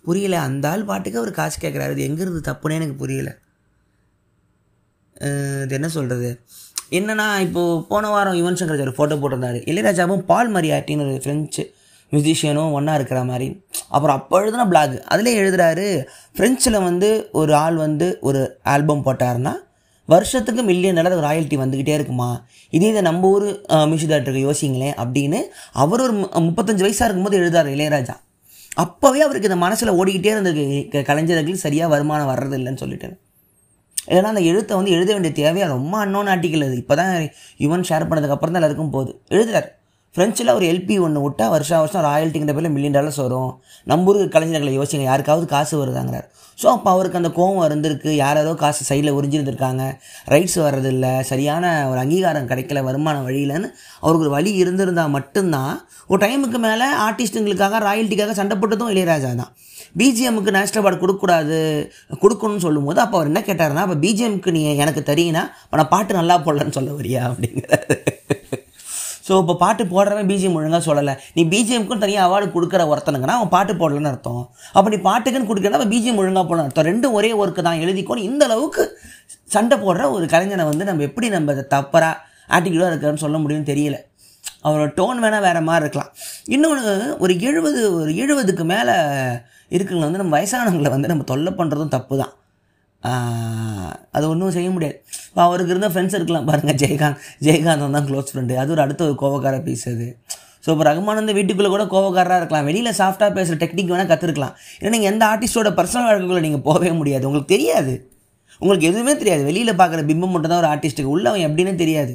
புரியல. 0.07 0.37
அந்த 0.49 0.65
ஆள் 0.73 0.89
பாட்டுக்கு 0.91 1.21
அவர் 1.23 1.39
காசு 1.39 1.57
கேட்குறாரு. 1.65 1.95
இது 1.97 2.07
எங்கேருந்து 2.09 2.43
தப்புன்னே 2.51 2.79
எனக்கு 2.81 2.97
புரியல. 3.03 3.31
இது 5.65 5.75
என்ன 5.79 5.89
சொல்கிறது 5.97 6.29
என்னன்னா 6.99 7.27
இப்போது 7.47 7.83
போன 7.91 8.05
வாரம் 8.13 8.37
யுவன் 8.39 8.59
சங்கர் 8.61 8.85
ஒரு 8.85 8.95
ஃபோட்டோ 8.97 9.17
போட்டிருந்தாரு. 9.23 9.59
இளையராஜாவும் 9.71 10.23
பால் 10.31 10.51
மரியாட்டின்னு 10.55 11.05
ஒரு 11.07 11.21
ஃப்ரெஞ்சு 11.25 11.63
மியூசிஷியனும் 12.13 12.73
ஒன்றா 12.77 12.95
இருக்கிற 12.99 13.19
மாதிரி. 13.31 13.49
அப்புறம் 13.95 14.17
அப்போ 14.19 14.37
எழுதுன 14.43 14.65
பிளாக் 14.71 14.95
அதிலே 15.13 15.35
எழுதுகிறாரு 15.43 15.87
ஃப்ரெஞ்சில் 16.37 16.79
வந்து 16.89 17.11
ஒரு 17.41 17.53
ஆள் 17.65 17.77
வந்து 17.87 18.09
ஒரு 18.29 18.41
ஆல்பம் 18.75 19.05
போட்டாருன்னா 19.07 19.55
வருஷத்துக்கு 20.11 20.63
மில்லியன் 20.63 20.95
டாலர் 20.95 21.25
ராயல்ட்டி 21.25 21.59
வந்துக்கிட்டே 21.59 21.95
இருக்குமா? 21.95 22.45
இதே 22.71 22.89
இதை 22.89 23.01
நம்ம 23.01 23.29
ஊர் 23.29 23.61
மியூசிக் 23.69 24.11
டேரக்டருக்கு 24.11 24.49
யோசிங்களேன் 24.51 24.97
அப்படின்னு 24.97 25.41
அவர் 25.73 26.01
ஒரு 26.01 26.13
மு- 26.13 26.39
முப்பத்தஞ்சு 26.39 26.85
வயசாக 26.85 27.05
இருக்கும்போது 27.05 27.39
எழுதாரு 27.39 27.79
இளையராஜா. 27.79 28.15
அப்போவே 28.71 29.21
அவருக்கு 29.21 29.43
இந்த 29.43 29.57
மனசில் 29.57 29.93
ஓடிக்கிட்டே 29.93 30.33
இருந்திருக்கு 30.33 31.05
கலைஞர்களுக்கு 31.05 31.57
சரியாக 31.57 31.91
வருமானம் 31.91 32.29
வர்றது 32.29 32.57
இல்லைன்னு 32.57 32.77
சொல்லிட்டு. 32.77 33.19
ஏன்னா 34.09 34.23
அந்த 34.23 34.41
எழுத்தை 34.41 34.77
வந்து 34.77 34.91
எழுத 34.91 35.17
வேண்டிய 35.17 35.33
தேவையாக 35.37 35.69
ரொம்ப 35.69 35.99
அன்னோன் 35.99 36.27
ஆர்டிக்கல் 36.27 36.65
அது. 36.65 36.77
இப்போ 36.77 36.95
தான் 36.95 37.15
யுவன் 37.59 37.85
ஷேர் 37.89 38.09
பண்ணதுக்கப்புறம் 38.11 38.51
தான் 38.51 38.55
எல்லாருக்கும் 38.55 38.91
போகுது. 38.91 39.21
எழுதுறாரு. 39.29 39.80
ஃப்ரெஞ்சில் 40.15 40.53
ஒரு 40.57 40.65
எல்பி 40.73 40.95
ஒன்று 41.07 41.21
விட்டா 41.25 41.47
வருஷம் 41.53 41.81
வருஷம் 41.83 42.05
ராயல்ட்டிங்கிற 42.07 42.53
பேரில் 42.55 42.73
மில்லியன் 42.77 42.97
டாலர்ஸ் 42.97 43.21
வரும். 43.25 43.51
நம்ம 43.91 44.09
ஊருக்கு 44.11 44.35
கலைஞர்களை 44.35 44.73
யோசிங்க. 44.79 45.05
யாருக்காவது 45.11 45.47
காசு 45.53 45.75
வருதாங்கிறார். 45.81 46.27
ஸோ 46.59 46.67
அப்போ 46.77 46.89
அவருக்கு 46.95 47.19
அந்த 47.21 47.31
கோவம் 47.37 47.67
இருந்திருக்கு 47.67 48.11
யாரோ 48.23 48.53
காசு 48.63 48.83
சைடில் 48.89 49.17
உறிஞ்சிருந்துருக்காங்க. 49.19 49.85
ரைட்ஸ் 50.33 50.59
வர்றதில்ல. 50.65 51.07
சரியான 51.31 51.65
ஒரு 51.91 51.99
அங்கீகாரம் 52.03 52.51
கிடைக்கல 52.51 52.83
வருமான 52.89 53.17
வழியிலன்னு 53.29 53.69
அவருக்கு 54.05 54.27
ஒரு 54.27 54.35
வழி 54.37 54.53
இருந்திருந்தால் 54.63 55.15
மட்டும்தான். 55.17 55.73
ஒரு 56.11 56.21
டைமுக்கு 56.27 56.61
மேலே 56.67 56.89
ஆர்டிஸ்ட்டுங்களுக்காக 57.07 57.81
ராயல்ட்டிக்காக 57.89 58.35
சண்டை 58.41 58.57
போட்டதும் 58.63 58.93
இளையராஜா 58.95 59.33
தான். 59.43 59.53
பிஜிஎம்முக்கு 60.01 60.57
நேஷனல் 60.57 60.83
அவார்டு 60.83 61.03
கொடுக்கக்கூடாது 61.03 61.59
கொடுக்கணும்னு 62.25 62.65
சொல்லும்போது 62.67 63.01
அப்போ 63.05 63.17
அவர் 63.19 63.31
என்ன 63.33 63.43
கேட்டாருன்னா 63.51 63.85
அப்போ 63.87 63.99
பிஜிஎம்க்கு 64.07 64.57
நீ 64.57 64.63
எனக்கு 64.85 65.03
தெரியினா 65.13 65.45
அப்போ 65.65 65.79
நான் 65.81 65.95
பாட்டு 65.95 66.21
நல்லா 66.21 66.37
போடலன்னு 66.47 66.79
சொல்ல 66.81 66.93
வரியா 67.01 67.23
அப்படிங்கிறாரு. 67.31 67.97
ஸோ 69.31 69.37
இப்போ 69.43 69.57
பாட்டு 69.65 69.83
போடுறவன் 69.95 70.29
பிஜிஎம் 70.31 70.57
ஒழுங்காக 70.61 70.83
சொல்லலை. 70.89 71.15
நீ 71.37 71.43
பிஜிஎம்க்கும் 71.55 72.03
தனியாக 72.05 72.27
அவார்டு 72.29 72.47
கொடுக்குற 72.57 72.85
ஒருத்தனுங்கன்னா 72.93 73.37
அவன் 73.41 73.53
பாட்டு 73.57 73.73
போடலன்னு 73.83 74.11
அர்த்தம். 74.13 74.43
அப்போ 74.77 74.89
நீ 74.95 74.99
பாட்டுக்குன்னு 75.09 75.51
கொடுக்கணும் 75.51 75.79
அவன் 75.81 75.93
பிஜிஎம் 75.95 76.21
ஒழுங்காக 76.23 76.45
போடணும் 76.51 76.67
அர்த்தம். 76.69 76.89
ரெண்டும் 76.91 77.17
ஒரே 77.19 77.31
ஒர்க்கு 77.43 77.65
தான். 77.69 77.81
எழுதிக்கோன்னு 77.85 78.27
இந்த 78.31 78.45
அளவுக்கு 78.51 78.85
சண்டை 79.55 79.77
போடுற 79.85 80.03
ஒரு 80.17 80.27
கலைஞனை 80.35 80.67
வந்து 80.71 80.89
நம்ம 80.89 81.05
எப்படி 81.09 81.29
நம்ம 81.37 81.53
அதை 81.57 81.65
தப்பராக 81.77 82.17
ஆட்டிடியூடாக 82.57 82.91
இருக்கிறன்னு 82.93 83.25
சொல்ல 83.25 83.39
முடியும்னு 83.45 83.71
தெரியல. 83.73 83.99
அவரோட 84.67 84.91
டோன் 84.99 85.21
வேணால் 85.25 85.45
வேறு 85.47 85.61
மாதிரி 85.69 85.85
இருக்கலாம். 85.85 86.11
இன்னொன்று 86.55 86.93
ஒரு 87.25 87.33
எழுபது 87.49 87.81
ஒரு 88.01 88.13
எழுபதுக்கு 88.25 88.65
மேலே 88.73 88.95
இருக்கிறவங்க 89.77 90.07
வந்து 90.09 90.23
நம்ம 90.23 90.35
வயசானவங்களை 90.39 90.91
வந்து 90.97 91.11
நம்ம 91.13 91.27
தொல்லை 91.33 91.53
பண்ணுறதும் 91.61 91.95
தப்பு 91.97 92.15
தான் 92.23 92.33
அது 94.17 94.25
ஒன்றும் 94.33 94.55
செய்ய 94.57 94.69
முடியாது. 94.77 94.97
இப்போ 95.29 95.41
அவருக்கு 95.47 95.73
இருந்த 95.75 95.89
ஃப்ரெண்ட்ஸ் 95.93 96.17
இருக்கலாம் 96.19 96.47
பாருங்கள் 96.51 96.79
ஜெயகாந்த் 96.83 97.21
ஜெயகாந்தன் 97.47 97.97
தான் 97.97 98.07
க்ளோஸ் 98.09 98.31
ஃப்ரெண்டு 98.33 98.55
அது 98.63 98.73
ஒரு 98.75 98.83
அடுத்த 98.85 99.03
ஒரு 99.09 99.15
கோவக்கார 99.23 99.59
பீஸ் 99.67 99.87
அது. 99.93 100.09
ஸோ 100.65 100.69
இப்போ 100.75 100.85
ரகுமான் 100.89 101.21
வந்து 101.21 101.35
வீட்டுக்குள்ளே 101.39 101.71
கூட 101.75 101.85
கோவக்காரராக 101.95 102.41
இருக்கலாம். 102.41 102.67
வெளியில் 102.71 102.97
சாஃப்டாக 103.01 103.31
பேசுகிற 103.37 103.59
டெக்னிக் 103.63 103.93
வேணால் 103.93 104.11
கற்றுருக்கலாம் 104.11 104.55
ஏன்னா 104.81 104.93
நீங்கள் 104.97 105.11
எந்த 105.13 105.23
ஆர்டிஸ்டோட 105.33 105.71
பர்சனல் 105.79 106.07
வாழ்க்கைக்குள்ளே 106.09 106.43
நீங்கள் 106.47 106.65
போகவே 106.69 106.91
முடியாது. 107.01 107.25
உங்களுக்கு 107.29 107.53
தெரியாது. 107.55 107.95
உங்களுக்கு 108.61 108.89
எதுவுமே 108.91 109.13
தெரியாது. 109.23 109.43
வெளியில் 109.51 109.79
பார்க்குற 109.81 110.03
பிம்பம் 110.11 110.35
மட்டும் 110.35 110.53
தான் 110.53 110.63
ஒரு 110.63 110.71
ஆர்டிஸ்ட்டுக்கு 110.73 111.15
உள்ள 111.15 111.27
அவன் 111.31 111.47
எப்படின்னு 111.49 111.75
தெரியாது. 111.85 112.13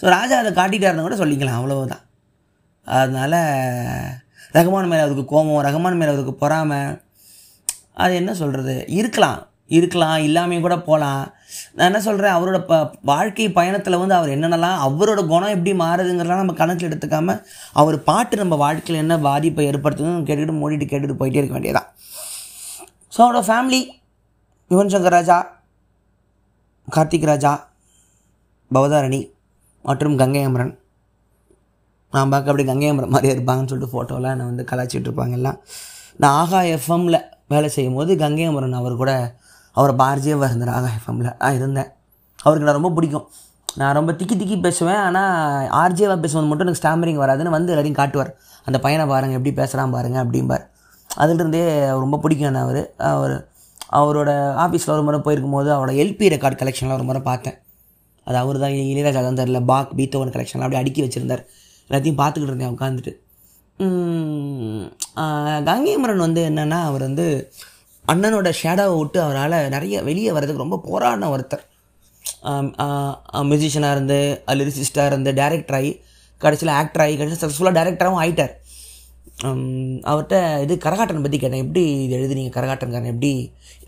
ஸோ 0.00 0.06
ராஜா 0.16 0.36
அதை 0.42 0.52
காட்டிட்டாருன்னு 0.60 1.06
கூட 1.08 1.16
சொல்லிக்கலாம். 1.22 1.58
அவ்வளவுதான். 1.60 2.04
அதனால் 2.86 3.38
ரகுமான் 4.56 4.90
மேலே 4.92 5.02
அவருக்கு 5.06 5.26
கோபம் 5.34 5.62
ரகுமான் 5.68 6.00
மேலே 6.00 6.12
அவருக்கு 6.14 6.34
பொறாமை. 6.44 6.80
அது 8.04 8.12
என்ன 8.20 8.32
சொல்கிறது 8.42 8.74
இருக்கலாம். 8.98 9.40
இருக்கலாம் 9.70 10.18
இல்லாமையும் 10.26 10.66
கூட 10.66 10.76
போகலாம் 10.80 11.24
நான் 11.76 11.88
என்ன 11.88 12.00
சொல்கிறேன் 12.06 12.34
அவரோட 12.36 12.58
ப 12.70 12.74
வாழ்க்கை 13.02 13.46
பயணத்தில் 13.58 14.00
வந்து 14.02 14.16
அவர் 14.18 14.34
என்னென்னலாம் 14.36 14.78
அவரோட 14.86 15.20
குணம் 15.32 15.54
எப்படி 15.56 15.72
மாறுதுங்கிறலாம் 15.82 16.42
நம்ம 16.42 16.56
கணக்கில் 16.60 16.88
எடுத்துக்காமல் 16.90 17.40
அவர் 17.80 17.96
பாட்டு 18.08 18.42
நம்ம 18.42 18.56
வாழ்க்கையில் 18.64 19.02
என்ன 19.04 19.18
பாதிப்பை 19.28 19.66
ஏற்படுத்துதுன்னு 19.70 20.26
கேட்டுக்கிட்டு 20.28 20.60
மூடிட்டு 20.60 20.88
கேட்டுட்டு 20.92 21.20
போயிட்டே 21.20 21.40
இருக்க 21.40 21.56
வேண்டியதான் 21.58 21.88
ஸோ 23.12 23.20
அவரோட 23.24 23.42
ஃபேமிலி 23.48 23.80
யுவன் 24.70 24.92
சங்கர் 24.94 25.16
ராஜா 25.18 25.38
கார்த்திக் 26.88 27.30
ராஜா 27.30 27.52
பவதாரணி 28.70 29.20
மற்றும் 29.84 30.16
கங்கை 30.20 30.42
அமரன். 30.48 30.72
நான் 32.12 32.30
பார்க்க 32.32 32.50
அப்படி 32.52 32.64
கங்கை 32.68 32.88
அமரன் 32.90 33.12
மாதிரியே 33.14 33.34
இருப்பாங்கன்னு 33.34 33.70
சொல்லிட்டு 33.70 33.92
ஃபோட்டோலாம் 33.94 34.34
என்னை 34.34 34.46
வந்து 34.50 34.64
கலாச்சிட்டு 34.70 35.08
இருப்பாங்க 35.08 35.34
எல்லாம். 35.38 35.58
நான் 36.22 36.36
ஆகா 36.42 36.60
எஃப்எம்மில் 36.76 37.18
வேலை 37.52 37.68
செய்யும் 37.74 37.98
போது 37.98 38.12
கங்கை 38.22 38.46
அமரன் 38.50 38.78
அவர் 38.80 39.00
கூட 39.02 39.12
அவர் 39.78 39.92
பாரதியாக 40.00 40.48
இருந்தார் 40.50 40.72
ஆகா 40.76 40.88
எஃப்எம்மில் 40.98 41.30
நான் 41.42 41.56
இருந்தேன். 41.58 41.90
அவருக்கு 42.44 42.68
நான் 42.68 42.78
ரொம்ப 42.80 42.90
பிடிக்கும். 42.96 43.26
நான் 43.80 43.96
ரொம்ப 43.98 44.12
திக்கி 44.20 44.34
திக்கி 44.40 44.56
பேசுவேன். 44.66 45.00
ஆனால் 45.06 45.68
ஆர்ஜேவாக 45.82 46.18
பேசுவது 46.24 46.48
மட்டும் 46.50 46.66
எனக்கு 46.66 46.82
ஸ்டாமரிங் 46.82 47.20
வராதுன்னு 47.24 47.54
வந்து 47.56 47.72
எல்லாரையும் 47.74 47.98
காட்டுவார். 48.00 48.30
அந்த 48.68 48.78
பையனை 48.84 49.04
பாருங்கள் 49.12 49.38
எப்படி 49.38 49.52
பேசுகிறான் 49.60 49.94
பாருங்கள் 49.96 50.22
அப்படிம்பார். 50.24 50.64
அதிலிருந்தே 51.22 51.62
அவர் 51.90 52.04
ரொம்ப 52.06 52.18
பிடிக்கும் 52.24 52.48
என்ன 52.50 52.62
அவர். 52.66 52.82
அவர் 53.12 53.36
அவரோட 53.98 54.30
ஆஃபீஸில் 54.64 54.94
ஒரு 54.96 55.04
முறை 55.06 55.18
போயிருக்கும் 55.26 55.56
போது 55.56 55.68
அவரோட 55.76 55.92
எல்பி 56.02 56.26
ரெக்கார்ட் 56.34 56.60
கலெக்ஷனில் 56.62 56.96
ஒரு 56.96 57.06
முறை 57.10 57.20
பார்த்தேன். 57.28 57.56
அது 58.26 58.36
அவர் 58.42 58.58
தான் 58.62 58.74
இளையராஜா 58.90 59.20
தான் 59.26 59.40
தெரில 59.40 59.60
பாக் 59.70 59.94
பீத்தோவன் 59.98 60.34
கலெக்ஷன்லாம் 60.34 60.66
அப்படியே 60.66 60.82
அடுக்கி 60.82 61.00
வச்சுருந்தார். 61.04 61.42
எல்லாத்தையும் 61.88 62.20
பார்த்துக்கிட்டு 62.20 62.52
இருந்தேன் 62.52 62.74
உட்காந்துட்டு 62.76 63.14
கங்கைமரன் 65.70 66.24
வந்து 66.26 66.40
என்னென்னா 66.50 66.78
அவர் 66.90 67.04
வந்து 67.08 67.26
அண்ணனோட 68.12 68.48
ஷேடோவை 68.60 68.94
விட்டு 69.00 69.18
அவரால் 69.26 69.56
நிறைய 69.74 69.96
வெளியே 70.08 70.30
வர்றதுக்கு 70.36 70.64
ரொம்ப 70.64 70.78
போராடின 70.88 71.30
ஒருத்தர். 71.34 71.64
மியூசிஷியனாக 73.50 73.96
இருந்து 73.96 74.18
லிரிசிஸ்டாக 74.58 75.10
இருந்து 75.10 75.30
டேரக்டர் 75.40 75.76
ஆகி 75.78 75.92
கடைசியில் 76.44 76.72
ஆக்டர் 76.80 77.02
ஆகி 77.04 77.14
கடைசியில் 77.20 77.42
சக்ஸஸ்ஃபுல்லாக 77.42 77.76
டேரக்டராகவும் 77.78 78.22
ஆகிட்டார் 78.24 78.54
அவர்கிட்ட 80.10 80.36
இது 80.64 80.74
கரகாட்டன் 80.84 81.24
பற்றி 81.24 81.38
கேட்டேன். 81.42 81.64
எப்படி 81.64 81.82
இது 82.04 82.14
எழுதுனீங்க 82.18 82.52
கரகாட்டன்காரன் 82.56 83.12
எப்படி? 83.14 83.32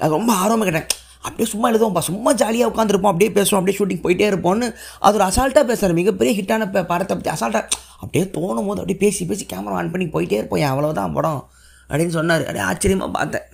அது 0.00 0.10
ரொம்ப 0.18 0.32
ஆர்வமாக 0.42 0.66
கேட்டேன். 0.68 0.90
அப்படியே 1.26 1.48
சும்மா 1.52 1.66
எழுதுவோம்ப்பா 1.70 2.02
சும்மா 2.10 2.30
ஜாலியாக 2.42 2.70
உட்காந்துருப்போம் 2.72 3.12
அப்படியே 3.12 3.30
பேசுவோம் 3.38 3.60
அப்படியே 3.60 3.78
ஷூட்டிங் 3.78 4.02
போயிட்டே 4.04 4.28
இருப்போம்னு 4.32 4.66
அது 5.06 5.16
ஒரு 5.18 5.24
அசால்ட்டாக 5.30 5.64
பேசுகிற 5.70 5.96
மிகப்பெரிய 6.00 6.32
ஹிட்டான 6.38 6.68
படத்தை 6.92 7.14
பற்றி 7.16 7.32
அசால்ட்டாக 7.34 7.64
அப்படியே 8.02 8.24
தோணும் 8.36 8.68
போது 8.68 8.80
அப்படியே 8.82 9.00
பேசி 9.04 9.26
பேசி 9.30 9.46
கேமரா 9.52 9.78
ஆன் 9.80 9.92
பண்ணி 9.94 10.06
போயிட்டே 10.14 10.38
இருப்போம். 10.40 10.62
அவ்வளோதான் 10.72 11.16
படம் 11.18 11.42
அப்படின்னு 11.90 12.14
சொன்னார். 12.18 12.44
அப்படியே 12.48 12.64
ஆச்சரியமாக 12.70 13.12
பார்த்தேன். 13.18 13.46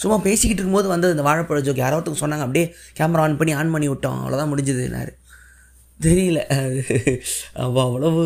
சும்மா 0.00 0.16
பேசிக்கிட்டு 0.26 0.60
இருக்கும்போது 0.60 0.88
வந்து 0.92 1.10
இந்த 1.14 1.24
வாழைப்பழ 1.28 1.60
ஜோக் 1.66 1.82
யாரோ 1.82 1.96
ஒருத்தங்க 1.98 2.22
சொன்னாங்க 2.22 2.46
அப்படியே 2.46 2.66
கேமரா 2.98 3.24
ஆன் 3.26 3.36
பண்ணி 3.40 3.52
ஆன் 3.60 3.72
பண்ணி 3.74 3.88
விட்டோம். 3.92 4.18
அவ்வளோதான் 4.22 4.50
முடிஞ்சதுன்னாரு 4.52 5.12
தெரியல. 6.00 6.40
அது 6.62 6.80
அவ்வளவு 7.64 8.22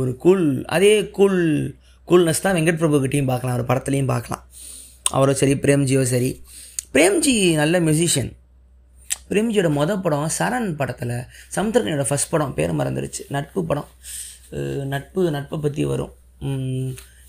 ஒரு 0.00 0.12
கூல் 0.24 0.46
அதே 0.76 0.94
கூல் 1.18 1.40
கூல்னஸ் 2.08 2.44
தான் 2.44 2.56
வெங்கட் 2.56 2.80
பிரபுக்கிட்டையும் 2.80 3.30
பார்க்கலாம். 3.32 3.54
அவர் 3.56 3.68
படத்துலையும் 3.70 4.12
பார்க்கலாம். 4.14 4.44
அவரோ 5.16 5.32
சரி 5.42 5.54
பிரேம்ஜியோ 5.64 6.02
சரி. 6.14 6.30
பிரேம்ஜி 6.94 7.34
நல்ல 7.62 7.80
மியூசிஷியன் 7.86 8.30
பிரேம்ஜியோட 9.30 9.68
மொதல் 9.78 10.02
படம் 10.04 10.30
சரண் 10.38 10.68
படத்தில் 10.80 11.14
சமுத்திரக்கனியோட 11.56 12.04
ஃபஸ்ட் 12.08 12.32
படம் 12.32 12.54
பேர் 12.56 12.78
மறந்துடுச்சு 12.78 13.22
நட்பு 13.34 13.60
படம். 13.70 13.90
நட்பு 14.92 15.20
நட்பை 15.36 15.56
பற்றி 15.64 15.82
வரும். 15.90 16.12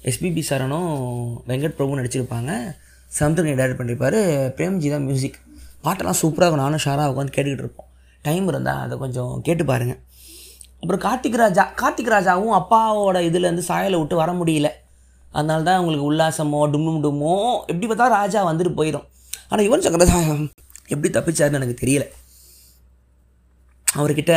எஸ்பிபி 0.10 0.44
சரணும் 0.50 0.94
வெங்கட் 1.50 1.76
பிரபு 1.80 2.00
நடிச்சிருப்பாங்க. 2.00 2.52
சமுத்திரக்கனி 3.20 3.58
டைரக்ட் 3.60 3.80
பண்ணியிருப்பாரு 3.80 4.20
பிரேம்ஜி 4.58 4.90
தான் 4.94 5.06
மியூசிக் 5.10 5.38
பாட்டெல்லாம் 5.86 6.20
சூப்பராக 6.22 6.48
இருக்கும். 6.48 6.66
நானும் 6.66 6.84
ஷாராக 6.86 7.12
உட்காந்து 7.12 7.34
கேட்டுக்கிட்டு 7.36 7.66
இருப்போம். 7.66 7.88
டைம் 8.28 8.48
இருந்தால் 8.52 8.82
அதை 8.86 8.96
கொஞ்சம் 9.04 9.34
கேட்டு 9.48 9.64
பாருங்கள் 9.72 10.00
அப்புறம் 10.82 11.02
கார்த்திக் 11.06 11.40
ராஜா 11.42 11.64
கார்த்திக் 11.82 12.14
ராஜாவும் 12.14 12.54
அப்பாவோட 12.60 13.18
இதுலேருந்து 13.30 13.64
சாயலை 13.70 13.98
விட்டு 14.02 14.16
வர 14.22 14.32
முடியல. 14.40 14.70
அதனால 15.38 15.64
தான் 15.68 15.80
உங்களுக்கு 15.82 16.08
உல்லாசமோ 16.12 16.62
டும்மும் 16.74 17.02
டும்மோ 17.04 17.36
எப்படி 17.72 17.88
பார்த்தா 17.90 18.08
ராஜா 18.20 18.40
வந்துட்டு 18.50 18.72
போயிடும். 18.80 19.06
ஆனால் 19.50 19.66
யுவன் 19.68 19.86
சங்கர் 19.86 20.04
ராஜா 20.04 20.20
எப்படி 20.94 21.10
தப்பிச்சாருன்னு 21.18 21.60
எனக்கு 21.60 21.82
தெரியல. 21.84 22.06
அவர்கிட்ட 23.88 24.34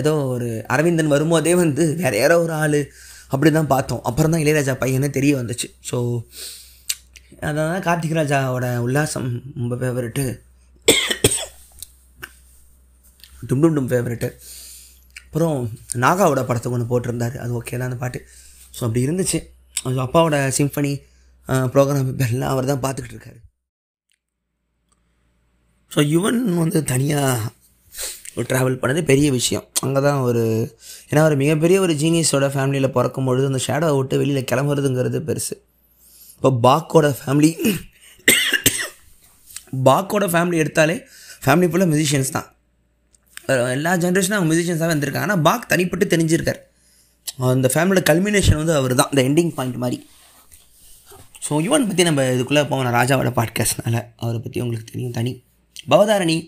ஏதோ 0.00 0.12
ஒரு 0.34 0.48
அரவிந்தன் 0.74 1.12
வரும்போதே 1.14 1.52
வந்து 1.62 1.84
வேற 2.00 2.12
யாரோ 2.22 2.36
ஒரு 2.44 2.54
ஆள். 2.62 2.80
அப்படி 3.34 3.50
தான் 3.58 3.70
பார்த்தோம். 3.74 4.02
அப்புறம் 4.08 4.32
தான் 4.34 4.42
இளையராஜா 4.44 4.74
பையனே 4.82 5.08
தெரிய 5.18 5.32
வந்துச்சு. 5.40 5.68
ஸோ 5.90 5.98
அதான் 7.48 7.84
கார்த்திக் 7.86 8.18
ராஜாவோட 8.20 8.66
உல்லாசம் 8.86 9.28
ரொம்ப 9.60 9.74
ஃபேவரெட்டு 9.80 10.24
டும் 13.48 13.62
டும் 13.62 13.76
டும் 13.76 13.90
ஃபேவரெட்டு 13.90 14.28
அப்புறம் 15.26 15.58
நாகாவோட 16.04 16.40
படத்துக்கு 16.48 16.76
ஒன்று 16.76 16.90
போட்டிருந்தாரு. 16.90 17.36
அது 17.42 17.52
ஓகே 17.58 17.76
தான் 17.76 17.88
அந்த 17.90 17.98
பாட்டு. 18.02 18.18
ஸோ 18.76 18.80
அப்படி 18.86 19.04
இருந்துச்சு. 19.06 19.38
அது 19.84 20.02
அப்பாவோட 20.06 20.36
சிம்ஃபனி 20.58 20.92
ப்ரோக்ராம் 21.74 22.10
எல்லாம் 22.26 22.52
அவர் 22.54 22.70
தான் 22.70 22.82
பார்த்துக்கிட்டு 22.84 23.16
இருக்காரு. 23.16 23.38
ஸோ 25.94 26.02
யுவன் 26.14 26.40
வந்து 26.62 26.78
தனியாக 26.92 27.52
ஒரு 28.36 28.46
ட்ராவல் 28.50 28.80
பண்ணது 28.82 29.00
பெரிய 29.12 29.28
விஷயம். 29.38 29.64
அங்கே 29.84 30.00
தான் 30.08 30.20
ஒரு 30.28 30.42
ஏன்னா 31.10 31.22
ஒரு 31.28 31.36
மிகப்பெரிய 31.42 31.78
ஒரு 31.86 31.94
ஜீனியஸோட 32.02 32.48
ஃபேமிலியில் 32.54 32.94
பிறக்கும் 32.96 33.28
பொழுது 33.30 33.50
அந்த 33.50 33.60
ஷேடோவை 33.68 33.96
விட்டு 34.00 34.20
வெளியில் 34.22 34.48
கிளம்புறதுங்கிறது 34.52 35.20
பெருசு. 35.30 35.56
இப்போ 36.40 36.50
பாக்கோட 36.66 37.06
ஃபேமிலி 37.16 37.48
பாக்கோட 39.86 40.26
ஃபேமிலி 40.34 40.56
எடுத்தாலே 40.62 40.94
ஃபேமிலி 41.44 41.66
ஃபுல்லாக 41.70 41.88
மியூசிஷியன்ஸ் 41.90 42.30
தான். 42.36 42.46
எல்லா 43.74 43.90
ஜென்ரேஷனும் 44.04 44.36
அவங்க 44.36 44.48
மியூசிஷியன்ஸாக 44.50 44.88
வந்திருக்காங்க. 44.92 45.26
ஆனால் 45.28 45.42
பாக் 45.46 45.66
தனிப்பட்டு 45.72 46.06
தெரிஞ்சிருக்கார். 46.12 46.60
அந்த 47.54 47.68
ஃபேமிலியோட 47.74 48.02
கல்மினேஷன் 48.10 48.58
வந்து 48.60 48.74
அவர் 48.78 48.94
தான் 49.00 49.10
இந்த 49.12 49.22
எண்டிங் 49.28 49.52
பாயிண்ட் 49.58 49.76
மாதிரி. 49.84 49.98
ஸோ 51.46 51.60
யுவன் 51.66 51.86
பற்றி 51.90 52.06
நம்ம 52.08 52.24
இதுக்குள்ளே 52.36 52.62
போவோம். 52.70 52.90
ராஜாவோட 52.98 53.32
பாட்காஸ்ட்னால 53.40 54.00
அவரை 54.22 54.40
பற்றி 54.46 54.62
உங்களுக்கு 54.64 54.88
தெரியும் 54.92 55.14
தனி. 55.18 55.34
பவதாரணி 55.94 56.38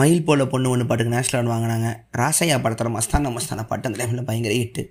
மயில் 0.00 0.26
போல 0.28 0.46
பொண்ணு 0.52 0.74
ஒன்று 0.74 0.88
பாட்டுக்கு 0.90 1.14
நேஷ்னல் 1.16 1.38
அவார்டு 1.38 1.54
வாங்கினாங்க. 1.54 1.88
ராசையா 2.20 2.58
படத்தோட 2.66 2.92
மஸ்தான 2.98 3.32
மஸ்தான 3.38 3.66
பாட்டு 3.72 3.88
அந்த 3.90 4.00
டைமில் 4.02 4.28
பயங்கர 4.30 4.54
ஹிட்டு 4.60 4.84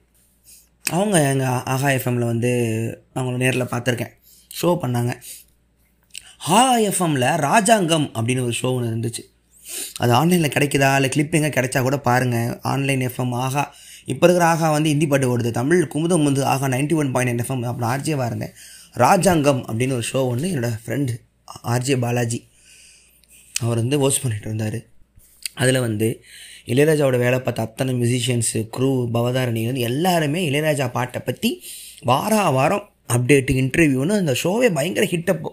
அவங்க 0.92 1.30
எங்கள் 1.30 1.48
ஆஹா 1.48 1.88
எஃப்எம்மில் 1.90 2.32
வந்து 2.32 2.52
அவங்கள 3.16 3.36
நேரில் 3.36 3.64
பார்த்துருக்கேன். 3.64 4.12
ஷோ 4.62 4.78
பண்ணாங்க. 4.82 5.22
ஆஹா 6.38 6.80
எஃப்எம்மில் 6.80 7.38
ராஜாங்கம் 7.38 8.12
அப்படின்னு 8.14 8.42
ஒரு 8.42 8.54
ஷோ 8.62 8.74
ஒன்று 8.74 8.92
இருந்துச்சு. 8.92 9.24
அது 9.98 10.14
ஆன்லைனில் 10.14 10.52
கிடைக்குதா? 10.52 10.96
இல்லை 10.96 11.10
கிளிப் 11.10 11.36
எங்கே 11.36 11.50
கிடைச்சா 11.50 11.82
கூட 11.82 12.00
பாருங்கள் 12.00 12.60
ஆன்லைன் 12.62 13.00
எஃப்எம் 13.00 13.32
ஆஹா 13.32 13.74
இப்போ 14.06 14.28
இருக்கிற 14.28 14.50
ஆஹா 14.50 14.72
வந்து 14.72 14.90
ஹிந்தி 14.90 15.08
பாட்டு 15.08 15.38
ஓடுது. 15.38 15.52
தமிழ் 15.52 15.90
குமுதம் 15.94 16.24
வந்து 16.24 16.46
Aahaa 16.46 16.68
ninety 16.68 16.96
one 16.96 17.12
point 17.12 17.42
FM 17.42 17.62
அப்புறம் 17.62 17.92
ஆர்ஜேவாக 17.92 18.26
இருந்தேன். 18.26 18.54
ராஜாங்கம் 18.94 19.66
அப்படின்னு 19.68 19.92
ஒரு 19.92 20.04
ஷோ 20.14 20.28
ஒன்று 20.28 20.48
என்னோடய 20.48 20.80
ஃப்ரெண்டு 20.86 21.14
ஆர்ஜே 21.64 22.00
பாலாஜி. 22.00 22.48
அவர் 23.60 23.76
வந்து 23.76 24.00
ஹோஸ்ட் 24.00 24.26
பண்ணிகிட்டு 24.26 24.50
இருந்தார். 24.52 24.80
அதில் 25.54 25.80
வந்து 25.80 26.24
இளையராஜாவோட 26.68 27.18
வேலை 27.18 27.40
பார்த்த 27.40 27.62
அத்தனை 27.62 27.94
மியூசிஷியன்ஸு 27.94 28.60
க்ரூ 28.78 28.90
பவதாரணி 29.14 29.66
வந்து 29.66 29.82
எல்லாருமே 29.82 30.42
இளையராஜா 30.50 30.92
பாட்டை 30.92 31.22
பற்றி 31.22 31.50
வாரா 32.04 32.50
வாரம் 32.50 32.86
அப்டேட்டு 33.14 33.54
இன்டர்வியூன்னு 33.62 34.18
அந்த 34.18 34.36
ஷோவே 34.44 34.74
பயங்கர 34.74 35.06
ஹிட் 35.06 35.30
அப்போ 35.30 35.52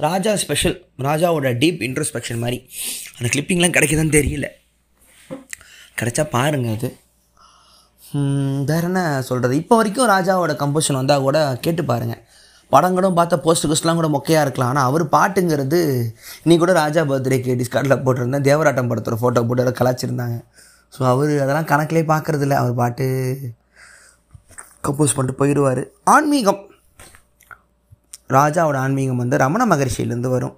ராஜா 0.00 0.36
ஸ்பெஷல் 0.36 0.76
ராஜாவோட 0.98 1.48
டீப் 1.62 1.80
இன்ட்ரோஸ்பெக்ஷன் 1.86 2.38
மாதிரி. 2.38 2.58
அந்த 3.18 3.28
கிளிப்பிங்லாம் 3.32 3.74
கிடைக்குதான்னு 3.76 4.16
தெரியல. 4.18 4.46
கிடைச்சா 6.00 6.24
பாருங்கள் 6.30 6.76
அது. 6.76 6.88
வேறு 8.12 8.64
வேற 8.64 8.82
என்ன 8.82 9.22
சொல்கிறது 9.22 9.56
இப்போ 9.56 9.76
வரைக்கும் 9.76 10.08
ராஜாவோட 10.08 10.52
கம்போஷன் 10.62 10.98
வந்தால் 11.00 11.20
கூட 11.20 11.58
கேட்டு 11.60 11.84
பாருங்கள் 11.84 12.22
படங்களும் 12.72 13.16
பார்த்தா 13.18 13.36
போஸ்ட் 13.44 13.68
கிஸ்ட்லாம் 13.70 14.00
கூட 14.00 14.08
மொக்கையாக 14.16 14.44
இருக்கலாம். 14.46 14.72
ஆனால் 14.72 14.88
அவர் 14.90 15.04
பாட்டுங்கிறது 15.16 15.80
நீ 16.48 16.56
கூட 16.62 16.72
ராஜா 16.82 17.02
பர்த்டேக்கு 17.10 17.58
டிஸ்கார்டில் 17.60 18.02
போட்டிருந்தேன். 18.06 18.46
தேவராட்டம் 18.48 18.90
படத்தோட 18.90 19.18
ஃபோட்டோ 19.22 19.42
போட்டு 19.48 19.64
அதை 19.66 19.74
கலாச்சிருந்தாங்க. 19.80 20.38
ஸோ 20.94 21.00
அவர் 21.12 21.32
அதெல்லாம் 21.44 21.70
கணக்கிலே 21.72 22.04
பார்க்கறது 22.12 22.54
அவர் 22.62 22.80
பாட்டு 22.82 23.06
கம்போஸ் 24.86 25.14
பண்ணிட்டு 25.16 25.40
போயிடுவார். 25.40 25.82
ஆன்மீகம். 26.14 26.62
ராஜாவோட 28.38 28.76
ஆன்மீகம் 28.84 29.20
வந்து 29.22 29.36
ரமண 29.42 29.62
மகரிஷியிலேருந்து 29.72 30.30
வரும். 30.36 30.56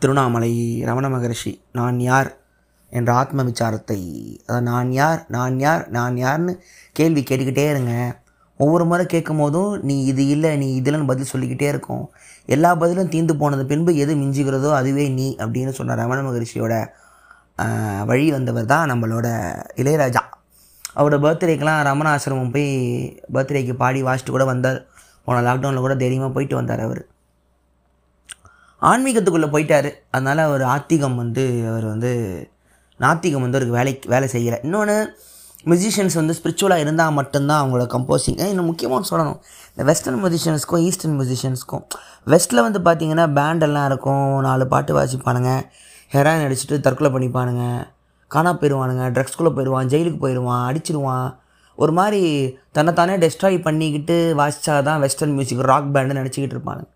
திருவண்ணாமலை 0.00 0.52
ரமண 0.88 1.06
மகரிஷி 1.14 1.52
நான் 1.78 1.98
யார் 2.10 2.30
என்ற 2.92 3.10
ஆத்ம 3.20 3.42
விசாரத்தை. 3.48 3.98
நான் 4.68 4.90
யார் 5.00 5.20
நான் 5.36 5.56
யார் 5.64 5.82
நான் 5.96 6.16
யார்னு 6.24 6.52
கேள்வி 6.98 7.22
கேட்டுக்கிட்டே 7.28 7.66
இருங்க. 7.72 7.94
ஒவ்வொரு 8.64 8.84
முறை 8.90 9.04
கேட்கும் 9.14 9.40
போதும் 9.42 9.72
நீ 9.88 9.94
இது 10.10 10.22
இல்லை 10.34 10.50
நீ 10.60 10.68
இதுலன்னு 10.80 11.10
பதில் 11.10 11.30
சொல்லிக்கிட்டே 11.32 11.66
இருக்கும். 11.72 12.04
எல்லா 12.54 12.70
பதிலும் 12.82 13.10
தீர்ந்து 13.14 13.34
போனது 13.42 13.62
பின்பு 13.72 13.92
எது 14.02 14.12
மிஞ்சுகிறதோ 14.22 14.70
அதுவே 14.78 15.04
நீ 15.18 15.26
அப்படின்னு 15.44 15.72
சொன்ன 15.78 15.96
ரமண 16.02 16.20
மகரிஷியோட 16.28 16.74
வழி 18.10 18.26
வந்தவர் 18.36 18.70
தான் 18.72 18.90
நம்மளோட 18.92 19.26
இளையராஜா. 19.82 20.22
அவரோட 20.96 21.16
பர்த்டேக்கெலாம் 21.24 21.82
ரமண 21.88 22.06
ஆசிரமம் 22.14 22.52
போய் 22.54 22.68
பர்த்டேக்கு 23.34 23.74
பாடி 23.82 24.00
வாசிட்டு 24.08 24.34
கூட 24.34 24.44
வந்தார். 24.52 24.80
போன 25.26 25.42
லாக்டவுனில் 25.48 25.84
கூட 25.84 25.94
தைரியமாக 26.02 26.30
போயிட்டு 26.34 26.56
வந்தார் 26.60 26.82
அவர். 26.86 27.02
ஆன்மீகத்துக்குள்ளே 28.82 29.48
போயிட்டார். 29.54 29.88
அதனால் 30.14 30.42
அவர் 30.48 30.64
ஆத்திகம் 30.74 31.16
வந்து 31.22 31.44
அவர் 31.70 31.86
வந்து 31.92 32.12
நாத்திகம் 33.04 33.44
வந்து 33.44 33.58
அவருக்கு 33.58 33.78
வேலைக்கு 33.78 34.12
வேலை 34.14 34.28
செய்யலை. 34.34 34.58
இன்னொன்று 34.66 34.96
மியூசிஷியன்ஸ் 35.64 36.14
வந்து 36.14 36.34
ஸ்பிரிச்சுவலாக 36.42 36.76
இருந்தால் 36.76 37.12
மட்டும்தான் 37.12 37.60
அவங்களோட 37.62 37.84
கம்போசிங் 37.94 38.46
இன்னும் 38.48 38.64
முக்கியமாக 38.64 39.16
சொல்லணும். 39.16 39.38
இந்த 39.70 39.84
வெஸ்டர்ன் 39.84 40.24
மியூசிஷியன்ஸ்க்கும் 40.24 40.78
ஈஸ்டர்ன் 40.78 41.20
மியூசிஷியன்ஸ்க்கும் 41.20 41.84
வெஸ்ட்டில் 42.26 42.64
வந்து 42.66 42.80
பார்த்தீங்கன்னா 42.80 43.26
பேண்டெல்லாம் 43.38 43.84
இருக்கும். 43.84 44.40
நாலு 44.40 44.66
பாட்டு 44.66 44.98
வாசிப்பானுங்க. 44.98 45.62
ஹெராயின் 46.12 46.44
அடிச்சுட்டு 46.46 46.80
தற்கொலை 46.80 47.12
பண்ணிப்பானுங்க. 47.12 47.86
காணா 48.26 48.52
போயிடுவானுங்க 48.54 49.04
ட்ரக்ஸ்குள்ளே 49.16 49.50
போயிடுவான் 49.56 49.86
ஜெயிலுக்கு 49.86 50.18
போயிடுவான் 50.18 50.62
அடிச்சிடுவான் 50.70 51.36
ஒரு 51.74 51.92
மாதிரி 51.92 52.58
தன்னைத்தானே 52.72 53.16
டெஸ்ட்ராய் 53.16 53.62
பண்ணிக்கிட்டு 53.62 54.34
வாசிச்சா 54.38 54.82
தான் 54.82 55.00
வெஸ்டர்ன் 55.00 55.32
மியூசிக் 55.32 55.58
ராக் 55.58 55.90
பேண்டுன்னு 55.94 56.20
நினச்சிக்கிட்டு 56.20 56.56
இருப்பானுங்க. 56.56 56.88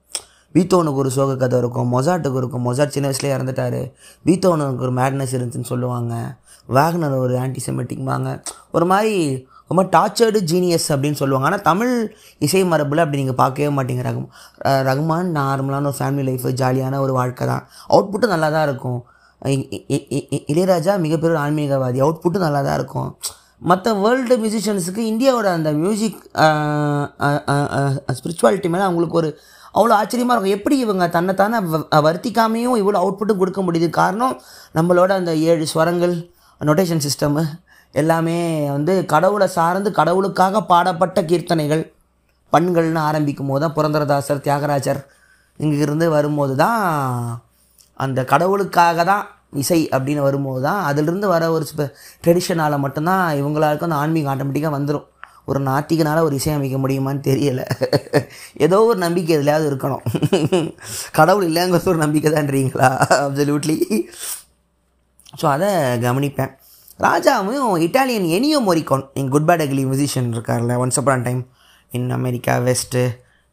பீத்தோனுக்கு 0.55 0.95
ஒரு 0.95 1.11
சோக 1.11 1.37
கதை 1.37 1.59
இருக்கும். 1.59 1.91
மொசாட்டுக்கு 1.93 2.37
இருக்கும். 2.37 2.65
மொசாட் 2.67 2.87
சின்ன 2.87 3.09
வயசுலேயே 3.09 3.35
இறந்துட்டாரு. 3.39 3.93
பீத்தோனுக்கு 4.25 4.79
ஒரு 4.79 4.93
மேட்னஸ் 4.93 5.35
இருந்துச்சுன்னு 5.37 5.65
சொல்லுவாங்க. 5.65 6.37
வேகனர் 6.69 7.17
ஒரு 7.17 7.39
ஆன்டிசெமெட்டிக்பாங்க 7.39 8.43
ஒரு 8.73 8.87
மாதிரி 8.87 9.49
ரொம்ப 9.69 9.99
டார்ச்சர்டு 9.99 10.41
ஜீனியஸ் 10.53 10.89
அப்படின்னு 10.89 11.13
சொல்லுவாங்க. 11.13 11.49
ஆனால் 11.49 11.61
தமிழ் 11.61 12.15
இசை 12.39 12.65
மரபில் 12.65 12.99
அப்படி 12.99 13.17
நீங்கள் 13.17 13.35
பார்க்கவே 13.35 13.75
மாட்டீங்க. 13.75 14.03
ரகம் 14.09 14.27
ரகுமான் 14.65 15.29
நார்மலான 15.39 15.87
ஒரு 15.87 15.95
ஃபேமிலி 15.99 16.23
லைஃப் 16.23 16.47
ஜாலியான 16.47 16.99
ஒரு 16.99 17.13
வாழ்க்கை 17.13 17.47
தான். 17.47 17.69
அவுட்புட்டும் 17.89 18.27
நல்லா 18.27 18.49
தான் 18.49 18.69
இருக்கும். 18.69 19.05
இளையராஜா 20.53 20.99
மிகப்பெரிய 20.99 21.39
ஒரு 21.39 21.39
ஆன்மீகவாதி. 21.39 21.99
அவுட்புட்டும் 22.07 22.39
நல்லா 22.39 22.63
தான் 22.63 22.75
இருக்கும். 22.75 23.17
மற்ற 23.59 23.93
வேர்ல்டு 23.95 24.37
மியூசிஷியன்ஸுக்கு 24.39 25.03
இந்தியாவோட 25.13 25.49
அந்த 25.57 25.73
மியூசிக் 25.73 26.31
ஸ்பிரிச்சுவாலிட்டி 28.17 28.69
மேலே 28.69 28.85
அவங்களுக்கு 28.85 29.17
ஒரு 29.17 29.39
அவ்வளோ 29.75 29.95
ஆச்சரியமாக 30.01 30.41
இருக்கும். 30.41 30.59
எப்படி 30.59 30.79
இவங்க 30.79 31.09
தன்னைத்தானே 31.09 31.57
வ- 31.57 31.87
வருத்திக்காமையும் 32.07 32.81
இவ்வளோ 32.83 32.99
அவுட்புட்டும் 33.03 33.37
கொடுக்க 33.37 33.63
முடியுது? 33.63 33.91
காரணம் 33.91 34.41
நம்மளோட 34.75 35.11
அந்த 35.11 35.35
ஏழு 35.37 35.67
ஸ்வரங்கள் 35.75 36.31
நொட்டேஷன் 36.61 37.05
சிஸ்டமு 37.07 37.43
எல்லாமே 37.95 38.39
வந்து 38.75 38.93
கடவுளை 39.13 39.47
சார்ந்து 39.57 39.91
கடவுளுக்காக 39.99 40.61
பாடப்பட்ட 40.73 41.21
கீர்த்தனைகள் 41.31 41.83
பண்கள்னு 42.53 43.01
ஆரம்பிக்கும் 43.09 43.51
போது 43.51 43.63
தான் 43.65 43.75
புரந்தரதாசர் 43.77 44.45
தியாகராஜர் 44.47 45.01
இங்கிருந்து 45.61 46.07
வரும்போது 46.17 46.55
தான் 46.63 46.83
அந்த 48.01 48.21
கடவுளுக்காக 48.33 49.05
தான் 49.11 49.25
இசை 49.63 49.81
அப்படின்னு 49.97 50.23
வரும்போது 50.27 50.61
தான் 50.67 50.81
அதிலிருந்து 50.89 51.29
வர 51.33 51.45
ஒரு 51.53 51.65
ட்ரெடிஷனால் 52.25 52.83
மட்டும்தான் 52.85 53.25
இவங்களாருக்கும் 53.41 53.89
அந்த 53.91 54.03
ஆன்மீகம் 54.03 54.33
ஆட்டோமேட்டிக்காக 54.33 54.77
வந்துடும் 54.77 55.07
ஒரு 55.51 55.61
நாத்திகனால் 55.69 56.27
ஒரு 56.27 56.35
இசை 56.41 56.53
அமைக்க 56.57 56.77
முடியுமான்னு 56.79 57.23
தெரியலை. 57.29 57.65
ஏதோ 58.67 58.79
ஒரு 58.91 58.99
நம்பிக்கை 59.05 59.33
எதுலையாவது 59.37 59.67
இருக்கணும். 59.71 60.05
கடவுள் 61.19 61.47
இல்லைங்கிறது 61.49 61.93
ஒரு 61.95 62.03
நம்பிக்கை 62.05 62.31
தான்றீங்களா 62.33 62.91
அப்சல்யூட்லி 63.25 63.79
ஸோ 65.33 65.47
அதை 65.55 65.71
கவனிப்பேன். 66.05 66.53
ராஜாவும் 67.07 67.83
இட்டாலியன் 67.87 68.29
எனியோ 68.37 68.59
மொரிக்கோன் 68.69 69.05
என் 69.21 69.33
குட் 69.35 69.49
பேட் 69.49 69.63
அகிலி 69.65 69.85
மியூசிஷியன் 69.91 70.31
இருக்கார்ல 70.37 70.73
once 70.83 70.99
upon 71.01 71.27
time 71.27 71.43
in 71.99 72.09
America 72.17 72.55
west 72.67 73.03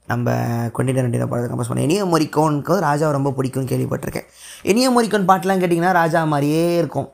நம்ம 0.07 0.33
கொண்டிட 0.75 0.99
நண்டியில் 1.03 1.29
படத்தை 1.29 1.47
கம்பஸ் 1.51 1.69
பண்ண 1.69 1.85
எனியோ 1.87 2.03
மொரிக்கோனுக்கு 2.13 2.71
வந்து 2.73 2.85
ராஜாவை 2.87 3.13
ரொம்ப 3.17 3.31
பிடிக்கும்னு 3.37 3.71
கேள்விப்பட்டிருக்கேன். 3.71 4.27
எனியோ 4.71 4.89
மொரிக்கோன் 4.97 5.29
பாட்டெலாம் 5.29 5.61
கேட்டிங்கன்னா 5.61 5.93
ராஜா 6.01 6.19
மாதிரியே 6.33 6.65
இருக்கும். 6.81 7.09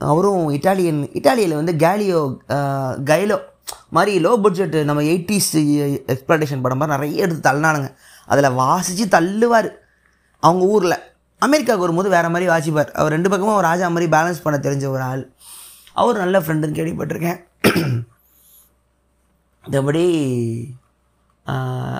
அவரும் 0.00 0.44
இட்டாலியன் 0.56 1.00
இட்டாலியில் 1.18 1.58
வந்து 1.60 1.74
கேலியோ 1.84 2.20
கைலோ 3.10 3.38
மாதிரி 3.96 4.12
லோ 4.24 4.32
பட்ஜெட் 4.44 4.76
நம்ம 4.88 5.02
எயிட்டிஸ் 5.12 5.50
எக்ஸ்ப்ளடேஷன் 6.12 6.62
படம் 6.64 6.80
மாதிரி 6.80 6.94
நிறைய 6.94 7.24
எடுத்து 7.24 7.42
தள்ளினானுங்க. 7.48 7.90
அதில் 8.32 8.56
வாசித்து 8.60 9.06
தள்ளுவார். 9.16 9.68
அவங்க 10.42 10.64
ஊரில். 10.74 10.98
அமெரிக்காவுக்கு 11.46 11.86
வரும்போது 11.86 12.08
வேறு 12.14 12.32
மாதிரி 12.34 12.46
வாசிப்பார். 12.52 12.90
அவர் 13.00 13.14
ரெண்டு 13.16 13.30
பக்கமும் 13.32 13.58
ஒரு 13.58 13.66
ராஜா 13.70 13.88
மாதிரி 13.94 14.10
பேலன்ஸ் 14.16 14.44
பண்ண 14.44 14.56
தெரிஞ்ச 14.66 14.84
ஒரு 14.94 15.04
ஆள். 15.10 15.24
அவர் 16.02 16.22
நல்ல 16.24 16.36
ஃப்ரெண்டுன்னு 16.44 16.78
கேள்விப்பட்டிருக்கேன். 16.78 17.40
மற்றபடி 19.64 20.06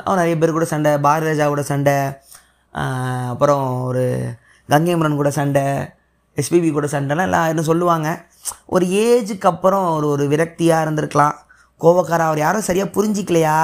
அவர் 0.07 0.20
நிறைய 0.20 0.36
பேர் 0.38 0.57
கூட 0.57 0.66
சண்டை 0.72 0.90
பாரதிராஜா 1.07 1.47
கூட 1.53 1.62
சண்டை 1.72 1.97
அப்புறம் 3.32 3.66
ஒரு 3.88 4.05
கங்கைமரன் 4.68 5.20
கூட 5.20 5.30
சண்டை 5.38 5.64
எஸ்பிபி 6.36 6.70
கூட 6.76 6.86
சண்டைலாம் 6.95 7.28
எல்லாம் 7.28 7.51
என்ன 7.53 7.62
சொல்லுவாங்க. 7.68 8.09
ஒரு 8.74 8.84
ஏஜுக்கு 9.05 9.49
அப்புறம் 9.53 9.86
ஒரு 9.97 10.07
ஒரு 10.14 10.24
விரக்தியாக 10.32 10.84
இருந்திருக்கலாம். 10.84 11.36
கோவக்காரா 11.80 12.24
அவர் 12.30 12.45
யாரும் 12.45 12.66
சரியாக 12.68 12.95
புரிஞ்சிக்கலையா. 12.97 13.59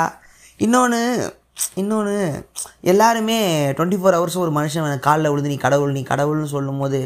இன்னொன்று 0.64 1.00
இன்னொன்று 1.80 2.14
எல்லாருமே 2.90 3.36
டுவெண்ட்டி 3.76 3.98
ஃபோர் 4.00 4.16
ஹவர்ஸும் 4.16 4.44
ஒரு 4.44 4.52
மனுஷன் 4.56 5.04
காலில் 5.06 5.30
விழுந்து 5.30 5.52
நீ 5.52 5.58
கடவுள் 5.64 5.96
நீ 5.96 6.02
கடவுள்னு 6.10 6.48
சொல்லும்போது 6.54 7.00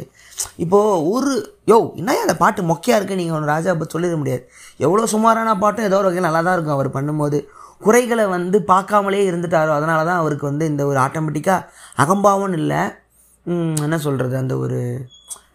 இப்போது 0.65 1.03
ஒரு 1.15 1.33
யோ 1.71 1.79
என்ன 2.01 2.15
அந்த 2.25 2.37
பாட்டு 2.43 2.61
மொக்கையாக 2.71 2.99
இருக்குது 2.99 3.19
நீங்கள் 3.21 3.37
ஒன்று 3.37 3.53
ராஜா 3.55 3.73
அப்போ 3.75 3.87
சொல்லிட 3.95 4.17
முடியாது. 4.21 4.43
எவ்வளோ 4.85 5.07
சுமாரான 5.15 5.55
பாட்டும் 5.63 5.89
ஏதோ 5.89 5.99
ஒரு 6.01 6.09
வகையில் 6.09 6.27
நல்லா 6.29 6.43
தான் 6.47 6.57
இருக்கும் 6.57 6.77
அவர் 6.77 6.89
பண்ணும்போது. 6.97 7.39
குறைகளை 7.87 8.25
வந்து 8.37 8.59
பார்க்காமலே 8.73 9.23
இருந்துட்டாரோ 9.31 9.73
அதனால 9.79 10.01
தான் 10.11 10.21
அவருக்கு 10.23 10.47
வந்து 10.51 10.65
இந்த 10.73 10.83
ஒரு 10.91 10.99
ஆட்டோமேட்டிக்காக 11.05 11.67
அகம்பாவம் 12.05 12.57
இல்லை. 12.61 12.81
என்ன 13.87 13.97
சொல்கிறது 14.07 14.37
அந்த 14.43 14.57
ஒரு 14.65 14.79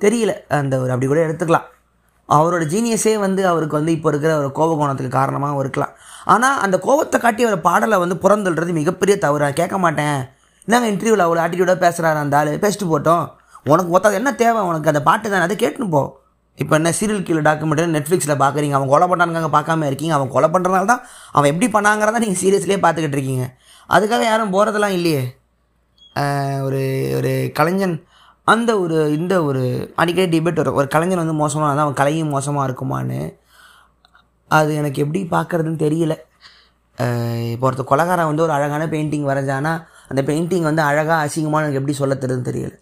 தெரியல. 0.03 0.33
அந்த 0.61 0.75
ஒரு 0.83 0.91
அப்படி 0.93 1.09
கூட 1.11 1.21
எடுத்துக்கலாம். 1.27 1.67
அவரோட 2.37 2.63
ஜீனியஸே 2.73 3.13
வந்து 3.25 3.41
அவருக்கு 3.51 3.75
வந்து 3.79 3.93
இப்போ 3.97 4.09
இருக்கிற 4.13 4.31
ஒரு 4.41 4.49
கோப 4.59 4.75
கோணத்துக்கு 4.79 5.13
காரணமாகவும் 5.19 5.61
இருக்கலாம். 5.63 5.93
ஆனால் 6.33 6.57
அந்த 6.65 6.75
கோபத்தை 6.87 7.17
காட்டி 7.25 7.47
அவர் 7.47 7.65
பாடலை 7.67 7.97
வந்து 8.03 8.15
புறந்தள்ளுறது 8.23 8.73
மிகப்பெரிய 8.79 9.15
தவறாக 9.25 9.57
கேட்க 9.59 9.77
மாட்டேன். 9.85 10.19
என்னங்க 10.67 10.89
இன்டர்வியூவில் 10.93 11.25
அவ்வளோ 11.25 11.41
ஆட்டிடியூடாக 11.43 11.79
பேசுகிறாரு 11.85 12.19
அந்த 12.23 12.35
ஆள்? 12.39 12.51
பேசிட்டு 12.63 12.87
போட்டோம். 12.93 13.25
உனக்கு 13.71 13.93
ஒத்தாது 13.95 14.19
என்ன 14.19 14.31
தேவை? 14.41 14.61
உனக்கு 14.71 14.91
அந்த 14.91 15.01
பாட்டு 15.07 15.31
தானே 15.31 15.45
அதை 15.47 15.55
கேட்டுன்னு 15.63 15.93
போ. 15.95 16.03
இப்போ 16.61 16.73
என்ன 16.79 16.89
சீரியல் 16.99 17.25
கீழே 17.27 17.41
டாக்குமெண்ட்ரி 17.47 17.87
நெட்ஃப்ளிக்ஸில் 17.95 18.39
பார்க்குறீங்க? 18.43 18.75
அவன் 18.77 18.91
கொலை 18.93 19.05
பண்ணானுங்க 19.11 19.49
பார்க்காம 19.57 19.87
இருக்கீங்க. 19.89 20.13
அவன் 20.17 20.31
கொலை 20.35 20.47
பண்ணுறதுனால 20.53 20.89
தான் 20.93 21.03
அவன் 21.35 21.49
எப்படி 21.51 21.67
பண்ணாங்கிறத 21.75 22.21
நீங்கள் 22.23 22.41
சீரியஸ்லேயே 22.43 22.79
பார்த்துக்கிட்டு 22.85 23.17
இருக்கீங்க. 23.17 23.45
அதுக்காக 23.95 24.23
யாரும் 24.31 24.53
போகிறதெல்லாம் 24.55 24.95
இல்லையே. 24.99 25.23
ஒரு 26.67 26.81
ஒரு 27.17 27.31
கலைஞன் 27.57 27.95
அந்த 28.53 28.71
ஒரு 28.83 28.97
இந்த 29.17 29.33
ஒரு 29.49 29.63
அடிக்கடி 30.01 30.29
டிபேட் 30.33 30.59
வரும். 30.61 30.77
ஒரு 30.79 30.87
கலைஞர் 30.95 31.21
வந்து 31.23 31.37
மோசமாக 31.43 31.67
இருந்தால் 31.67 31.87
அவன் 31.87 31.99
கலையும் 32.01 32.33
மோசமாக 32.35 32.67
இருக்குமான்னு. 32.67 33.21
அது 34.57 34.71
எனக்கு 34.81 35.01
எப்படி 35.05 35.21
பார்க்குறதுன்னு 35.35 35.83
தெரியல. 35.85 36.13
இப்போ 37.53 37.65
ஒருத்தர் 37.67 37.91
கொலகாரன் 37.91 38.29
வந்து 38.29 38.45
ஒரு 38.45 38.53
அழகான 38.57 38.83
பெயிண்டிங் 38.93 39.27
வரைஞ்சானா 39.31 39.73
அந்த 40.11 40.21
பெயிண்டிங் 40.29 40.67
வந்து 40.69 40.81
அழகாக 40.89 41.19
அசிங்கமாக 41.25 41.63
எனக்கு 41.63 41.79
எப்படி 41.81 41.95
சொல்ல 41.99 42.13
தெரியுதுன்னு 42.23 42.49
தெரியல. 42.49 42.73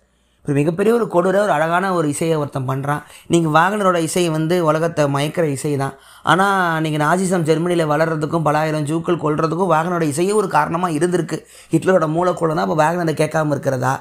இப்போ 0.42 0.56
மிகப்பெரிய 0.60 0.92
ஒரு 0.98 1.06
கொடூர 1.14 1.38
ஒரு 1.46 1.54
அழகான 1.56 1.86
ஒரு 1.98 2.08
இசையை 2.14 2.36
ஒருத்தன் 2.42 2.68
பண்ணுறான் 2.70 3.02
நீங்கள் 3.34 3.54
வாகனரோட 3.58 3.98
இசை 4.08 4.24
வந்து 4.36 4.56
உலகத்தை 4.70 5.04
மயக்கிற 5.16 5.46
இசை 5.56 5.72
தான். 5.84 5.96
ஆனால் 6.32 6.82
நீங்கள் 6.84 7.04
நாசிசம் 7.06 7.46
ஜெர்மனியில் 7.50 7.90
வளர்கிறதுக்கும் 7.94 8.46
பலாயிரம் 8.48 8.86
ஜூக்கள் 8.92 9.24
கொள்றதுக்கும் 9.26 9.72
வாகனரோட 9.74 10.06
இசையே 10.14 10.36
ஒரு 10.42 10.50
காரணமாக 10.58 10.98
இருந்திருக்கு. 11.00 11.40
ஹிட்லரோட 11.74 12.08
மூலக்கூட 12.16 12.54
தான் 12.58 12.68
இப்போ 12.70 12.78
வேகனரை 12.84 13.16
கேட்காம 13.24 13.54
இருக்கிறதா? 13.56 13.94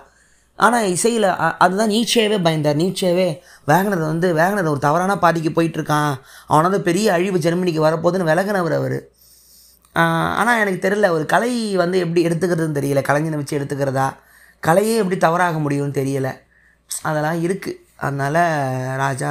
ஆனால் 0.64 0.86
இசையில் 0.94 1.26
அதுதான் 1.64 1.92
நீட்சியாவே 1.94 2.36
பயந்தார். 2.46 2.78
நீட்சியாவே 2.82 3.26
வேகனதை 3.70 4.04
வந்து 4.12 4.28
வேகனதை 4.38 4.68
ஒரு 4.74 4.80
தவறான 4.86 5.16
பாதிக்கு 5.24 5.50
போயிட்டுருக்கான். 5.56 6.12
அவன் 6.50 6.66
வந்து 6.66 6.80
பெரிய 6.88 7.06
அழிவு 7.16 7.38
ஜெர்மனிக்கு 7.38 7.86
வரப்போகுதுன்னு 7.86 8.28
விலகினவர் 8.30 8.76
அவர். 8.80 8.98
ஆனால் 10.40 10.60
எனக்கு 10.62 10.80
தெரியல 10.86 11.08
ஒரு 11.16 11.24
கலை 11.32 11.50
வந்து 11.82 11.98
எப்படி 12.04 12.22
எடுத்துக்கிறதுன்னு 12.28 12.78
தெரியல. 12.78 13.02
கலைஞனை 13.08 13.40
வச்சு 13.40 13.58
எடுத்துக்கிறதா? 13.58 14.06
கலையே 14.62 14.94
எப்படி 15.02 15.18
தவறாக 15.26 15.58
முடியும்னு 15.64 15.98
தெரியல. 16.00 16.30
அதெல்லாம் 17.08 17.38
இருக்குது 17.44 17.78
அதனால் 18.06 18.40
ராஜா 19.02 19.30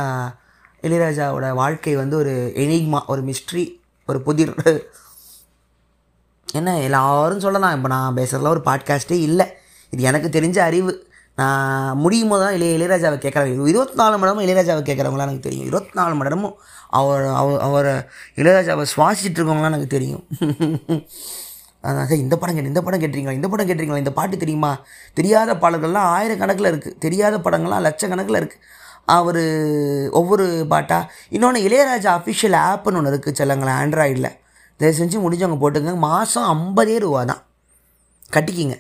இளையராஜாவோட 0.86 1.48
வாழ்க்கை 1.62 1.96
வந்து 2.02 2.16
ஒரு 2.22 2.34
எனிக்மா 2.64 3.00
ஒரு 3.14 3.22
மிஸ்ட்ரி 3.30 3.66
ஒரு 4.10 4.20
புதிர். 4.28 4.54
என்ன 6.60 6.78
எல்லாரும் 6.88 7.44
சொல்லலாம். 7.46 7.76
இப்போ 7.78 7.90
நான் 7.96 8.18
பேசுகிறதுல 8.20 8.54
ஒரு 8.56 8.64
பாட்காஸ்ட்டே 8.70 9.20
இல்லை. 9.30 9.48
இது 9.94 10.04
எனக்கு 10.10 10.30
தெரிஞ்ச 10.38 10.58
அறிவு. 10.70 10.94
முடியும் 12.04 12.34
தான் 12.44 12.56
இளைய 12.58 12.76
இளையராஜாவை 12.78 13.18
கேட்குறாங்க 13.24 13.70
இருபத்தி 13.72 13.98
நாலு 14.02 14.18
மணி 14.18 14.28
நேரமும் 14.28 14.46
இளையராஜாவை 14.46 14.82
கேட்குறவங்களாம் 14.90 15.28
எனக்கு 15.30 15.48
தெரியும். 15.48 15.66
இருபத்தி 15.70 15.98
நாலு 16.00 16.14
மணி 16.18 16.28
நேரமும் 16.28 16.56
அவர் 17.00 17.26
அவர் 17.40 17.64
அவரை 17.68 17.96
இளையராஜாவை 18.42 18.86
சுவாசிச்சுட்டு 18.94 19.40
இருக்கவங்களாம் 19.40 19.72
எனக்கு 19.72 19.90
தெரியும். 19.98 20.24
அதான் 21.88 22.08
சார் 22.10 22.24
இந்த 22.26 22.36
படம் 22.42 22.56
கேட்டு 22.58 22.72
இந்த 22.74 22.82
படம் 22.86 23.02
கேட்டிருங்களா 23.02 23.36
இந்த 23.40 23.50
படம் 23.54 23.68
கேட்டிருங்களா 23.70 24.04
இந்த 24.04 24.14
பாட்டு 24.20 24.36
தெரியுமா? 24.44 24.72
தெரியாத 25.20 25.54
பாடல்கள்லாம் 25.64 26.10
ஆயிரக்கணக்கில் 26.16 26.72
இருக்குது 26.72 26.98
தெரியாத 27.06 27.38
படங்கள்லாம் 27.48 27.86
லட்சக்கணக்கில் 27.88 28.40
இருக்குது 28.42 28.64
அவர் 29.18 29.44
ஒவ்வொரு 30.20 30.46
பாட்டா 30.72 30.98
இன்னொன்று 31.36 31.60
இளையராஜா 31.68 32.12
அஃபிஷியல் 32.20 32.58
ஆப்னு 32.70 33.00
ஒன்று 33.02 33.14
இருக்குது 33.14 33.38
செல்லங்களை 33.42 33.74
ஆண்ட்ராய்டில் 33.82 34.32
தயவு 34.80 34.98
செஞ்சு 35.02 35.18
முடிஞ்சவங்க 35.26 35.60
போட்டுங்க 35.64 35.92
மாதம் 36.08 36.48
ஐம்பதே 36.56 36.98
ரூபா 37.06 37.22
தான் 37.32 37.44
கட்டிக்கிங்க. 38.36 38.78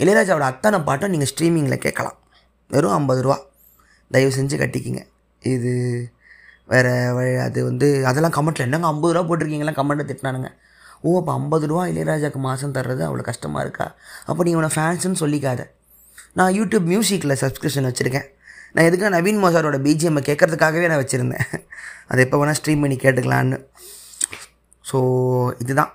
இளையராஜாவோட 0.00 0.46
அத்தனை 0.52 0.78
பாட்டும் 0.88 1.12
நீங்கள் 1.14 1.30
ஸ்ட்ரீமிங்கில் 1.32 1.82
கேட்கலாம். 1.84 2.18
வெறும் 2.74 2.96
ஐம்பது 2.98 3.20
ரூபா. 3.24 3.36
தயவு 4.14 4.32
செஞ்சு 4.38 4.56
கட்டிக்கிங்க. 4.62 5.02
இது 5.54 5.72
வேறு 6.72 6.92
அது 7.46 7.60
வந்து 7.68 7.86
அதெல்லாம் 8.10 8.34
கமெண்ட்டில் 8.36 8.66
என்னங்க 8.66 8.88
ஐம்பது 8.92 9.12
ரூபா 9.14 9.24
போட்டிருக்கீங்களா 9.28 9.74
கமெண்ட்டை 9.78 10.04
திட்டினானுங்க. 10.10 10.50
ஓ 11.06 11.16
அப்போ 11.20 11.32
ஐம்பது 11.38 11.64
ரூபா 11.70 11.84
இளையராஜாக்கு 11.92 12.40
மாதம் 12.48 12.74
தர்றது 12.76 13.02
அவ்வளோ 13.06 13.24
கஷ்டமாக 13.30 13.64
இருக்கா? 13.66 13.86
அப்போ 14.30 14.40
நீ 14.46 14.50
இவனை 14.56 14.70
ஃபேன்ஸுன்னு 14.76 15.20
சொல்லிக்காத. 15.22 15.60
நான் 16.38 16.52
யூடியூப் 16.58 16.86
மியூசிக்கில் 16.92 17.40
சப்ஸ்கிரிப்ஷன் 17.42 17.88
வச்சுருக்கேன். 17.88 18.28
நான் 18.74 18.86
எதுக்கு 18.88 19.14
நவீன் 19.16 19.40
மோசாரோட 19.44 19.78
பிஜிஎம்மை 19.86 20.22
கேட்குறதுக்காகவே 20.28 20.86
நான் 20.92 21.02
வச்சுருந்தேன். 21.02 21.46
அதை 22.10 22.20
எப்போ 22.26 22.38
வேணால் 22.40 22.58
ஸ்ட்ரீம் 22.60 22.84
பண்ணி 22.84 22.96
கேட்டுக்கலான்னு 23.04 23.58
ஸோ 24.90 24.98
இதுதான். 25.62 25.92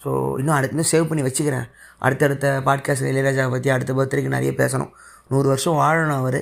ஸோ 0.00 0.10
இன்னும் 0.40 0.56
அடுத்து 0.56 0.74
இன்னும் 0.76 0.90
சேவ் 0.92 1.08
பண்ணி 1.10 1.24
வச்சுக்கிறேன். 1.26 1.66
அடுத்தடுத்த 2.06 2.46
பாட்காஸ்ட் 2.66 3.08
இளையராஜாவை 3.12 3.50
பற்றி 3.54 3.70
அடுத்த 3.74 3.92
பர்த்டேக்கு 3.98 4.34
நிறைய 4.36 4.52
பேசணும். 4.60 4.92
நூறு 5.32 5.46
வருஷம் 5.52 5.78
வாழணும் 5.82 6.18
அவர். 6.22 6.40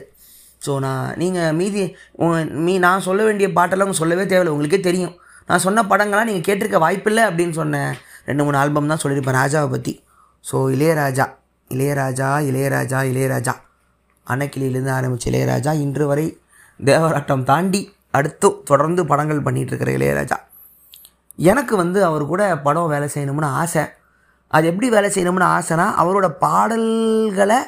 ஸோ 0.66 0.72
நான் 0.84 1.08
நீங்கள் 1.22 1.54
மீதி 1.60 1.82
மீ 2.66 2.74
நான் 2.86 3.04
சொல்ல 3.08 3.20
வேண்டிய 3.28 3.48
பாட்டெல்லாம் 3.48 3.88
உங்களுக்கு 3.88 4.02
சொல்லவே 4.02 4.24
தேவையில்லை. 4.30 4.54
உங்களுக்கே 4.56 4.80
தெரியும். 4.88 5.14
நான் 5.48 5.64
சொன்ன 5.66 5.84
படங்கள்லாம் 5.90 6.28
நீங்கள் 6.30 6.46
கேட்டிருக்க 6.48 6.78
வாய்ப்பில்லை 6.84 7.22
அப்படின்னு 7.28 7.54
சொன்ன 7.60 7.82
ரெண்டு 8.28 8.44
மூணு 8.46 8.58
ஆல்பம் 8.62 8.90
தான் 8.92 9.02
சொல்லியிருப்பேன் 9.04 9.38
ராஜாவை 9.42 9.68
பற்றி 9.74 9.94
ஸோ 10.50 10.56
இளையராஜா 10.74 11.26
இளையராஜா 11.70 12.28
இளையராஜா 12.50 12.98
இளையராஜா. 13.12 13.54
அன்னக்கிளியிலேருந்து 14.26 14.92
ஆரம்பித்த 14.98 15.30
இளையராஜா. 15.30 15.72
இன்று 15.84 16.04
வரை 16.10 16.26
தேவராட்டம் 16.80 17.44
தாண்டி 17.50 17.80
அடுத்து 18.18 18.48
தொடர்ந்து 18.70 19.02
படங்கள் 19.10 19.46
பண்ணிகிட்டு 19.46 19.72
இருக்கிற 19.72 19.90
இளையராஜா. 19.98 20.36
எனக்கு 21.50 21.74
வந்து 21.82 21.98
அவர் 22.08 22.24
கூட 22.32 22.42
படம் 22.66 22.92
வேலை 22.92 23.08
செய்யணும்னு 23.14 23.50
ஆசை. 23.62 23.84
அது 24.56 24.64
எப்படி 24.70 24.88
வேலை 24.94 25.08
செய்யணும்னு 25.14 25.46
ஆசைனா 25.56 25.86
அவரோட 26.02 26.28
பாடல்களை 26.44 27.58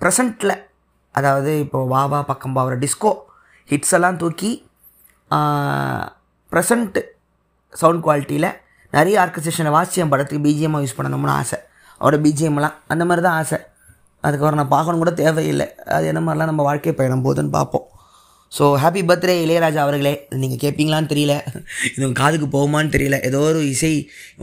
ப்ரெசண்ட்டில் 0.00 0.54
அதாவது 1.14 1.50
இப்போது 1.64 1.88
வா 1.92 2.02
வா 2.12 2.20
பக்கம் 2.30 2.54
அவரோட 2.60 2.78
டிஸ்கோ 2.84 3.10
ஹிட்ஸ் 3.70 3.94
எல்லாம் 3.96 4.20
தூக்கி 4.22 4.50
ப்ரெசண்ட்டு 6.52 7.00
சவுண்ட் 7.80 8.02
குவாலிட்டியில் 8.06 8.48
நிறைய 8.96 9.16
ஆர்கஸ்ட்ரேஷனை 9.24 9.70
வாசியம் 9.76 10.10
படத்துக்கு 10.12 10.46
பிஜிஎம்மாக 10.46 10.84
யூஸ் 10.84 10.96
பண்ணணும்னு 10.96 11.34
ஆசை. 11.40 11.58
அவரோட 12.00 12.18
பிஜிஎம்லாம் 12.24 12.76
அந்த 12.92 13.02
மாதிரி 13.08 13.22
தான் 13.26 13.36
ஆசை. 13.42 13.58
அதுக்கப்புறம் 14.24 14.60
நான் 14.60 14.74
பார்க்கணும் 14.74 15.02
கூட 15.02 15.12
தேவையில்லை. 15.22 15.66
அது 15.96 16.04
என்ன 16.10 16.20
மாதிரிலாம் 16.24 16.50
நம்ம 16.50 16.64
வாழ்க்கை 16.68 16.92
பயணம் 16.98 17.24
போகுதுன்னு 17.24 17.54
பார்ப்போம். 17.58 17.86
ஸோ 18.56 18.64
ஹாப்பி 18.82 19.02
பர்த்டே 19.08 19.34
இளையராஜா 19.44 19.80
அவர்களே. 19.84 20.12
நீங்கள் 20.40 20.60
கேட்பீங்களான்னு 20.64 21.10
தெரியல. 21.12 21.34
இது 21.92 22.02
உங்கள் 22.06 22.20
காதுக்கு 22.22 22.46
போகுமான்னு 22.54 22.90
தெரியல. 22.96 23.18
ஏதோ 23.28 23.38
ஒரு 23.50 23.60
இசை 23.74 23.92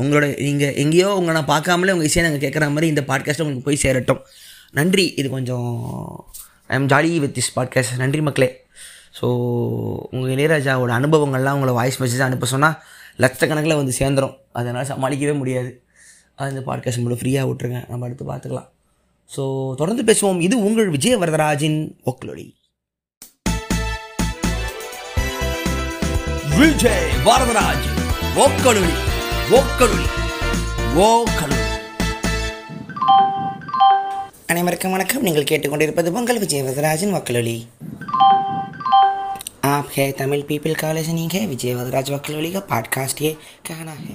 உங்களோட 0.02 0.28
நீங்கள் 0.46 0.76
எங்கேயோ 0.84 1.10
உங்களை 1.18 1.34
நான் 1.38 1.52
பார்க்காமலே 1.52 1.94
உங்கள் 1.96 2.10
இசையை 2.10 2.24
நாங்கள் 2.28 2.44
கேட்குற 2.46 2.68
மாதிரி 2.76 2.88
இந்த 2.94 3.04
பாட்காஸ்ட்டை 3.10 3.44
உங்களுக்கு 3.46 3.68
போய் 3.68 3.84
சேரட்டும். 3.84 4.22
நன்றி. 4.80 5.06
இது 5.20 5.28
கொஞ்சம் 5.36 5.70
I 6.72 6.76
am 6.80 6.90
jolly 6.94 7.12
with 7.24 7.36
this 7.38 7.54
podcast 7.58 8.02
நன்றி 8.04 8.24
மக்களே. 8.28 8.50
ஸோ 9.20 9.28
உங்கள் 10.16 10.34
இளையராஜாவோட 10.36 10.92
அனுபவங்கள்லாம் 11.00 11.58
உங்களை 11.60 11.74
வாய்ஸ் 11.80 12.02
மெசேஜ் 12.04 12.26
அனுப்ப 12.28 12.50
சொன்னால் 12.56 12.78
லட்சக்கணக்கில் 13.24 13.80
வந்து 13.80 13.94
சேர்ந்துடும் 14.02 14.36
அதனால் 14.60 14.90
சமாளிக்கவே 14.92 15.34
முடியாது. 15.40 15.72
அது 16.40 16.54
இந்த 16.56 16.64
பாட்காஸ்ட் 16.70 17.02
மட்டும் 17.04 17.22
ஃப்ரீயாக 17.24 17.50
விட்ருங்க 17.50 17.80
நம்ம 17.92 18.06
அடுத்து 18.08 18.26
பார்த்துக்கலாம். 18.32 18.70
ஸோ 19.36 19.44
தொடர்ந்து 19.82 20.06
பேசுவோம். 20.10 20.40
இது 20.48 20.56
உங்கள் 20.70 20.90
விஜய 20.96 21.16
வரதராஜின் 21.24 21.82
ஒக்லொடி 22.12 22.46
விஜய் 26.59 27.07
வரதராஜ் 27.27 27.87
ஓக்கலுளி 28.37 28.95
ஓக்கலுளி 29.53 30.07
ஓக்கலுளி 31.05 31.63
அனைவருக்கும் 34.49 34.93
வணக்கம் 34.93 35.23
நீங்கள் 35.23 35.49
கேட்டுக்கொண்டிருப்பது 35.51 36.13
பொங்கல் 36.13 36.39
விஜய் 36.39 36.65
வரதராஜன் 36.65 37.15
वकलोली 37.15 37.59
आप 39.67 39.87
है 39.91 40.05
तमिल 40.13 40.43
पीपल 40.49 40.75
का 40.75 40.93
लिसनिंग 40.93 41.31
है 41.31 41.47
विजय 41.47 41.75
वरदराज 41.75 42.11
वकलोली 42.11 42.51
का 42.53 42.61
पॉडकास्ट 42.71 43.23
ये 43.23 43.31
कहना 43.67 43.93
है 44.01 44.13